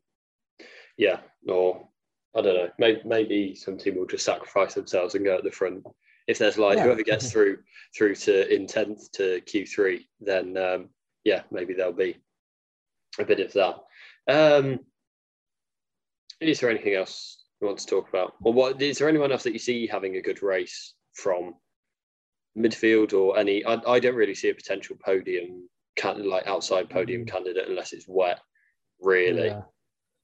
Yeah, 0.97 1.19
or 1.47 1.89
I 2.35 2.41
don't 2.41 2.55
know. 2.55 2.69
Maybe, 2.79 3.01
maybe 3.03 3.55
some 3.55 3.77
team 3.77 3.97
will 3.97 4.05
just 4.05 4.25
sacrifice 4.25 4.75
themselves 4.75 5.15
and 5.15 5.25
go 5.25 5.37
at 5.37 5.43
the 5.43 5.51
front. 5.51 5.83
If 6.27 6.37
there's 6.37 6.57
like 6.57 6.77
yeah. 6.77 6.83
whoever 6.85 7.03
gets 7.03 7.31
through 7.31 7.57
through 7.97 8.15
to 8.15 8.53
in 8.53 8.65
tenth 8.67 9.11
to 9.13 9.41
Q 9.41 9.65
three, 9.65 10.07
then 10.21 10.57
um, 10.57 10.89
yeah, 11.23 11.41
maybe 11.51 11.73
there'll 11.73 11.93
be 11.93 12.17
a 13.19 13.25
bit 13.25 13.39
of 13.39 13.53
that. 13.53 13.75
Um, 14.27 14.79
is 16.39 16.59
there 16.59 16.69
anything 16.69 16.95
else 16.95 17.43
you 17.59 17.67
want 17.67 17.79
to 17.79 17.85
talk 17.85 18.09
about, 18.09 18.33
or 18.41 18.53
what? 18.53 18.81
Is 18.81 18.97
there 18.97 19.09
anyone 19.09 19.31
else 19.31 19.43
that 19.43 19.53
you 19.53 19.59
see 19.59 19.87
having 19.87 20.15
a 20.15 20.21
good 20.21 20.41
race 20.41 20.93
from 21.13 21.55
midfield 22.57 23.13
or 23.13 23.37
any? 23.37 23.65
I, 23.65 23.81
I 23.87 23.99
don't 23.99 24.15
really 24.15 24.35
see 24.35 24.49
a 24.49 24.55
potential 24.55 24.95
podium 25.03 25.67
can 25.95 26.27
like 26.27 26.47
outside 26.47 26.89
podium 26.89 27.25
mm. 27.25 27.31
candidate 27.31 27.67
unless 27.67 27.93
it's 27.93 28.07
wet, 28.07 28.39
really. 29.01 29.47
Yeah. 29.47 29.61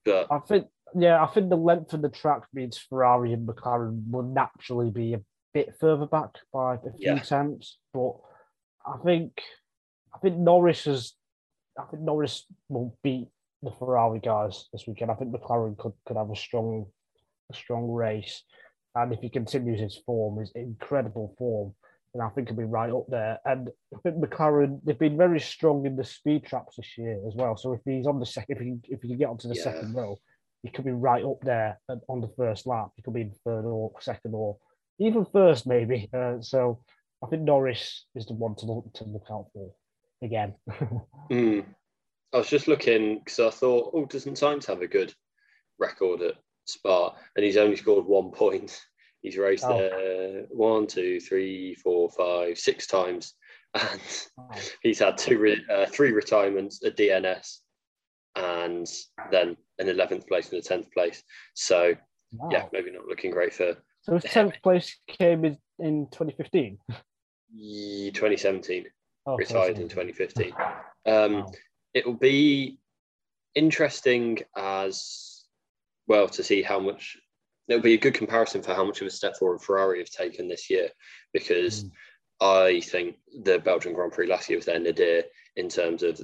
But 0.06 0.28
I 0.32 0.40
think 0.40 0.68
yeah, 0.96 1.22
I 1.24 1.28
think 1.28 1.50
the 1.50 1.58
length 1.58 1.94
of 1.94 2.02
the 2.02 2.10
track 2.10 2.44
means 2.54 2.78
Ferrari 2.78 3.34
and 3.34 3.48
McLaren 3.48 4.10
will 4.10 4.24
naturally 4.24 4.90
be 4.90 5.14
a 5.14 5.22
bit 5.54 5.76
further 5.80 6.06
back 6.06 6.30
by 6.54 6.76
a 6.76 6.80
few 6.80 7.14
yeah. 7.14 7.16
attempts. 7.16 7.78
But 7.94 8.14
I 8.86 8.98
think 9.04 9.42
I 10.14 10.20
think 10.20 10.38
Norris 10.38 10.86
has 10.86 11.14
I 11.80 11.84
think 11.90 12.04
Norris 12.04 12.46
will 12.68 12.98
beat 13.04 13.30
the 13.62 13.72
Ferrari 13.72 14.20
guys 14.20 14.68
this 14.72 14.86
weekend. 14.88 15.12
I 15.12 15.16
think 15.16 15.32
McLaren 15.32 15.78
could, 15.78 15.94
could 16.06 16.18
have 16.18 16.32
a 16.32 16.36
strong 16.36 16.86
a 17.52 17.56
strong 17.56 17.90
race. 17.90 18.44
And 18.96 19.14
if 19.14 19.20
he 19.20 19.30
continues 19.30 19.80
his 19.80 19.98
form, 20.06 20.40
his 20.40 20.52
incredible 20.56 21.36
form, 21.38 21.74
and 22.14 22.24
I 22.24 22.30
think 22.30 22.48
he'll 22.48 22.58
be 22.58 22.64
right 22.64 22.92
up 22.92 23.06
there. 23.08 23.40
And 23.46 23.70
I 23.96 24.00
think 24.02 24.18
McLaren 24.18 24.80
they've 24.84 24.98
been 24.98 25.18
very 25.18 25.40
strong 25.40 25.86
in 25.86 25.96
the 25.96 26.04
speed 26.04 26.46
traps 26.46 26.78
this 26.78 26.98
year 26.98 27.20
as 27.28 27.36
well. 27.36 27.56
So 27.56 27.74
if 27.74 27.82
he's 27.86 28.08
on 28.08 28.20
the 28.20 28.26
second, 28.26 28.58
if 28.58 28.62
he 28.62 28.78
if 28.94 29.02
he 29.02 29.10
can 29.10 29.18
get 29.18 29.30
onto 29.30 29.48
the 29.48 29.56
yeah. 29.56 29.64
second 29.64 29.94
row, 29.94 30.18
he 30.64 30.70
could 30.70 30.86
be 30.86 30.92
right 30.92 31.24
up 31.24 31.40
there 31.42 31.80
on 32.08 32.22
the 32.22 32.32
first 32.36 32.66
lap. 32.66 32.90
He 32.96 33.02
could 33.02 33.14
be 33.14 33.22
in 33.22 33.34
third 33.46 33.66
or 33.66 33.92
second 34.00 34.34
or 34.34 34.58
even 35.00 35.26
first 35.26 35.66
maybe. 35.68 36.10
Uh, 36.14 36.42
so 36.42 36.80
I 37.24 37.28
think 37.28 37.44
Norris 37.44 38.06
is 38.16 38.26
the 38.26 38.34
one 38.34 38.56
to 38.56 38.66
look 38.66 38.94
to 38.96 39.04
look 39.06 39.26
out 39.32 39.48
for 39.54 39.72
again. 40.22 40.56
mm. 41.32 41.66
I 42.34 42.38
was 42.38 42.50
just 42.50 42.68
looking 42.68 43.20
because 43.20 43.40
I 43.40 43.50
thought, 43.50 43.92
oh, 43.94 44.06
doesn't 44.06 44.38
Sainz 44.38 44.66
have 44.68 44.82
a 44.82 44.88
good 44.88 45.14
record 45.80 46.22
at 46.22 46.36
Spa? 46.66 47.16
And 47.36 47.44
he's 47.44 47.58
only 47.58 47.76
scored 47.76 48.06
one 48.06 48.32
point. 48.32 48.80
He's 49.22 49.38
raced 49.38 49.66
oh. 49.68 49.78
there 49.78 50.46
one, 50.50 50.88
two, 50.88 51.20
three, 51.20 51.76
four, 51.76 52.10
five, 52.10 52.58
six 52.58 52.88
times, 52.88 53.34
and 53.74 54.28
oh. 54.40 54.50
he's 54.82 55.00
had 55.00 55.18
two, 55.18 55.38
re- 55.40 55.66
uh, 55.70 55.88
three 55.88 56.12
retirements, 56.12 56.82
a 56.84 56.92
DNS, 56.92 57.58
and 58.38 58.88
then 59.30 59.58
an 59.78 59.90
eleventh 59.90 60.26
place 60.28 60.50
and 60.52 60.60
a 60.60 60.62
tenth 60.62 60.90
place. 60.94 61.22
So 61.54 61.96
wow. 62.32 62.50
yeah, 62.50 62.66
maybe 62.72 62.92
not 62.92 63.08
looking 63.08 63.32
great 63.32 63.54
for. 63.54 63.76
So 64.10 64.16
his 64.16 64.24
tenth 64.24 64.56
place 64.64 64.98
came 65.08 65.46
in, 65.46 65.58
in 65.78 66.08
2015. 66.08 66.80
2017. 68.12 68.86
Oh, 69.28 69.36
retired 69.36 69.78
in 69.78 69.88
2015. 69.88 70.52
Um, 71.06 71.34
wow. 71.34 71.52
It 71.94 72.08
will 72.08 72.16
be 72.16 72.80
interesting 73.54 74.40
as 74.58 75.46
well 76.08 76.28
to 76.30 76.44
see 76.44 76.64
how 76.64 76.80
much 76.80 77.18
it'll 77.68 77.84
be 77.84 77.94
a 77.94 78.00
good 78.00 78.16
comparison 78.16 78.64
for 78.64 78.74
how 78.74 78.84
much 78.84 79.00
of 79.02 79.08
a 79.08 79.12
step 79.12 79.38
forward 79.38 79.62
Ferrari 79.62 80.00
have 80.00 80.10
taken 80.10 80.48
this 80.48 80.72
year 80.72 80.90
because 81.32 81.84
mm. 81.84 81.92
I 82.42 82.80
think 82.80 83.18
the 83.44 83.60
Belgian 83.60 83.94
Grand 83.94 84.12
Prix 84.12 84.26
last 84.26 84.50
year 84.50 84.58
was 84.58 84.66
their 84.66 84.80
nadir 84.80 85.24
in 85.56 85.70
terms 85.70 86.02
of 86.02 86.20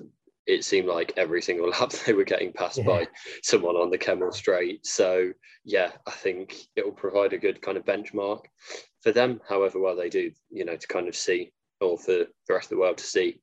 it 0.48 0.64
seemed 0.64 0.88
like 0.88 1.14
every 1.18 1.42
single 1.42 1.70
lap 1.80 1.92
they 1.92 2.14
were 2.14 2.24
getting 2.24 2.54
passed 2.54 2.78
yeah. 2.78 2.86
by 2.86 3.08
someone 3.44 3.76
on 3.76 3.90
the 3.90 3.98
Kemmel 3.98 4.34
straight. 4.34 4.86
So 4.86 5.32
yeah, 5.64 5.92
I 6.08 6.12
think 6.12 6.56
it 6.76 6.86
will 6.86 6.94
provide 6.94 7.34
a 7.34 7.38
good 7.38 7.62
kind 7.62 7.78
of 7.78 7.86
benchmark 7.86 8.46
for 9.02 9.12
them, 9.12 9.42
however 9.48 9.80
well 9.80 9.96
they 9.96 10.10
do, 10.10 10.32
you 10.50 10.66
know, 10.66 10.76
to 10.76 10.88
kind 10.88 11.08
of 11.08 11.16
see 11.16 11.52
or 11.82 11.98
for 11.98 12.12
the 12.48 12.54
rest 12.54 12.66
of 12.66 12.78
the 12.78 12.82
world 12.82 12.98
to 12.98 13.04
see 13.04 13.42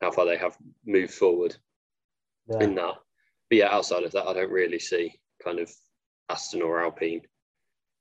how 0.00 0.10
far 0.10 0.26
they 0.26 0.36
have 0.36 0.56
moved 0.86 1.14
forward 1.14 1.56
yeah. 2.48 2.60
in 2.60 2.74
that. 2.74 2.94
But 3.50 3.58
yeah, 3.58 3.74
outside 3.74 4.04
of 4.04 4.12
that, 4.12 4.26
I 4.26 4.32
don't 4.32 4.50
really 4.50 4.78
see 4.78 5.20
kind 5.42 5.58
of 5.58 5.70
Aston 6.28 6.62
or 6.62 6.82
Alpine 6.82 7.22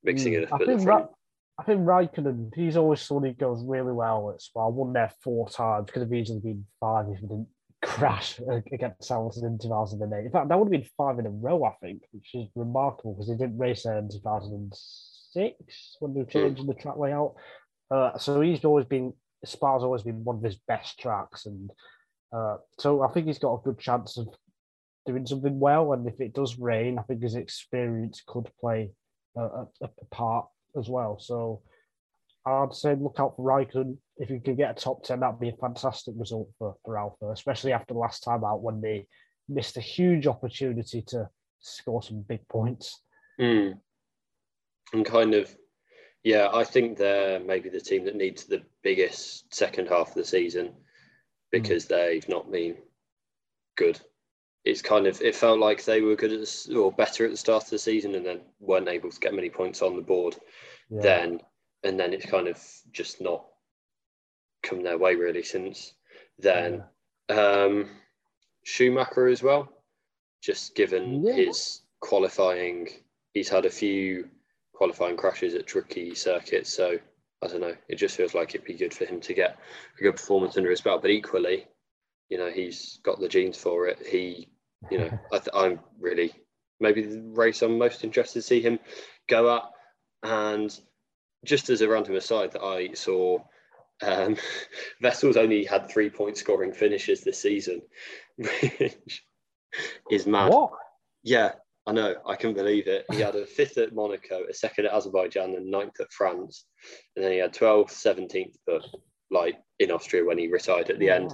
mixing 0.03 0.33
mm, 0.33 0.43
it 0.43 0.51
up 0.51 0.61
I 0.61 0.65
think, 0.65 0.85
Ra- 0.85 1.07
I 1.57 1.63
think 1.63 1.81
Raikkonen, 1.81 2.51
he's 2.55 2.77
always 2.77 3.05
thought 3.05 3.25
he 3.25 3.33
goes 3.33 3.63
really 3.65 3.91
well 3.91 4.31
at 4.33 4.41
Spa. 4.41 4.67
Won 4.67 4.93
there 4.93 5.11
four 5.21 5.49
times. 5.49 5.89
Could 5.91 6.01
have 6.01 6.13
easily 6.13 6.39
been 6.39 6.65
five 6.79 7.05
if 7.09 7.19
he 7.19 7.27
didn't 7.27 7.47
crash 7.83 8.39
against 8.71 9.09
Hamilton 9.09 9.45
in 9.45 9.59
2008. 9.59 10.25
In 10.25 10.31
fact, 10.31 10.49
that 10.49 10.57
would 10.57 10.65
have 10.65 10.81
been 10.81 10.89
five 10.97 11.19
in 11.19 11.25
a 11.25 11.29
row, 11.29 11.63
I 11.63 11.73
think, 11.81 12.03
which 12.11 12.33
is 12.33 12.47
remarkable 12.55 13.13
because 13.13 13.27
he 13.27 13.35
didn't 13.35 13.57
race 13.57 13.83
there 13.83 13.97
in 13.97 14.09
2006 14.09 15.97
when 15.99 16.13
they 16.13 16.21
were 16.21 16.25
hmm. 16.25 16.31
changing 16.31 16.67
the 16.67 16.73
track 16.73 16.97
layout. 16.97 17.35
Uh, 17.91 18.17
so 18.17 18.41
he's 18.41 18.63
always 18.65 18.85
been, 18.85 19.13
Spa's 19.45 19.83
always 19.83 20.03
been 20.03 20.23
one 20.23 20.37
of 20.37 20.43
his 20.43 20.57
best 20.67 20.99
tracks. 20.99 21.45
And 21.45 21.69
uh, 22.35 22.57
so 22.79 23.01
I 23.01 23.09
think 23.09 23.27
he's 23.27 23.39
got 23.39 23.53
a 23.53 23.63
good 23.63 23.79
chance 23.79 24.17
of 24.17 24.29
doing 25.05 25.25
something 25.25 25.59
well. 25.59 25.93
And 25.93 26.07
if 26.07 26.19
it 26.19 26.33
does 26.33 26.57
rain, 26.57 26.97
I 26.97 27.03
think 27.03 27.21
his 27.21 27.35
experience 27.35 28.23
could 28.25 28.49
play 28.59 28.91
a, 29.35 29.65
a, 29.81 29.89
part 30.11 30.47
as 30.77 30.89
well. 30.89 31.19
So 31.19 31.61
I'd 32.45 32.73
say 32.73 32.95
look 32.95 33.17
out 33.19 33.35
for 33.35 33.45
Raikkonen. 33.45 33.97
If 34.17 34.29
you 34.29 34.39
could 34.39 34.57
get 34.57 34.71
a 34.71 34.73
top 34.73 35.03
10, 35.03 35.19
that'd 35.19 35.39
be 35.39 35.49
a 35.49 35.57
fantastic 35.57 36.13
result 36.17 36.49
for, 36.57 36.75
for 36.85 36.97
Alfa, 36.97 37.31
especially 37.31 37.73
after 37.73 37.93
the 37.93 37.99
last 37.99 38.23
time 38.23 38.43
out 38.43 38.61
when 38.61 38.79
they 38.81 39.07
missed 39.49 39.77
a 39.77 39.81
huge 39.81 40.27
opportunity 40.27 41.01
to 41.07 41.29
score 41.59 42.03
some 42.03 42.21
big 42.21 42.47
points. 42.47 43.01
Mm. 43.39 43.79
And 44.93 45.05
kind 45.05 45.33
of, 45.33 45.53
yeah, 46.23 46.49
I 46.53 46.63
think 46.63 46.97
they're 46.97 47.39
maybe 47.39 47.69
the 47.69 47.81
team 47.81 48.05
that 48.05 48.15
needs 48.15 48.43
the 48.43 48.61
biggest 48.83 49.53
second 49.53 49.87
half 49.87 50.09
of 50.09 50.15
the 50.15 50.25
season 50.25 50.73
because 51.51 51.85
mm. 51.85 51.89
they've 51.89 52.29
not 52.29 52.51
been 52.51 52.75
good 53.75 53.99
it's 54.65 54.81
kind 54.81 55.07
of 55.07 55.21
it 55.21 55.35
felt 55.35 55.59
like 55.59 55.83
they 55.83 56.01
were 56.01 56.15
good 56.15 56.31
at 56.31 56.39
the, 56.39 56.75
or 56.75 56.91
better 56.91 57.25
at 57.25 57.31
the 57.31 57.37
start 57.37 57.63
of 57.63 57.69
the 57.69 57.77
season 57.77 58.15
and 58.15 58.25
then 58.25 58.41
weren't 58.59 58.87
able 58.87 59.09
to 59.09 59.19
get 59.19 59.33
many 59.33 59.49
points 59.49 59.81
on 59.81 59.95
the 59.95 60.01
board 60.01 60.35
yeah. 60.89 61.01
then 61.01 61.39
and 61.83 61.99
then 61.99 62.13
it's 62.13 62.25
kind 62.25 62.47
of 62.47 62.61
just 62.91 63.19
not 63.19 63.45
come 64.63 64.83
their 64.83 64.97
way 64.97 65.15
really 65.15 65.43
since 65.43 65.93
then 66.39 66.83
yeah. 67.29 67.35
um 67.35 67.89
schumacher 68.63 69.27
as 69.27 69.43
well 69.43 69.69
just 70.41 70.75
given 70.75 71.23
yeah. 71.23 71.33
his 71.33 71.81
qualifying 71.99 72.87
he's 73.33 73.49
had 73.49 73.65
a 73.65 73.69
few 73.69 74.27
qualifying 74.73 75.15
crashes 75.15 75.53
at 75.53 75.67
tricky 75.67 76.15
circuits 76.15 76.73
so 76.73 76.97
i 77.43 77.47
don't 77.47 77.61
know 77.61 77.75
it 77.87 77.95
just 77.95 78.15
feels 78.15 78.33
like 78.33 78.55
it'd 78.55 78.65
be 78.65 78.73
good 78.73 78.93
for 78.93 79.05
him 79.05 79.19
to 79.21 79.33
get 79.33 79.57
a 79.99 80.03
good 80.03 80.15
performance 80.15 80.57
under 80.57 80.69
his 80.69 80.81
belt 80.81 81.01
but 81.01 81.11
equally 81.11 81.67
you 82.29 82.37
know 82.37 82.49
he's 82.49 82.99
got 83.03 83.19
the 83.19 83.27
genes 83.27 83.57
for 83.57 83.87
it 83.87 83.99
he 84.05 84.47
you 84.91 84.97
know, 84.99 85.19
I 85.53 85.65
am 85.65 85.79
really 85.99 86.33
maybe 86.79 87.03
the 87.03 87.21
race 87.21 87.61
I'm 87.61 87.77
most 87.77 88.03
interested 88.03 88.39
to 88.39 88.47
see 88.47 88.61
him 88.61 88.79
go 89.27 89.55
at. 89.55 89.63
And 90.23 90.77
just 91.45 91.69
as 91.69 91.81
a 91.81 91.89
random 91.89 92.15
aside, 92.15 92.51
that 92.53 92.63
I 92.63 92.93
saw 92.93 93.39
Um, 94.01 94.35
Vettel's 95.03 95.37
only 95.37 95.63
had 95.65 95.89
three 95.89 96.09
point 96.09 96.37
scoring 96.37 96.73
finishes 96.73 97.21
this 97.21 97.41
season, 97.41 97.81
which 98.37 99.23
is 100.11 100.25
mad. 100.27 100.51
What? 100.51 100.71
Yeah, 101.23 101.51
I 101.87 101.91
know. 101.93 102.15
I 102.25 102.35
can 102.35 102.53
believe 102.53 102.87
it. 102.87 103.05
He 103.11 103.19
had 103.19 103.35
a 103.35 103.45
fifth 103.45 103.77
at 103.77 103.93
Monaco, 103.93 104.43
a 104.49 104.53
second 104.53 104.85
at 104.85 104.93
Azerbaijan, 104.93 105.55
and 105.55 105.69
ninth 105.69 105.99
at 105.99 106.11
France. 106.11 106.65
And 107.15 107.23
then 107.23 107.31
he 107.31 107.37
had 107.37 107.53
12th, 107.53 107.91
17th, 107.91 108.55
but 108.65 108.83
like 109.31 109.57
in 109.79 109.91
Austria 109.91 110.23
when 110.23 110.37
he 110.37 110.47
retired 110.47 110.89
at 110.89 110.99
the 110.99 111.09
end. 111.09 111.33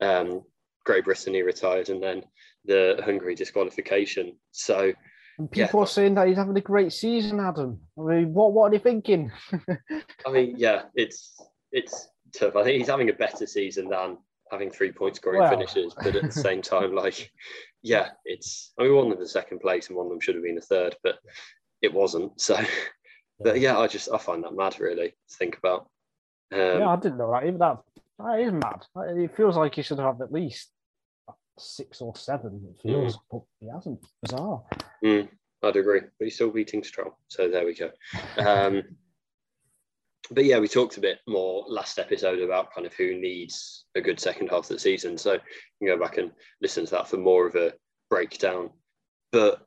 Um, 0.00 0.42
Great 0.84 1.04
Britain, 1.04 1.34
he 1.34 1.42
retired, 1.42 1.88
and 1.88 2.02
then 2.02 2.22
the 2.66 3.00
Hungary 3.04 3.34
disqualification. 3.34 4.36
So, 4.50 4.92
And 5.38 5.48
Yeah. 5.52 5.66
people 5.66 5.80
are 5.80 5.86
saying 5.86 6.14
that 6.14 6.28
he's 6.28 6.36
having 6.36 6.56
a 6.56 6.60
great 6.60 6.92
season, 6.92 7.40
Adam. 7.40 7.80
I 7.98 8.02
mean, 8.02 8.34
what 8.34 8.52
what 8.52 8.66
are 8.66 8.70
they 8.70 8.78
thinking? 8.78 9.32
I 10.26 10.30
mean, 10.30 10.54
yeah, 10.58 10.84
it's 10.94 11.40
it's 11.74 12.08
tough. 12.32 12.56
I 12.56 12.62
think 12.62 12.78
he's 12.78 12.88
having 12.88 13.10
a 13.10 13.14
better 13.14 13.46
season 13.46 13.88
than 13.88 14.16
having 14.50 14.70
three 14.70 14.92
point 14.92 15.16
scoring 15.16 15.40
Well. 15.40 15.50
finishes, 15.50 15.94
but 16.02 16.14
at 16.14 16.22
the 16.22 16.32
same 16.32 16.62
time, 16.74 16.94
like, 16.94 17.30
yeah, 17.82 18.10
it's. 18.24 18.72
I 18.78 18.84
mean, 18.84 18.94
one 18.94 19.12
of 19.12 19.18
them 19.18 19.26
second 19.26 19.58
place, 19.58 19.88
and 19.88 19.96
one 19.96 20.06
of 20.06 20.10
them 20.10 20.20
should 20.20 20.36
have 20.36 20.44
been 20.44 20.56
a 20.56 20.62
third, 20.62 20.96
but 21.02 21.18
it 21.82 21.92
wasn't. 21.92 22.40
So, 22.40 22.58
but 23.40 23.60
yeah, 23.60 23.78
I 23.78 23.88
just 23.88 24.08
I 24.10 24.18
find 24.18 24.42
that 24.44 24.56
mad 24.56 24.80
really 24.80 25.08
to 25.10 25.36
think 25.36 25.58
about. 25.58 25.90
Um, 26.52 26.60
yeah, 26.60 26.88
I 26.88 26.96
didn't 26.96 27.18
know 27.18 27.32
that. 27.32 27.44
Even 27.44 27.58
that, 27.58 27.82
that 28.18 28.40
is 28.40 28.52
mad. 28.52 28.86
It 29.18 29.36
feels 29.36 29.56
like 29.56 29.74
he 29.74 29.82
should 29.82 29.98
have 29.98 30.20
at 30.20 30.32
least 30.32 30.70
six 31.58 32.00
or 32.00 32.14
seven. 32.16 32.62
It 32.70 32.80
feels, 32.80 33.18
but 33.30 33.42
he 33.60 33.68
hasn't. 33.68 34.04
Bizarre. 34.22 34.62
Mm, 35.04 35.28
I'd 35.62 35.76
agree, 35.76 36.00
but 36.00 36.24
he's 36.24 36.36
still 36.36 36.50
beating 36.50 36.84
Stroll. 36.84 37.18
So 37.28 37.48
there 37.48 37.66
we 37.66 37.74
go. 37.74 37.90
Um, 38.38 38.82
but 40.30 40.44
yeah, 40.44 40.58
we 40.58 40.68
talked 40.68 40.96
a 40.96 41.00
bit 41.00 41.18
more 41.26 41.64
last 41.68 41.98
episode 41.98 42.40
about 42.40 42.72
kind 42.74 42.86
of 42.86 42.94
who 42.94 43.18
needs 43.18 43.84
a 43.94 44.00
good 44.00 44.18
second 44.18 44.48
half 44.48 44.64
of 44.64 44.68
the 44.68 44.78
season. 44.78 45.18
So 45.18 45.34
you 45.34 45.40
can 45.80 45.88
go 45.88 46.02
back 46.02 46.18
and 46.18 46.30
listen 46.62 46.84
to 46.86 46.90
that 46.92 47.08
for 47.08 47.16
more 47.16 47.46
of 47.46 47.54
a 47.56 47.72
breakdown. 48.08 48.70
But 49.32 49.62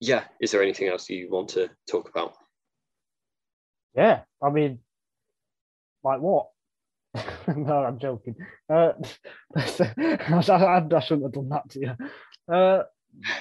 yeah, 0.00 0.24
is 0.40 0.52
there 0.52 0.62
anything 0.62 0.88
else 0.88 1.10
you 1.10 1.28
want 1.30 1.50
to 1.50 1.70
talk 1.90 2.08
about? 2.08 2.34
Yeah, 3.94 4.20
I 4.42 4.50
mean, 4.50 4.78
like 6.04 6.20
what? 6.20 6.48
no, 7.56 7.84
I'm 7.84 7.98
joking. 7.98 8.36
Uh, 8.72 8.92
I, 9.56 9.60
I, 9.98 10.96
I 10.96 11.00
shouldn't 11.00 11.24
have 11.24 11.32
done 11.32 11.48
that 11.48 11.68
to 11.70 11.80
you. 11.80 12.54
Uh, 12.54 12.82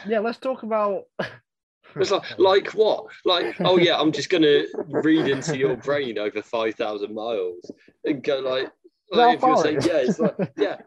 yeah, 0.08 0.20
let's 0.20 0.40
talk 0.40 0.64
about. 0.64 1.04
It's 1.96 2.12
like, 2.12 2.40
like 2.40 2.68
what? 2.72 3.06
Like, 3.26 3.56
oh 3.62 3.78
yeah, 3.78 3.98
I'm 4.00 4.12
just 4.12 4.30
gonna 4.30 4.64
read 4.88 5.28
into 5.28 5.58
your 5.58 5.76
brain 5.78 6.18
over 6.18 6.42
five 6.42 6.76
thousand 6.76 7.14
miles 7.14 7.72
and 8.06 8.24
go 8.24 8.40
like, 8.40 8.72
like 9.12 9.38
if 9.38 9.42
you're 9.42 9.58
saying 9.58 9.80
yeah, 9.82 9.98
it's 9.98 10.20
like 10.20 10.36
yeah, 10.58 10.78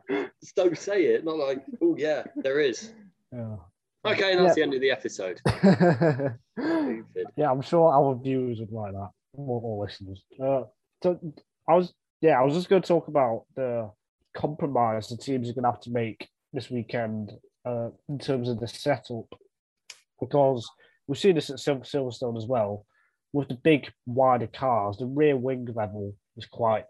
just 0.40 0.54
don't 0.56 0.76
say 0.78 1.04
it. 1.06 1.24
Not 1.24 1.36
like, 1.38 1.62
oh 1.82 1.96
yeah, 1.98 2.24
there 2.36 2.60
is. 2.60 2.92
Yeah. 3.32 3.56
Okay, 4.04 4.32
and 4.32 4.44
that's 4.44 4.56
Yeah. 4.56 4.66
the 4.66 4.74
end 4.74 4.74
of 4.74 4.80
the 4.80 4.90
episode. 4.90 5.40
Yeah, 7.36 7.50
I'm 7.50 7.62
sure 7.62 7.92
our 7.92 8.14
viewers 8.22 8.58
would 8.60 8.72
like 8.72 8.92
that, 8.92 9.10
or, 9.34 9.60
or 9.62 9.84
listeners. 9.86 10.22
Uh, 10.40 10.62
so 11.02 11.18
I 11.68 11.74
was, 11.74 11.94
yeah, 12.20 12.38
I 12.38 12.44
was 12.44 12.54
just 12.54 12.68
going 12.68 12.82
to 12.82 12.88
talk 12.88 13.08
about 13.08 13.44
the 13.56 13.90
compromise 14.36 15.08
the 15.08 15.16
teams 15.16 15.48
are 15.48 15.52
going 15.54 15.64
to 15.64 15.70
have 15.70 15.80
to 15.82 15.90
make 15.90 16.28
this 16.52 16.70
weekend 16.70 17.32
uh, 17.64 17.88
in 18.08 18.18
terms 18.18 18.48
of 18.48 18.60
the 18.60 18.68
setup, 18.68 19.26
because 20.20 20.68
we've 21.06 21.18
seen 21.18 21.34
this 21.34 21.50
at 21.50 21.60
Sil- 21.60 21.84
Silverstone 21.84 22.36
as 22.36 22.46
well. 22.46 22.86
With 23.32 23.48
the 23.48 23.54
big 23.54 23.90
wider 24.06 24.46
cars, 24.46 24.98
the 24.98 25.06
rear 25.06 25.36
wing 25.36 25.66
level 25.74 26.14
is 26.36 26.46
quite 26.46 26.84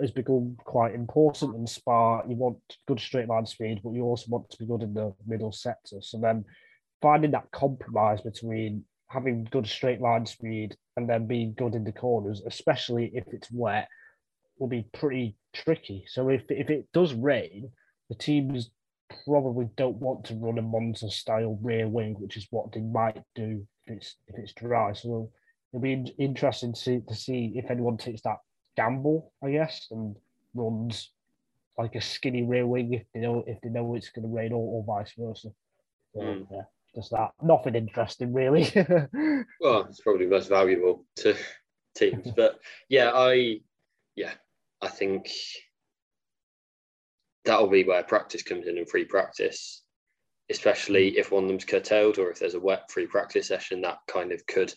has 0.00 0.10
become 0.10 0.56
quite 0.64 0.94
important 0.94 1.54
in 1.54 1.66
Spa. 1.66 2.22
You 2.28 2.34
want 2.34 2.58
good 2.88 2.98
straight 2.98 3.28
line 3.28 3.46
speed, 3.46 3.80
but 3.82 3.92
you 3.92 4.02
also 4.02 4.26
want 4.28 4.50
to 4.50 4.58
be 4.58 4.66
good 4.66 4.82
in 4.82 4.94
the 4.94 5.14
middle 5.26 5.52
sector. 5.52 5.98
So 6.00 6.18
then 6.18 6.44
finding 7.00 7.30
that 7.32 7.50
compromise 7.52 8.20
between 8.20 8.84
having 9.08 9.48
good 9.50 9.66
straight 9.66 10.00
line 10.00 10.26
speed 10.26 10.76
and 10.96 11.08
then 11.08 11.26
being 11.26 11.54
good 11.56 11.74
in 11.74 11.84
the 11.84 11.92
corners, 11.92 12.42
especially 12.46 13.10
if 13.14 13.24
it's 13.32 13.50
wet, 13.50 13.88
will 14.58 14.68
be 14.68 14.86
pretty 14.92 15.36
tricky. 15.54 16.04
So 16.08 16.28
if 16.28 16.42
if 16.48 16.70
it 16.70 16.86
does 16.92 17.14
rain, 17.14 17.70
the 18.08 18.14
teams 18.14 18.70
probably 19.24 19.68
don't 19.76 19.96
want 19.96 20.24
to 20.26 20.34
run 20.34 20.58
a 20.58 20.62
Monza 20.62 21.10
style 21.10 21.58
rear 21.62 21.88
wing, 21.88 22.14
which 22.18 22.36
is 22.36 22.46
what 22.50 22.72
they 22.72 22.80
might 22.80 23.22
do 23.34 23.66
if 23.86 23.96
it's 23.96 24.16
if 24.28 24.36
it's 24.38 24.52
dry. 24.52 24.92
So 24.92 25.30
it'll 25.72 25.82
be 25.82 26.14
interesting 26.18 26.72
to 26.72 26.78
see, 26.80 27.00
to 27.08 27.14
see 27.14 27.52
if 27.56 27.70
anyone 27.70 27.96
takes 27.96 28.22
that 28.22 28.38
gamble, 28.76 29.32
I 29.42 29.50
guess, 29.52 29.88
and 29.90 30.16
runs 30.54 31.10
like 31.78 31.94
a 31.94 32.00
skinny 32.00 32.42
rear 32.42 32.66
wing 32.66 32.92
if 32.94 33.04
they 33.14 33.20
know 33.20 33.44
if 33.46 33.60
they 33.62 33.68
know 33.70 33.94
it's 33.94 34.10
going 34.10 34.28
to 34.28 34.34
rain 34.34 34.52
or, 34.52 34.58
or 34.58 34.84
vice 34.84 35.12
versa. 35.18 35.48
So, 36.14 36.20
Mm. 36.20 36.46
yeah, 36.50 36.62
just 36.94 37.12
that. 37.12 37.30
Nothing 37.42 37.76
interesting 37.76 38.32
really. 38.32 38.64
Well, 39.60 39.84
it's 39.84 40.00
probably 40.00 40.26
most 40.26 40.48
valuable 40.48 41.04
to 41.16 41.36
teams, 41.94 42.30
but 42.36 42.58
yeah, 42.88 43.10
I 43.14 43.60
yeah, 44.16 44.32
I 44.80 44.88
think 44.88 45.28
that'll 47.44 47.68
be 47.68 47.84
where 47.84 48.02
practice 48.02 48.42
comes 48.42 48.66
in 48.66 48.78
and 48.78 48.88
free 48.88 49.04
practice, 49.04 49.82
especially 50.50 51.18
if 51.18 51.30
one 51.30 51.44
of 51.44 51.48
them's 51.48 51.64
curtailed 51.64 52.18
or 52.18 52.30
if 52.30 52.38
there's 52.38 52.54
a 52.54 52.60
wet 52.60 52.90
free 52.90 53.06
practice 53.06 53.48
session 53.48 53.80
that 53.82 53.98
kind 54.06 54.32
of 54.32 54.44
could 54.46 54.72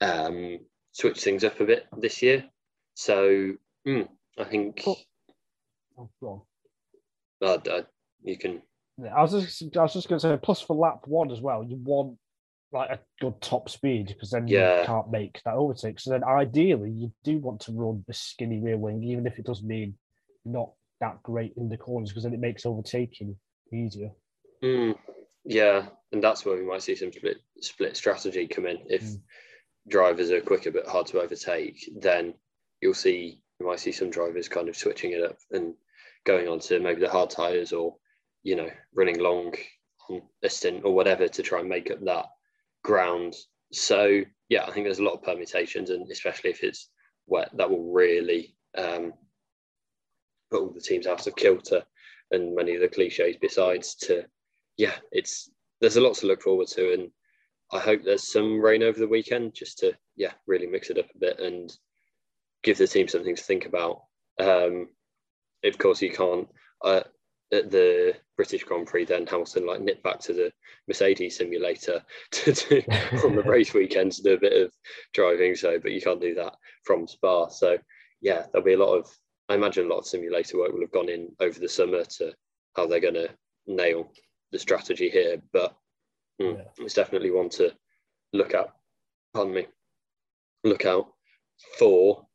um, 0.00 0.58
switch 0.92 1.22
things 1.22 1.44
up 1.44 1.60
a 1.60 1.64
bit 1.64 1.86
this 1.98 2.22
year. 2.22 2.44
So 2.94 3.52
mm, 3.86 4.08
I 4.38 4.44
think 4.44 4.82
Cool. 4.84 4.98
Oh, 5.96 6.10
go 6.20 6.46
uh, 7.42 7.58
uh, 7.70 7.82
you 8.22 8.36
can 8.38 8.62
Yeah, 9.02 9.14
I 9.14 9.22
was 9.22 9.32
just 9.32 9.76
I 9.76 9.82
was 9.82 9.92
just 9.92 10.08
going 10.08 10.20
to 10.20 10.28
say 10.28 10.38
plus 10.42 10.60
for 10.60 10.76
lap 10.76 11.00
one 11.06 11.30
as 11.30 11.40
well. 11.40 11.64
You 11.64 11.76
want 11.76 12.18
like 12.72 12.90
a 12.90 12.98
good 13.20 13.40
top 13.40 13.68
speed 13.68 14.08
because 14.08 14.30
then 14.30 14.48
Yeah. 14.48 14.80
you 14.80 14.86
can't 14.86 15.10
make 15.10 15.40
that 15.44 15.54
overtake. 15.54 16.00
So 16.00 16.10
then 16.10 16.24
ideally 16.24 16.90
you 16.90 17.12
do 17.22 17.38
want 17.38 17.60
to 17.62 17.72
run 17.72 18.04
a 18.08 18.12
skinny 18.12 18.58
rear 18.58 18.76
wing, 18.76 19.02
even 19.04 19.26
if 19.26 19.38
it 19.38 19.46
does 19.46 19.62
mean 19.62 19.94
not 20.44 20.72
that 21.04 21.22
great 21.22 21.52
in 21.56 21.68
the 21.68 21.76
corners 21.76 22.10
because 22.10 22.24
then 22.24 22.34
it 22.34 22.40
makes 22.40 22.66
overtaking 22.66 23.36
easier. 23.72 24.10
Mm, 24.62 24.96
yeah, 25.44 25.86
and 26.12 26.22
that's 26.22 26.44
where 26.44 26.56
we 26.56 26.64
might 26.64 26.82
see 26.82 26.94
some 26.96 27.12
split 27.12 27.38
split 27.60 27.96
strategy 27.96 28.46
come 28.46 28.66
in. 28.66 28.78
If 28.88 29.02
Mm. 29.02 29.20
drivers 29.88 30.30
are 30.30 30.40
quicker 30.40 30.70
but 30.70 30.86
hard 30.86 31.06
to 31.08 31.20
overtake, 31.20 31.78
then 32.00 32.34
you'll 32.80 32.94
see 32.94 33.42
you 33.60 33.66
might 33.66 33.80
see 33.80 33.92
some 33.92 34.10
drivers 34.10 34.48
kind 34.48 34.68
of 34.68 34.76
switching 34.76 35.12
it 35.12 35.22
up 35.22 35.38
and 35.50 35.74
going 36.24 36.48
on 36.48 36.58
to 36.58 36.80
maybe 36.80 37.00
the 37.00 37.10
hard 37.10 37.30
tires 37.30 37.72
or 37.72 37.96
you 38.42 38.56
know 38.56 38.70
running 38.94 39.18
long 39.18 39.54
on 40.08 40.22
a 40.42 40.48
stint 40.48 40.84
or 40.84 40.94
whatever 40.94 41.28
to 41.28 41.42
try 41.42 41.60
and 41.60 41.68
make 41.68 41.90
up 41.90 42.02
that 42.04 42.26
ground. 42.82 43.34
So 43.72 44.22
yeah, 44.48 44.64
I 44.64 44.70
think 44.70 44.86
there's 44.86 44.98
a 45.00 45.04
lot 45.04 45.14
of 45.14 45.22
permutations, 45.22 45.90
and 45.90 46.10
especially 46.10 46.50
if 46.50 46.62
it's 46.62 46.88
wet, 47.26 47.50
that 47.56 47.70
will 47.70 47.92
really 47.92 48.56
um, 48.76 49.12
put 50.54 50.62
all 50.62 50.72
the 50.72 50.80
teams 50.80 51.06
out 51.06 51.26
of 51.26 51.36
kilter 51.36 51.82
and 52.30 52.54
many 52.54 52.74
of 52.74 52.80
the 52.80 52.88
cliches 52.88 53.36
besides 53.40 53.94
to 53.94 54.24
yeah, 54.76 54.94
it's 55.12 55.50
there's 55.80 55.96
a 55.96 56.00
lot 56.00 56.14
to 56.16 56.26
look 56.26 56.42
forward 56.42 56.68
to, 56.68 56.92
and 56.92 57.10
I 57.72 57.78
hope 57.78 58.02
there's 58.02 58.30
some 58.30 58.60
rain 58.60 58.82
over 58.82 58.98
the 58.98 59.08
weekend 59.08 59.54
just 59.54 59.78
to 59.78 59.92
yeah 60.16 60.32
really 60.46 60.66
mix 60.66 60.90
it 60.90 60.98
up 60.98 61.06
a 61.14 61.18
bit 61.18 61.40
and 61.40 61.74
give 62.62 62.78
the 62.78 62.86
team 62.86 63.08
something 63.08 63.36
to 63.36 63.42
think 63.42 63.66
about. 63.66 64.02
Um, 64.40 64.88
of 65.64 65.78
course, 65.78 66.02
you 66.02 66.10
can't 66.10 66.48
uh, 66.84 67.02
at 67.52 67.70
the 67.70 68.14
British 68.36 68.64
Grand 68.64 68.86
Prix. 68.86 69.04
Then 69.04 69.26
Hamilton 69.26 69.66
like 69.66 69.80
nip 69.80 70.02
back 70.02 70.20
to 70.20 70.32
the 70.32 70.52
Mercedes 70.88 71.36
simulator 71.36 72.02
to 72.32 72.52
do 72.52 72.82
on 73.24 73.36
the 73.36 73.42
race 73.42 73.74
weekends 73.74 74.16
to 74.16 74.22
do 74.22 74.34
a 74.34 74.40
bit 74.40 74.60
of 74.60 74.72
driving. 75.12 75.54
So, 75.54 75.78
but 75.78 75.92
you 75.92 76.00
can't 76.00 76.20
do 76.20 76.34
that 76.34 76.54
from 76.84 77.06
Spa. 77.06 77.48
So 77.48 77.78
yeah, 78.20 78.46
there'll 78.52 78.64
be 78.64 78.74
a 78.74 78.78
lot 78.78 78.96
of 78.96 79.08
I 79.48 79.54
imagine 79.54 79.86
a 79.86 79.88
lot 79.88 79.98
of 79.98 80.06
simulator 80.06 80.58
work 80.58 80.72
will 80.72 80.80
have 80.80 80.90
gone 80.92 81.08
in 81.08 81.28
over 81.40 81.58
the 81.58 81.68
summer 81.68 82.04
to 82.04 82.32
how 82.76 82.86
they're 82.86 83.00
going 83.00 83.14
to 83.14 83.28
nail 83.66 84.10
the 84.52 84.58
strategy 84.58 85.08
here. 85.10 85.40
But 85.52 85.76
mm, 86.40 86.56
Yeah. 86.56 86.64
it's 86.84 86.94
definitely 86.94 87.30
one 87.30 87.50
to 87.50 87.72
look 88.32 88.54
at. 88.54 88.68
Pardon 89.34 89.54
me. 89.54 89.66
Look 90.64 90.86
out 90.86 91.12
for. 91.78 92.26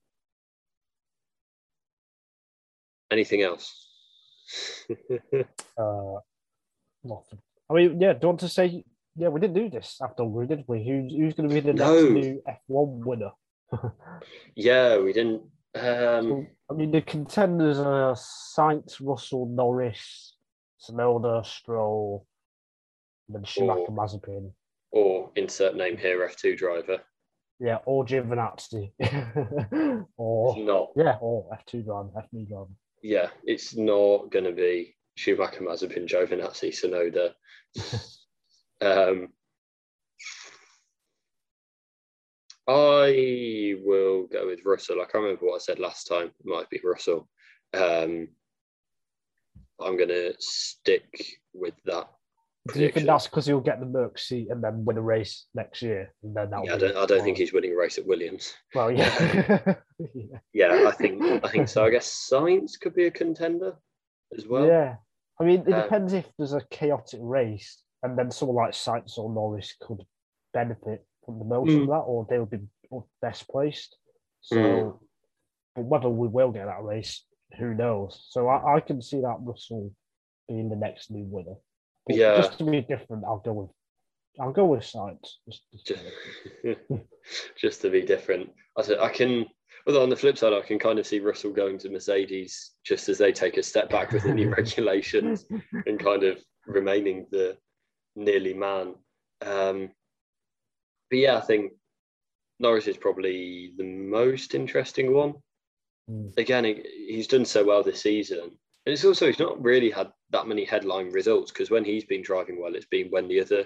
Anything 3.11 3.41
else? 3.41 3.85
Uh, 5.77 6.19
nothing. 7.05 7.39
I 7.69 7.73
mean, 7.73 8.01
yeah. 8.01 8.11
Do 8.13 8.19
you 8.23 8.27
want 8.27 8.39
to 8.41 8.49
say? 8.49 8.83
Yeah, 9.15 9.29
we 9.29 9.39
didn't 9.39 9.55
do 9.55 9.69
this 9.69 9.97
after 10.01 10.23
all, 10.23 10.45
did 10.45 10.65
we? 10.67 10.83
Who's 10.83 11.13
who's 11.13 11.33
going 11.35 11.47
to 11.47 11.55
be 11.55 11.61
the 11.61 11.71
No. 11.73 11.93
next 11.93 12.11
new 12.11 12.41
F 12.45 12.57
one 12.67 12.99
winner? 13.05 13.31
yeah, 14.55 14.97
we 14.97 15.13
didn't. 15.13 15.43
Um, 15.75 16.47
I 16.69 16.73
mean, 16.75 16.91
the 16.91 17.01
contenders 17.01 17.79
are 17.79 18.13
Sainz, 18.13 18.97
Russell, 19.01 19.47
Norris, 19.47 20.35
Tsunoda, 20.81 21.45
Stroll, 21.45 22.27
and 23.27 23.35
then 23.37 23.43
Schumacher, 23.43 23.79
Or- 23.81 23.89
Mazepin. 23.89 24.51
or 24.91 25.31
insert 25.35 25.75
name 25.75 25.97
here, 25.97 26.27
F2 26.27 26.57
driver. 26.57 26.99
Yeah, 27.59 27.79
or 27.85 28.05
Giovinazzi, 28.05 28.93
or 30.17 30.57
Not 30.63 30.91
yeah, 30.95 31.17
or 31.19 31.49
F 31.53 31.65
two 31.65 31.81
driver, 31.83 32.09
F 32.17 32.29
three 32.31 32.45
driver. 32.45 32.69
yeah, 33.03 33.29
it's 33.43 33.75
not 33.75 34.31
going 34.31 34.45
to 34.45 34.53
be 34.53 34.95
Schumacher, 35.15 35.61
Mazepin, 35.63 36.07
Giovinazzi, 36.07 36.69
Tsunoda. 36.69 37.33
um, 38.81 39.27
I 42.65 43.07
will 43.83 44.27
go 44.27 44.47
with 44.47 44.59
Russell. 44.65 44.97
I 45.01 45.05
can't 45.05 45.23
remember 45.23 45.45
what 45.45 45.55
I 45.55 45.59
said 45.59 45.79
last 45.79 46.05
time. 46.07 46.27
It 46.27 46.45
might 46.45 46.69
be 46.69 46.79
Russell. 46.83 47.27
Um, 47.73 48.27
I'm 49.81 49.95
going 49.97 50.09
to 50.09 50.33
stick 50.39 51.05
with 51.53 51.73
that. 51.85 52.09
Do 52.73 52.81
you 52.81 52.91
think 52.91 53.05
that's 53.07 53.25
because 53.25 53.45
he'll 53.45 53.61
get 53.61 53.79
the 53.79 53.85
Merc 53.85 54.19
seat 54.19 54.49
and 54.51 54.61
then 54.63 54.83
win 54.85 54.97
a 54.97 55.01
race 55.01 55.45
next 55.55 55.81
year? 55.81 56.13
And 56.21 56.35
then 56.35 56.49
that'll 56.49 56.65
Yeah, 56.65 56.75
I 56.75 56.77
don't. 56.77 56.97
I 56.97 57.05
don't 57.05 57.23
think 57.23 57.37
he's 57.37 57.53
winning 57.53 57.71
a 57.71 57.75
race 57.77 57.97
at 57.97 58.05
Williams. 58.05 58.53
Well, 58.75 58.91
yeah. 58.91 59.55
yeah. 59.65 59.75
Yeah, 60.53 60.85
I 60.87 60.91
think. 60.91 61.21
I 61.43 61.49
think 61.49 61.67
so. 61.67 61.83
I 61.85 61.89
guess 61.89 62.29
Sainz 62.31 62.79
could 62.79 62.93
be 62.95 63.05
a 63.05 63.11
contender 63.11 63.75
as 64.37 64.45
well. 64.47 64.65
yeah. 64.67 64.95
I 65.39 65.43
mean, 65.45 65.61
it 65.67 65.73
Um, 65.73 65.81
depends 65.83 66.13
if 66.13 66.25
there's 66.37 66.53
a 66.53 66.61
chaotic 66.69 67.19
race 67.23 67.81
and 68.03 68.17
then 68.17 68.29
someone 68.31 68.57
like 68.65 68.73
Sainz 68.73 69.17
or 69.17 69.33
Norris 69.33 69.75
could 69.81 70.03
benefit 70.53 71.05
from 71.25 71.39
the 71.39 71.45
most 71.45 71.69
Mm. 71.69 71.81
of 71.83 71.87
that, 71.87 71.93
or 72.05 72.27
they'll 72.29 72.45
be 72.45 72.59
best 73.21 73.47
placed. 73.47 73.97
So, 74.41 74.55
Mm. 74.55 74.99
but 75.75 75.85
whether 75.85 76.09
we 76.09 76.27
will 76.27 76.51
get 76.51 76.65
that 76.65 76.83
race, 76.83 77.25
who 77.57 77.73
knows? 77.73 78.27
So 78.29 78.47
I, 78.47 78.77
I 78.77 78.79
can 78.79 79.01
see 79.01 79.21
that 79.21 79.37
Russell 79.41 79.93
being 80.47 80.69
the 80.69 80.75
next 80.75 81.11
new 81.11 81.25
winner. 81.25 81.55
But 82.07 82.15
Yeah. 82.15 82.37
Just 82.37 82.57
to 82.59 82.63
be 82.63 82.81
different, 82.81 83.23
I'll 83.25 83.39
go 83.39 83.53
with 83.53 83.69
I'll 84.39 84.53
go 84.53 84.65
with. 84.65 84.81
Just, 84.81 85.39
just 85.49 85.85
just, 85.85 86.79
just 87.57 87.81
to 87.81 87.89
be 87.89 88.01
different. 88.01 88.51
I 88.77 88.83
said 88.83 88.99
I 88.99 89.09
can. 89.09 89.45
Although 89.87 90.03
on 90.03 90.09
the 90.09 90.15
flip 90.15 90.37
side, 90.37 90.53
I 90.53 90.61
can 90.61 90.79
kind 90.79 90.99
of 90.99 91.05
see 91.07 91.19
Russell 91.19 91.51
going 91.51 91.77
to 91.79 91.89
Mercedes 91.89 92.71
just 92.85 93.09
as 93.09 93.17
they 93.17 93.31
take 93.31 93.57
a 93.57 93.63
step 93.63 93.89
back 93.89 94.11
with 94.11 94.23
the 94.23 94.33
new 94.33 94.49
regulations 94.57 95.45
and 95.85 95.99
kind 95.99 96.23
of 96.23 96.39
remaining 96.67 97.25
the 97.31 97.57
nearly 98.15 98.53
man. 98.53 98.95
Um, 99.41 99.89
but 101.09 101.19
yeah, 101.19 101.37
I 101.37 101.41
think 101.41 101.73
Norris 102.59 102.87
is 102.87 102.97
probably 102.97 103.73
the 103.77 103.83
most 103.83 104.53
interesting 104.55 105.13
one. 105.13 105.33
Mm. 106.09 106.37
Again, 106.37 106.65
he's 106.65 107.27
done 107.27 107.45
so 107.45 107.65
well 107.65 107.83
this 107.83 108.01
season. 108.01 108.39
And 108.85 108.93
it's 108.93 109.05
also, 109.05 109.27
he's 109.27 109.39
not 109.39 109.61
really 109.61 109.89
had 109.89 110.11
that 110.31 110.47
many 110.47 110.65
headline 110.65 111.11
results 111.11 111.51
because 111.51 111.69
when 111.69 111.85
he's 111.85 112.05
been 112.05 112.21
driving 112.21 112.61
well, 112.61 112.75
it's 112.75 112.85
been 112.85 113.07
when 113.09 113.27
the 113.27 113.41
other 113.41 113.65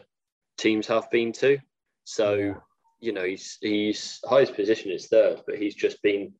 teams 0.57 0.87
have 0.87 1.09
been 1.11 1.31
too. 1.31 1.59
So, 2.03 2.35
Yeah. 2.35 2.53
you 2.99 3.13
know, 3.13 3.23
he's, 3.23 3.57
he's 3.61 4.19
highest 4.25 4.55
position 4.55 4.91
is 4.91 5.07
third, 5.07 5.41
but 5.47 5.57
he's 5.57 5.75
just 5.75 6.01
been 6.01 6.33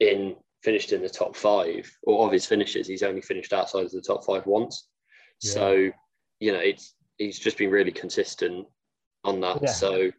in, 0.00 0.36
finished 0.62 0.92
in 0.92 1.02
the 1.02 1.08
top 1.08 1.36
five 1.36 1.90
or 2.02 2.26
of 2.26 2.32
his 2.32 2.46
finishes. 2.46 2.86
He's 2.86 3.02
only 3.02 3.20
finished 3.20 3.52
outside 3.52 3.84
of 3.84 3.92
the 3.92 4.00
top 4.00 4.24
five 4.24 4.46
once. 4.46 4.88
So, 5.40 5.90
you 6.40 6.52
know, 6.52 6.58
it's, 6.58 6.94
he's 7.18 7.38
just 7.38 7.58
been 7.58 7.70
really 7.70 7.92
consistent 7.92 8.66
on 9.24 9.40
that. 9.40 9.60
Yeah. 9.62 9.70
So, 9.70 10.10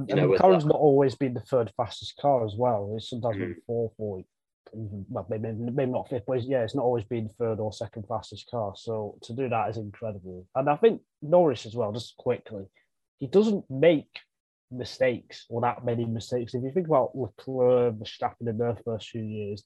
And, 0.00 0.08
you 0.08 0.16
know, 0.16 0.28
McLaren's 0.28 0.64
not 0.64 0.76
always 0.76 1.14
been 1.14 1.34
the 1.34 1.40
third 1.40 1.72
fastest 1.76 2.16
car 2.16 2.44
as 2.44 2.54
well. 2.56 2.94
It's 2.96 3.10
sometimes 3.10 3.36
Mhm. 3.36 3.40
been 3.40 3.62
fourth 3.66 3.92
or 3.98 4.24
even, 4.72 5.06
well, 5.08 5.26
maybe, 5.28 5.52
maybe 5.52 5.90
not 5.90 6.08
fifth, 6.08 6.24
but 6.26 6.42
yeah, 6.42 6.62
it's 6.62 6.74
not 6.74 6.84
always 6.84 7.04
been 7.04 7.28
third 7.28 7.58
or 7.58 7.72
second 7.72 8.06
fastest 8.06 8.48
car. 8.50 8.74
So 8.76 9.18
to 9.22 9.34
do 9.34 9.48
that 9.48 9.70
is 9.70 9.76
incredible. 9.76 10.46
And 10.54 10.68
I 10.68 10.76
think 10.76 11.02
Norris 11.22 11.66
as 11.66 11.74
well, 11.74 11.92
just 11.92 12.16
quickly, 12.16 12.66
he 13.18 13.26
doesn't 13.26 13.68
make 13.70 14.20
mistakes 14.70 15.46
or 15.50 15.60
that 15.62 15.84
many 15.84 16.04
mistakes. 16.04 16.54
If 16.54 16.62
you 16.62 16.70
think 16.70 16.86
about 16.86 17.16
Leclerc, 17.16 17.94
Verstappen 17.96 18.48
in 18.48 18.58
their 18.58 18.76
first 18.84 19.10
few 19.10 19.22
years, 19.22 19.64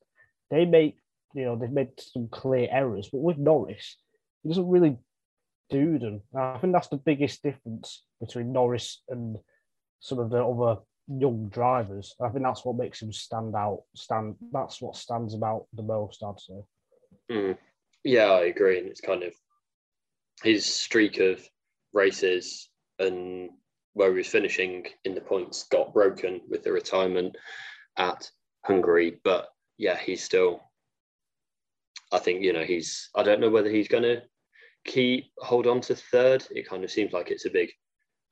they 0.50 0.64
make, 0.64 0.98
you 1.34 1.44
know, 1.44 1.56
they've 1.56 1.70
made 1.70 2.00
some 2.00 2.28
clear 2.28 2.68
errors. 2.70 3.10
But 3.10 3.20
with 3.20 3.36
Norris, 3.38 3.98
he 4.42 4.48
doesn't 4.48 4.68
really 4.68 4.96
do 5.68 5.98
them. 5.98 6.22
I 6.34 6.58
think 6.58 6.72
that's 6.72 6.88
the 6.88 6.96
biggest 6.96 7.42
difference 7.42 8.04
between 8.20 8.52
Norris 8.52 9.02
and 9.08 9.36
some 10.04 10.18
of 10.18 10.28
the 10.28 10.44
other 10.44 10.82
young 11.08 11.48
drivers. 11.48 12.14
I 12.20 12.28
think 12.28 12.44
that's 12.44 12.62
what 12.62 12.76
makes 12.76 13.00
him 13.00 13.10
stand 13.10 13.54
out. 13.56 13.84
Stand 13.96 14.36
that's 14.52 14.82
what 14.82 14.96
stands 14.96 15.32
him 15.32 15.42
out 15.42 15.64
the 15.72 15.82
most, 15.82 16.22
I'd 16.22 16.38
say. 16.38 16.60
Mm. 17.32 17.58
Yeah, 18.04 18.26
I 18.26 18.40
agree. 18.42 18.78
And 18.78 18.86
it's 18.86 19.00
kind 19.00 19.22
of 19.22 19.32
his 20.42 20.66
streak 20.66 21.20
of 21.20 21.42
races 21.94 22.68
and 22.98 23.48
where 23.94 24.10
he 24.10 24.18
was 24.18 24.26
finishing 24.26 24.84
in 25.06 25.14
the 25.14 25.22
points 25.22 25.62
got 25.68 25.94
broken 25.94 26.42
with 26.50 26.64
the 26.64 26.72
retirement 26.72 27.34
at 27.96 28.30
Hungary. 28.66 29.20
But 29.24 29.48
yeah, 29.78 29.96
he's 29.96 30.22
still, 30.22 30.60
I 32.12 32.18
think, 32.18 32.42
you 32.42 32.52
know, 32.52 32.64
he's, 32.64 33.08
I 33.16 33.22
don't 33.22 33.40
know 33.40 33.48
whether 33.50 33.70
he's 33.70 33.88
going 33.88 34.02
to 34.02 34.20
keep, 34.84 35.32
hold 35.38 35.66
on 35.66 35.80
to 35.80 35.94
third. 35.94 36.44
It 36.50 36.68
kind 36.68 36.84
of 36.84 36.90
seems 36.90 37.14
like 37.14 37.30
it's 37.30 37.46
a 37.46 37.50
big 37.50 37.70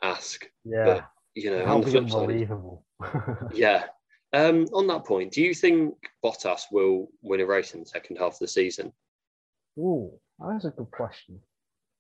ask. 0.02 0.44
Yeah, 0.66 0.84
But, 0.84 1.08
you 1.34 1.50
know, 1.50 1.60
on 1.60 1.64
that'll 1.64 1.80
the 1.80 1.84
be 1.86 1.90
flip 1.90 2.10
side, 2.10 2.20
unbelievable. 2.20 2.84
yeah. 3.54 3.84
Um, 4.32 4.66
on 4.72 4.86
that 4.86 5.04
point, 5.04 5.32
do 5.32 5.42
you 5.42 5.54
think 5.54 5.94
Bottas 6.24 6.62
will 6.70 7.08
win 7.22 7.40
a 7.40 7.46
race 7.46 7.74
in 7.74 7.80
the 7.80 7.86
second 7.86 8.16
half 8.16 8.34
of 8.34 8.38
the 8.38 8.48
season? 8.48 8.92
Ooh, 9.78 10.10
that's 10.38 10.64
a 10.64 10.70
good 10.70 10.90
question. 10.90 11.40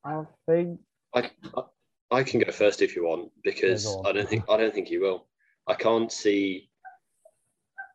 I 0.04 0.22
think 0.48 0.80
I, 1.14 1.30
I 1.56 1.62
I 2.10 2.22
can 2.22 2.40
go 2.40 2.50
first 2.52 2.82
if 2.82 2.96
you 2.96 3.04
want 3.04 3.30
because. 3.42 3.86
I 4.04 4.12
don't 4.12 4.28
think 4.28 4.44
I 4.48 4.56
don't 4.56 4.74
think 4.74 4.88
he 4.88 4.98
will. 4.98 5.26
I 5.66 5.74
can't 5.74 6.10
see 6.10 6.70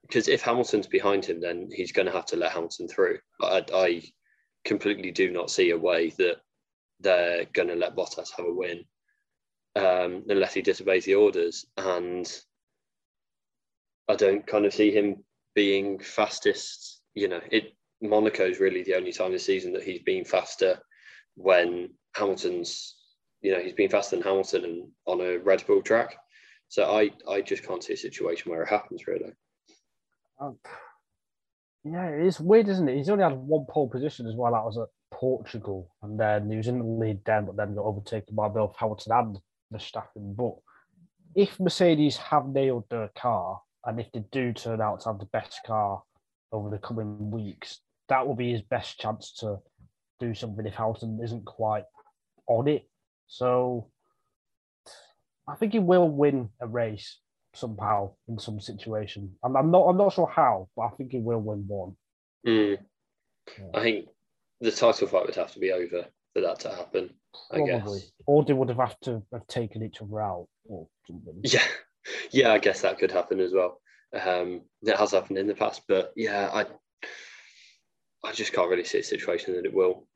because 0.07 0.27
if 0.27 0.41
Hamilton's 0.41 0.88
behind 0.88 1.25
him, 1.25 1.41
then 1.41 1.69
he's 1.71 1.91
going 1.91 2.05
to 2.05 2.13
have 2.13 2.25
to 2.27 2.38
let 2.38 2.53
Hamilton 2.53 2.88
through. 2.88 3.19
I, 3.41 3.63
I 3.73 4.03
completely 4.63 5.11
do 5.11 5.31
not 5.31 5.51
see 5.51 5.71
a 5.71 5.77
way 5.77 6.09
that 6.11 6.38
they're 7.01 7.45
going 7.53 7.67
to 7.67 7.75
let 7.75 7.95
Bottas 7.95 8.29
have 8.38 8.45
a 8.45 8.53
win 8.53 8.85
um, 9.78 10.23
unless 10.28 10.53
he 10.53 10.61
disobeys 10.61 11.05
the 11.05 11.15
orders, 11.15 11.65
and 11.78 12.28
I 14.07 14.15
don't 14.15 14.45
kind 14.47 14.65
of 14.65 14.73
see 14.73 14.91
him 14.91 15.23
being 15.53 15.99
fastest. 15.99 17.01
You 17.13 17.28
know, 17.28 17.41
it 17.51 17.73
Monaco's 18.03 18.59
really 18.59 18.84
the 18.84 18.95
only 18.95 19.11
time 19.11 19.32
this 19.32 19.45
season 19.45 19.73
that 19.73 19.84
he's 19.84 20.01
been 20.03 20.25
faster 20.25 20.80
when 21.36 21.89
Hamilton's, 22.15 22.95
you 23.41 23.51
know, 23.51 23.59
he's 23.59 23.73
been 23.73 23.89
faster 23.89 24.15
than 24.15 24.23
Hamilton 24.23 24.65
and 24.65 24.88
on 25.05 25.21
a 25.21 25.38
Red 25.38 25.65
Bull 25.65 25.82
track. 25.82 26.15
So 26.69 26.84
I, 26.84 27.11
I 27.30 27.41
just 27.41 27.65
can't 27.65 27.84
see 27.84 27.93
a 27.93 27.97
situation 27.97 28.51
where 28.51 28.63
it 28.63 28.69
happens 28.69 29.07
really. 29.07 29.32
um, 30.39 30.57
yeah, 31.84 32.07
it's 32.07 32.39
weird, 32.39 32.67
isn't 32.67 32.89
it? 32.89 32.97
He's 32.97 33.09
only 33.09 33.23
had 33.23 33.34
one 33.34 33.65
pole 33.69 33.89
position 33.89 34.28
as 34.28 34.36
well. 34.36 34.51
That 34.51 34.65
was 34.65 34.78
at 34.78 34.89
Portugal, 35.11 35.95
and 36.01 36.19
then 36.19 36.49
he 36.49 36.57
was 36.57 36.67
in 36.67 36.80
the 36.80 36.86
lead 36.86 37.19
then, 37.25 37.45
but 37.45 37.55
then 37.55 37.75
got 37.75 37.86
overtaken 37.86 38.36
by 38.36 38.49
both 38.49 38.75
Hamilton 38.78 39.13
and 39.13 39.39
Verstappen. 39.74 40.36
But 40.36 40.55
if 41.36 41.59
Mercedes 41.59 42.18
have 42.18 42.47
nailed 42.47 42.86
their 42.89 43.09
car, 43.15 43.61
and 43.86 43.99
if 43.99 44.11
they 44.11 44.24
do 44.32 44.53
turn 44.53 44.82
out 44.82 45.01
to 45.01 45.09
have 45.09 45.20
the 45.20 45.26
best 45.26 45.59
car 45.65 46.03
over 46.51 46.70
the 46.70 46.78
coming 46.78 47.32
weeks, 47.32 47.82
that 48.09 48.26
will 48.26 48.36
be 48.36 48.51
his 48.51 48.61
best 48.61 48.99
chance 48.99 49.34
to 49.39 49.57
do 50.20 50.34
something 50.34 50.65
if 50.65 50.74
Hamilton 50.74 51.20
isn't 51.24 51.45
quite 51.45 51.84
on 52.47 52.68
it. 52.68 52.88
So 53.28 53.89
I 55.47 55.55
think 55.55 55.74
he 55.74 55.80
will 55.80 56.09
win 56.09 56.49
a 56.59 56.68
race 56.68 57.20
somehow 57.53 58.11
in 58.28 58.39
some 58.39 58.59
situation. 58.59 59.36
I'm, 59.43 59.55
I'm 59.55 59.72
not 59.72 59.88
I'm 59.88 59.97
not 59.97 60.13
sure 60.13 60.32
how, 60.34 60.70
but 60.76 60.84
I 60.84 60.89
think 60.89 61.11
he 61.11 61.20
will 61.20 61.39
win 61.39 61.65
one. 61.68 61.95
Mm. 62.45 62.78
Yeah. 63.57 63.65
I 63.74 63.82
think 63.82 64.07
the 64.59 64.72
title 64.72 65.07
fight 65.07 65.26
would 65.26 65.36
have 65.36 65.53
to 65.53 65.59
be 65.59 65.72
over 65.72 66.05
for 66.34 66.41
that 66.41 66.59
to 66.61 66.70
happen. 66.70 67.11
I 67.51 67.57
Probably. 67.57 67.99
guess. 67.99 68.11
Or 68.25 68.43
they 68.43 68.53
would 68.53 68.69
have 68.69 68.77
had 68.77 68.95
to 69.03 69.23
have 69.33 69.47
taken 69.47 69.83
each 69.83 70.01
other 70.01 70.21
out 70.21 70.47
or 70.65 70.88
something. 71.05 71.39
Yeah, 71.43 71.63
yeah, 72.31 72.51
I 72.53 72.57
guess 72.59 72.81
that 72.81 72.99
could 72.99 73.11
happen 73.11 73.39
as 73.39 73.53
well. 73.53 73.81
Um, 74.13 74.61
it 74.83 74.95
has 74.97 75.11
happened 75.11 75.38
in 75.38 75.47
the 75.47 75.55
past, 75.55 75.81
but 75.88 76.13
yeah, 76.15 76.49
I, 76.53 76.65
I 78.27 78.31
just 78.31 78.53
can't 78.53 78.69
really 78.69 78.83
see 78.85 78.99
a 78.99 79.03
situation 79.03 79.53
that 79.55 79.65
it 79.65 79.73
will 79.73 80.07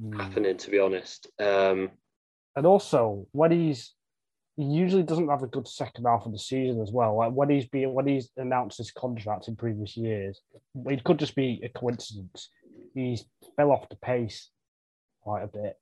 Mm. 0.00 0.16
happen 0.16 0.44
in. 0.44 0.56
To 0.58 0.70
be 0.70 0.78
honest, 0.78 1.26
um, 1.40 1.90
And 2.54 2.64
also 2.66 3.26
when 3.32 3.50
he's 3.50 3.94
he 4.56 4.62
usually 4.62 5.02
doesn't 5.02 5.28
have 5.28 5.42
a 5.42 5.48
good 5.48 5.66
second 5.66 6.04
half 6.04 6.24
of 6.24 6.30
the 6.30 6.38
season 6.38 6.80
as 6.80 6.92
well. 6.92 7.16
Like 7.16 7.32
when 7.32 7.50
he's 7.50 7.66
been 7.66 7.92
when 7.94 8.06
he's 8.06 8.30
announced 8.36 8.78
his 8.78 8.92
contract 8.92 9.48
in 9.48 9.56
previous 9.56 9.96
years, 9.96 10.40
it 10.86 11.02
could 11.02 11.18
just 11.18 11.34
be 11.34 11.60
a 11.64 11.68
coincidence. 11.76 12.50
He's 12.94 13.24
fell 13.56 13.72
off 13.72 13.88
the 13.88 13.96
pace 13.96 14.50
quite 15.20 15.42
a 15.42 15.48
bit. 15.48 15.76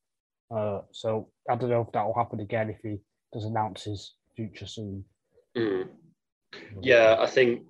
Uh, 0.54 0.80
so 0.92 1.28
I 1.50 1.56
don't 1.56 1.70
know 1.70 1.82
if 1.82 1.92
that 1.92 2.04
will 2.04 2.14
happen 2.14 2.40
again 2.40 2.70
if 2.70 2.78
he 2.82 2.98
does 3.32 3.44
announce 3.44 3.84
his 3.84 4.14
future 4.36 4.66
soon. 4.66 5.04
mm. 5.56 5.88
yeah, 6.82 7.16
I 7.18 7.26
think, 7.26 7.62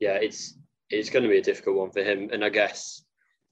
yeah, 0.00 0.14
it's 0.14 0.58
it's 0.90 1.10
going 1.10 1.22
to 1.22 1.28
be 1.28 1.38
a 1.38 1.42
difficult 1.42 1.76
one 1.76 1.90
for 1.90 2.02
him, 2.02 2.30
and 2.32 2.44
I 2.44 2.48
guess, 2.48 3.04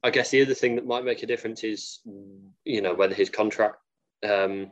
I 0.03 0.11
guess 0.11 0.31
the 0.31 0.43
other 0.43 0.55
thing 0.55 0.77
that 0.77 0.87
might 0.87 1.05
make 1.05 1.23
a 1.23 1.27
difference 1.27 1.65
is, 1.65 2.01
you 2.65 2.81
know, 2.81 2.95
whether 2.95 3.15
his 3.15 3.31
contract. 3.31 3.77
Um, 4.27 4.71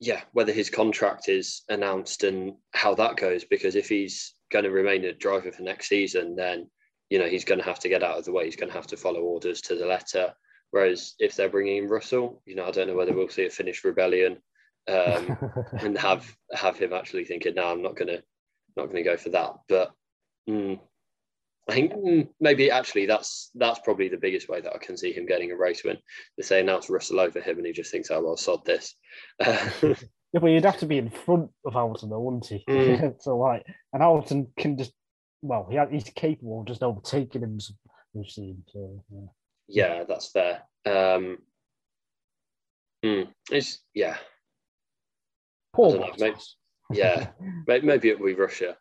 yeah, 0.00 0.22
whether 0.32 0.52
his 0.52 0.70
contract 0.70 1.28
is 1.28 1.62
announced 1.68 2.24
and 2.24 2.54
how 2.72 2.94
that 2.94 3.16
goes. 3.16 3.44
Because 3.44 3.76
if 3.76 3.88
he's 3.88 4.34
going 4.50 4.64
to 4.64 4.70
remain 4.70 5.04
a 5.04 5.12
driver 5.12 5.52
for 5.52 5.62
next 5.62 5.88
season, 5.88 6.34
then 6.34 6.70
you 7.10 7.18
know 7.18 7.26
he's 7.26 7.44
going 7.44 7.58
to 7.58 7.64
have 7.64 7.80
to 7.80 7.88
get 7.88 8.02
out 8.02 8.18
of 8.18 8.24
the 8.24 8.32
way. 8.32 8.44
He's 8.44 8.56
going 8.56 8.70
to 8.70 8.76
have 8.76 8.86
to 8.88 8.96
follow 8.96 9.20
orders 9.20 9.60
to 9.62 9.74
the 9.74 9.86
letter. 9.86 10.32
Whereas 10.70 11.14
if 11.18 11.34
they're 11.34 11.50
bringing 11.50 11.78
in 11.78 11.88
Russell, 11.88 12.42
you 12.46 12.54
know, 12.54 12.64
I 12.64 12.70
don't 12.70 12.86
know 12.86 12.94
whether 12.94 13.12
we'll 13.12 13.28
see 13.28 13.46
a 13.46 13.50
Finnish 13.50 13.84
rebellion 13.84 14.38
um, 14.88 15.36
and 15.80 15.98
have 15.98 16.24
have 16.52 16.78
him 16.78 16.92
actually 16.92 17.24
thinking, 17.24 17.54
"No, 17.54 17.66
I'm 17.66 17.82
not 17.82 17.96
going 17.96 18.08
to 18.08 18.22
not 18.76 18.86
going 18.86 18.96
to 18.96 19.10
go 19.10 19.16
for 19.16 19.30
that." 19.30 19.54
But 19.68 19.92
mm, 20.48 20.78
I 21.68 21.72
think 21.72 21.92
mm, 21.92 22.28
maybe 22.40 22.70
actually 22.70 23.06
that's 23.06 23.50
that's 23.54 23.80
probably 23.80 24.08
the 24.08 24.16
biggest 24.16 24.48
way 24.48 24.60
that 24.60 24.74
I 24.74 24.78
can 24.78 24.96
see 24.96 25.12
him 25.12 25.26
getting 25.26 25.50
a 25.50 25.56
race 25.56 25.82
win. 25.84 25.98
They 26.36 26.44
say 26.44 26.60
announce 26.60 26.88
Russell 26.88 27.20
over 27.20 27.40
him, 27.40 27.58
and 27.58 27.66
he 27.66 27.72
just 27.72 27.90
thinks, 27.90 28.10
"Oh 28.10 28.22
well, 28.22 28.36
sod 28.36 28.64
this." 28.64 28.94
Yeah, 30.32 30.38
but 30.38 30.48
you'd 30.48 30.64
have 30.64 30.78
to 30.78 30.86
be 30.86 30.98
in 30.98 31.10
front 31.24 31.50
of 31.64 31.74
Hamilton, 31.74 32.10
though, 32.10 32.20
wouldn't 32.20 32.46
he? 32.46 32.64
Mm. 32.68 33.20
so 33.20 33.36
like, 33.36 33.64
and 33.92 34.02
Hamilton 34.02 34.48
can 34.56 34.78
just, 34.78 34.92
well, 35.42 35.66
he, 35.70 35.78
he's 35.90 36.10
capable 36.10 36.60
of 36.60 36.66
just 36.66 36.82
overtaking 36.82 37.42
him. 37.42 37.58
We've 38.12 38.30
seen. 38.30 38.62
So, 38.72 39.04
yeah. 39.10 39.96
yeah, 39.98 40.04
that's 40.04 40.30
fair. 40.30 40.62
Um, 40.86 41.38
mm, 43.04 43.28
it's 43.50 43.80
yeah, 43.94 44.16
Poor 45.72 45.98
know. 45.98 46.06
Bottas. 46.18 46.54
yeah. 46.90 47.28
May- 47.66 47.80
Maybe 47.80 48.10
it'll 48.10 48.26
be 48.26 48.34
Russia. 48.34 48.76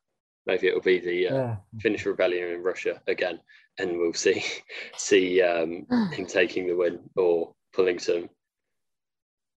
Maybe 0.45 0.67
it'll 0.67 0.81
be 0.81 0.99
the 0.99 1.27
uh, 1.27 1.35
yeah. 1.35 1.55
Finnish 1.79 2.05
rebellion 2.05 2.49
in 2.49 2.63
Russia 2.63 3.01
again, 3.07 3.39
and 3.77 3.97
we'll 3.97 4.13
see 4.13 4.43
see 4.97 5.41
um, 5.41 5.85
him 6.11 6.25
taking 6.25 6.67
the 6.67 6.75
win 6.75 6.99
or 7.15 7.53
pulling 7.73 7.99
some 7.99 8.29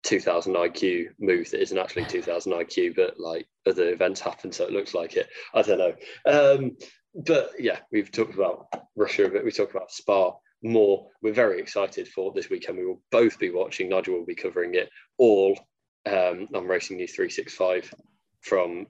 2000 0.02 0.54
IQ 0.54 1.08
move 1.18 1.50
that 1.50 1.62
isn't 1.62 1.78
actually 1.78 2.04
2000 2.06 2.52
IQ, 2.52 2.96
but 2.96 3.18
like 3.18 3.46
other 3.66 3.90
events 3.90 4.20
happen, 4.20 4.52
so 4.52 4.64
it 4.64 4.72
looks 4.72 4.94
like 4.94 5.14
it. 5.14 5.28
I 5.54 5.62
don't 5.62 5.78
know. 5.78 5.94
Um, 6.26 6.76
but 7.14 7.52
yeah, 7.58 7.78
we've 7.90 8.10
talked 8.10 8.34
about 8.34 8.66
Russia 8.96 9.26
a 9.26 9.30
bit. 9.30 9.44
We 9.44 9.52
talked 9.52 9.74
about 9.74 9.92
Spa 9.92 10.32
more. 10.62 11.08
We're 11.20 11.32
very 11.32 11.60
excited 11.60 12.08
for 12.08 12.32
this 12.32 12.50
weekend. 12.50 12.78
We 12.78 12.86
will 12.86 13.02
both 13.10 13.38
be 13.38 13.50
watching. 13.50 13.88
Nigel 13.88 14.14
will 14.14 14.26
be 14.26 14.34
covering 14.34 14.74
it 14.74 14.88
all 15.18 15.58
um, 16.06 16.48
on 16.54 16.66
Racing 16.66 16.96
News 16.96 17.14
365 17.14 17.92
from 18.40 18.86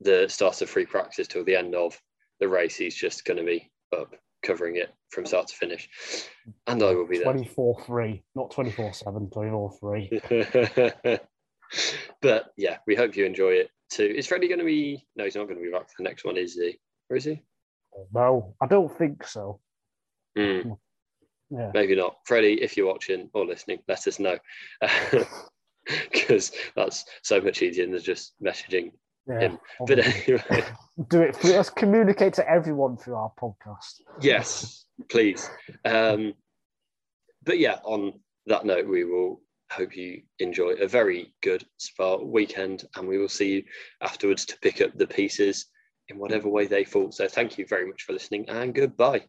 the 0.00 0.26
start 0.28 0.60
of 0.60 0.68
free 0.68 0.86
practice 0.86 1.28
till 1.28 1.44
the 1.44 1.56
end 1.56 1.74
of 1.74 1.98
the 2.40 2.48
race. 2.48 2.76
He's 2.76 2.94
just 2.94 3.24
going 3.24 3.38
to 3.38 3.44
be 3.44 3.70
up 3.96 4.14
covering 4.42 4.76
it 4.76 4.92
from 5.10 5.26
start 5.26 5.48
to 5.48 5.54
finish, 5.54 5.88
and 6.66 6.82
I 6.82 6.94
will 6.94 7.06
be 7.06 7.18
there. 7.18 7.24
24 7.24 7.82
3, 7.84 8.22
not 8.34 8.50
24 8.50 8.92
7, 8.92 9.30
24 9.30 9.78
3. 9.80 10.20
but 12.20 12.52
yeah, 12.56 12.78
we 12.86 12.94
hope 12.94 13.16
you 13.16 13.24
enjoy 13.24 13.52
it 13.52 13.70
too. 13.90 14.04
Is 14.04 14.26
Freddie 14.26 14.48
going 14.48 14.58
to 14.58 14.64
be? 14.64 15.06
No, 15.16 15.24
he's 15.24 15.36
not 15.36 15.44
going 15.44 15.58
to 15.58 15.64
be 15.64 15.70
back 15.70 15.88
for 15.88 15.94
the 15.98 16.04
next 16.04 16.24
one, 16.24 16.36
is 16.36 16.54
he? 16.54 16.78
Or 17.10 17.16
is 17.16 17.24
he? 17.24 17.42
No, 18.12 18.54
I 18.60 18.66
don't 18.66 18.96
think 18.96 19.26
so. 19.26 19.60
Hmm, 20.36 20.72
Yeah. 21.50 21.70
maybe 21.74 21.94
not. 21.94 22.16
Freddie, 22.24 22.62
if 22.62 22.76
you're 22.76 22.86
watching 22.86 23.28
or 23.34 23.44
listening, 23.44 23.80
let 23.88 24.06
us 24.06 24.18
know. 24.18 24.38
Because 26.12 26.52
that's 26.76 27.04
so 27.22 27.40
much 27.40 27.60
easier 27.60 27.86
than 27.88 28.00
just 28.00 28.34
messaging 28.40 28.92
yeah. 29.28 29.40
him. 29.40 29.58
But 29.86 29.98
anyway, 30.28 30.64
Do 31.08 31.22
it. 31.22 31.42
Let's 31.44 31.70
communicate 31.70 32.34
to 32.34 32.48
everyone 32.48 32.96
through 32.96 33.14
our 33.14 33.32
podcast. 33.40 34.00
yes, 34.20 34.84
please. 35.10 35.48
Um, 35.84 36.34
but 37.44 37.58
yeah, 37.58 37.78
on 37.84 38.20
that 38.46 38.64
note, 38.64 38.86
we 38.86 39.04
will 39.04 39.40
hope 39.70 39.96
you 39.96 40.22
enjoy 40.38 40.72
a 40.72 40.86
very 40.86 41.34
good 41.42 41.64
Spa 41.78 42.16
weekend, 42.16 42.84
and 42.96 43.08
we 43.08 43.18
will 43.18 43.28
see 43.28 43.54
you 43.54 43.62
afterwards 44.00 44.44
to 44.46 44.58
pick 44.60 44.80
up 44.80 44.96
the 44.96 45.06
pieces 45.06 45.66
in 46.08 46.18
whatever 46.18 46.48
way 46.48 46.66
they 46.66 46.84
fall. 46.84 47.10
So 47.10 47.26
thank 47.26 47.58
you 47.58 47.66
very 47.66 47.86
much 47.86 48.02
for 48.02 48.12
listening, 48.12 48.48
and 48.48 48.74
goodbye. 48.74 49.22